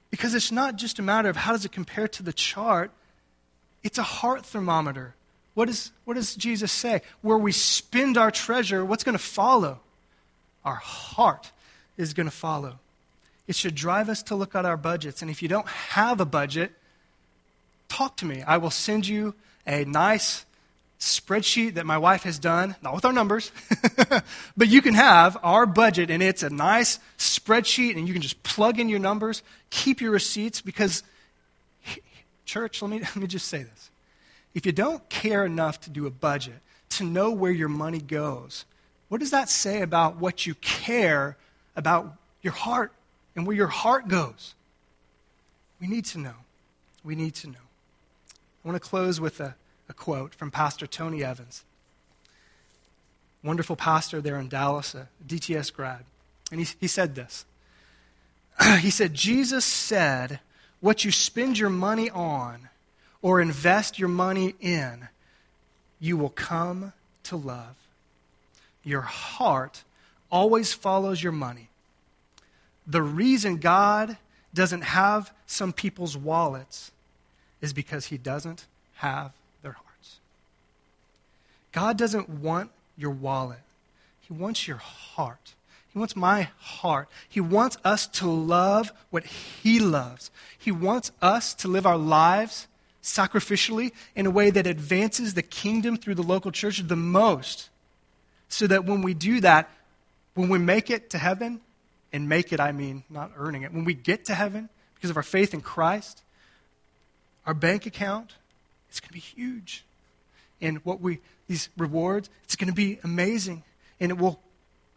Because 0.09 0.34
it's 0.34 0.51
not 0.51 0.75
just 0.75 0.97
a 0.97 1.03
matter 1.03 1.29
of 1.29 1.36
how 1.36 1.51
does 1.51 1.63
it 1.63 1.71
compare 1.71 2.07
to 2.07 2.23
the 2.23 2.34
chart, 2.34 2.91
it's 3.84 3.99
a 3.99 4.03
heart 4.03 4.45
thermometer. 4.45 5.13
What, 5.53 5.69
is, 5.69 5.91
what 6.05 6.15
does 6.15 6.36
Jesus 6.36 6.71
say? 6.71 7.03
Where 7.21 7.38
we 7.38 7.51
spend 7.51 8.17
our 8.17 8.31
treasure, 8.31 8.84
what's 8.84 9.03
going 9.03 9.17
to 9.17 9.23
follow? 9.23 9.79
Our 10.65 10.75
heart 10.75 11.51
is 11.97 12.15
going 12.15 12.25
to 12.25 12.36
follow. 12.36 12.79
It 13.47 13.55
should 13.55 13.75
drive 13.75 14.09
us 14.09 14.23
to 14.23 14.36
look 14.36 14.55
at 14.55 14.65
our 14.65 14.77
budgets. 14.77 15.21
And 15.21 15.29
if 15.29 15.43
you 15.43 15.49
don't 15.49 15.67
have 15.67 16.19
a 16.19 16.25
budget, 16.25 16.71
talk 17.89 18.17
to 18.17 18.25
me. 18.25 18.41
I 18.41 18.57
will 18.57 18.71
send 18.71 19.05
you 19.05 19.36
a 19.67 19.86
nice 19.86 20.45
spreadsheet 21.04 21.74
that 21.74 21.86
my 21.86 21.97
wife 21.97 22.24
has 22.24 22.39
done, 22.39 22.76
not 22.82 22.95
with 22.95 23.04
our 23.04 23.12
numbers, 23.12 23.51
but 24.58 24.70
you 24.70 24.82
can 24.82 24.93
have 24.93 25.38
our 25.43 25.66
budget 25.66 26.10
and 26.10 26.24
it's 26.24 26.43
a 26.43 26.49
nice 26.49 26.99
spreadsheet 27.18 27.97
and 27.97 28.08
you 28.08 28.14
can 28.14 28.22
just 28.22 28.41
plug 28.43 28.80
in 28.80 28.88
your 28.88 28.99
numbers, 28.99 29.43
keep 29.70 29.99
your 29.99 30.12
receipts 30.12 30.62
because, 30.62 31.04
church, 32.45 32.82
let 32.82 32.89
me, 32.89 32.99
let 33.01 33.16
me 33.18 33.28
just 33.28 33.47
say 33.47 33.64
this. 33.64 33.89
If 34.54 34.66
you 34.66 34.72
don't 34.72 35.08
care 35.10 35.45
enough 35.45 35.82
to 35.82 35.89
do 35.89 36.06
a 36.06 36.12
budget, 36.12 36.60
to 36.91 37.04
know 37.04 37.32
where 37.32 37.51
your 37.51 37.70
money 37.70 37.99
goes, 37.99 38.66
what 39.10 39.20
does 39.20 39.32
that 39.32 39.49
say 39.49 39.82
about 39.82 40.18
what 40.18 40.45
you 40.45 40.56
care 40.56 41.38
about 41.76 42.16
your 42.41 42.54
heart 42.54 42.93
and 43.36 43.45
where 43.45 43.56
your 43.56 43.68
heart 43.68 44.08
goes? 44.08 44.56
We 45.82 45.88
need 45.88 46.06
to 46.06 46.20
know. 46.20 46.36
We 47.04 47.16
need 47.16 47.36
to 47.36 47.47
know. 47.47 47.56
I 48.64 48.68
want 48.70 48.82
to 48.82 48.89
close 48.89 49.20
with 49.20 49.41
a 49.41 49.56
a 49.89 49.93
quote 49.93 50.34
from 50.34 50.51
Pastor 50.51 50.88
Tony 50.88 51.23
Evans. 51.23 51.63
Wonderful 53.43 53.75
pastor 53.75 54.21
there 54.21 54.38
in 54.38 54.47
Dallas, 54.47 54.95
a 54.95 55.09
DTS 55.27 55.73
grad. 55.73 56.05
And 56.51 56.61
he, 56.61 56.67
he 56.79 56.88
said 56.88 57.15
this. 57.15 57.45
he 58.79 58.89
said, 58.89 59.13
Jesus 59.13 59.65
said, 59.65 60.39
What 60.79 61.03
you 61.03 61.11
spend 61.11 61.57
your 61.57 61.69
money 61.69 62.09
on 62.09 62.69
or 63.21 63.41
invest 63.41 63.99
your 63.99 64.09
money 64.09 64.55
in 64.61 65.07
you 65.99 66.17
will 66.17 66.29
come 66.29 66.91
to 67.23 67.38
love. 67.38 67.75
Your 68.84 69.01
heart 69.01 69.84
always 70.29 70.73
follows 70.73 71.23
your 71.23 71.31
money. 71.31 71.69
The 72.86 73.01
reason 73.01 73.57
God 73.57 74.17
doesn't 74.53 74.81
have 74.81 75.31
some 75.47 75.71
people's 75.71 76.17
wallets 76.17 76.91
is 77.61 77.71
because 77.71 78.07
he 78.07 78.17
doesn't 78.17 78.65
have. 78.95 79.31
God 81.74 81.97
doesn't 81.97 82.30
want 82.30 82.71
your 82.97 83.11
wallet, 83.11 83.59
he 84.21 84.34
wants 84.34 84.67
your 84.67 84.78
heart. 84.78 85.53
He 85.91 85.99
wants 85.99 86.15
my 86.15 86.49
heart. 86.57 87.07
He 87.30 87.39
wants 87.39 87.78
us 87.86 88.07
to 88.07 88.28
love 88.28 88.91
what 89.11 89.26
He 89.26 89.80
loves. 89.80 90.32
He 90.57 90.71
wants 90.71 91.11
us 91.21 91.53
to 91.55 91.67
live 91.67 91.86
our 91.86 91.99
lives 91.99 92.67
sacrificially 93.03 93.91
in 94.15 94.26
a 94.26 94.32
way 94.32 94.49
that 94.49 94.65
advances 94.65 95.36
the 95.36 95.43
kingdom 95.43 95.97
through 95.97 96.15
the 96.15 96.24
local 96.24 96.51
church 96.51 96.80
the 96.80 96.95
most. 96.95 97.69
So 98.49 98.65
that 98.65 98.86
when 98.86 99.03
we 99.03 99.13
do 99.13 99.39
that, 99.41 99.69
when 100.34 100.49
we 100.49 100.57
make 100.57 100.89
it 100.89 101.11
to 101.11 101.19
heaven, 101.19 101.61
and 102.11 102.30
make 102.30 102.53
it, 102.53 102.59
I 102.59 102.71
mean 102.71 103.03
not 103.09 103.32
earning 103.38 103.63
it, 103.63 103.74
when 103.74 103.86
we 103.86 103.93
get 103.93 104.26
to 104.26 104.36
heaven 104.36 104.69
because 104.95 105.09
of 105.09 105.17
our 105.17 105.24
faith 105.24 105.53
in 105.53 105.61
Christ, 105.61 106.21
our 107.45 107.53
bank 107.53 107.86
account 107.86 108.34
is 108.91 108.99
going 108.99 109.09
to 109.09 109.13
be 109.13 109.19
huge. 109.19 109.84
And 110.64 110.78
what 110.86 111.01
we, 111.01 111.20
these 111.47 111.70
rewards, 111.78 112.30
it's 112.45 112.55
going 112.55 112.70
to 112.70 112.74
be 112.74 112.97
amazing. 113.03 113.64
And 113.99 114.11
it 114.11 114.18
will 114.18 114.39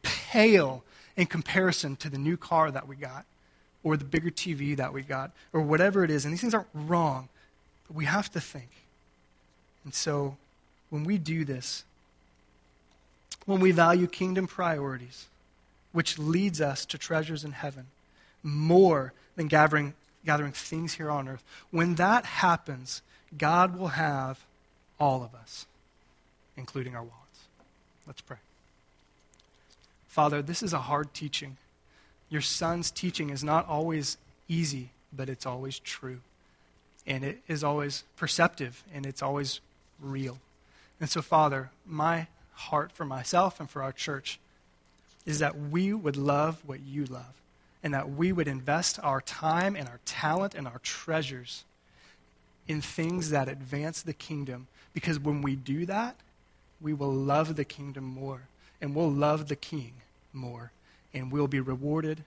pale 0.02 0.84
in 1.16 1.26
comparison 1.26 1.96
to 1.96 2.08
the 2.08 2.18
new 2.18 2.36
car 2.36 2.70
that 2.70 2.86
we 2.86 2.94
got 2.96 3.26
or 3.82 3.96
the 3.96 4.04
bigger 4.04 4.30
TV 4.30 4.76
that 4.76 4.92
we 4.92 5.02
got 5.02 5.32
or 5.52 5.60
whatever 5.60 6.04
it 6.04 6.10
is. 6.10 6.24
And 6.24 6.32
these 6.32 6.40
things 6.40 6.54
aren't 6.54 6.68
wrong, 6.72 7.28
but 7.88 7.96
we 7.96 8.04
have 8.04 8.30
to 8.32 8.40
think. 8.40 8.70
And 9.84 9.92
so 9.92 10.36
when 10.90 11.04
we 11.04 11.18
do 11.18 11.44
this, 11.44 11.84
when 13.44 13.60
we 13.60 13.72
value 13.72 14.06
kingdom 14.06 14.46
priorities, 14.46 15.26
which 15.92 16.18
leads 16.18 16.60
us 16.60 16.84
to 16.86 16.98
treasures 16.98 17.44
in 17.44 17.52
heaven, 17.52 17.86
more 18.42 19.12
than 19.34 19.48
gathering, 19.48 19.94
gathering 20.24 20.52
things 20.52 20.94
here 20.94 21.10
on 21.10 21.28
earth, 21.28 21.42
when 21.70 21.96
that 21.96 22.24
happens, 22.24 23.02
God 23.36 23.76
will 23.78 23.88
have 23.88 24.44
all 24.98 25.22
of 25.22 25.34
us, 25.34 25.66
including 26.56 26.94
our 26.94 27.02
wallets. 27.02 27.40
Let's 28.06 28.20
pray. 28.20 28.38
Father, 30.08 30.40
this 30.42 30.62
is 30.62 30.72
a 30.72 30.78
hard 30.78 31.12
teaching. 31.12 31.56
Your 32.30 32.40
son's 32.40 32.90
teaching 32.90 33.30
is 33.30 33.44
not 33.44 33.68
always 33.68 34.16
easy, 34.48 34.90
but 35.12 35.28
it's 35.28 35.46
always 35.46 35.78
true. 35.78 36.20
And 37.06 37.22
it 37.24 37.40
is 37.46 37.62
always 37.62 38.04
perceptive, 38.16 38.82
and 38.92 39.06
it's 39.06 39.22
always 39.22 39.60
real. 40.00 40.38
And 41.00 41.08
so, 41.10 41.22
Father, 41.22 41.70
my 41.86 42.26
heart 42.54 42.92
for 42.92 43.04
myself 43.04 43.60
and 43.60 43.68
for 43.68 43.82
our 43.82 43.92
church 43.92 44.38
is 45.26 45.38
that 45.40 45.58
we 45.58 45.92
would 45.92 46.16
love 46.16 46.62
what 46.64 46.80
you 46.80 47.04
love, 47.04 47.34
and 47.82 47.92
that 47.92 48.10
we 48.10 48.32
would 48.32 48.48
invest 48.48 48.98
our 49.02 49.20
time 49.20 49.76
and 49.76 49.88
our 49.88 50.00
talent 50.04 50.54
and 50.54 50.66
our 50.66 50.80
treasures 50.82 51.64
in 52.66 52.80
things 52.80 53.30
that 53.30 53.48
advance 53.48 54.02
the 54.02 54.14
kingdom. 54.14 54.66
Because 54.96 55.20
when 55.20 55.42
we 55.42 55.56
do 55.56 55.84
that, 55.84 56.16
we 56.80 56.94
will 56.94 57.12
love 57.12 57.56
the 57.56 57.66
kingdom 57.66 58.04
more, 58.04 58.48
and 58.80 58.94
we'll 58.94 59.10
love 59.10 59.48
the 59.48 59.54
king 59.54 59.92
more, 60.32 60.72
and 61.12 61.30
we'll 61.30 61.48
be 61.48 61.60
rewarded. 61.60 62.24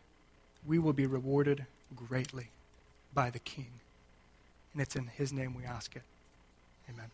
We 0.68 0.78
will 0.78 0.94
be 0.94 1.08
rewarded 1.08 1.66
greatly 1.96 2.50
by 3.12 3.32
the 3.32 3.40
King. 3.40 3.72
And 4.74 4.84
it's 4.84 4.96
in 4.96 5.08
his 5.08 5.34
name 5.34 5.56
we 5.56 5.64
ask 5.64 5.96
it. 5.96 6.04
Amen. 6.88 7.10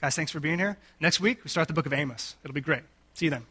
Guys, 0.00 0.16
thanks 0.16 0.32
for 0.32 0.40
being 0.40 0.58
here. 0.58 0.78
Next 1.00 1.20
week, 1.20 1.44
we 1.44 1.50
start 1.50 1.68
the 1.68 1.74
book 1.74 1.84
of 1.84 1.92
Amos. 1.92 2.36
It'll 2.42 2.54
be 2.54 2.62
great. 2.62 2.84
See 3.12 3.26
you 3.26 3.30
then. 3.30 3.44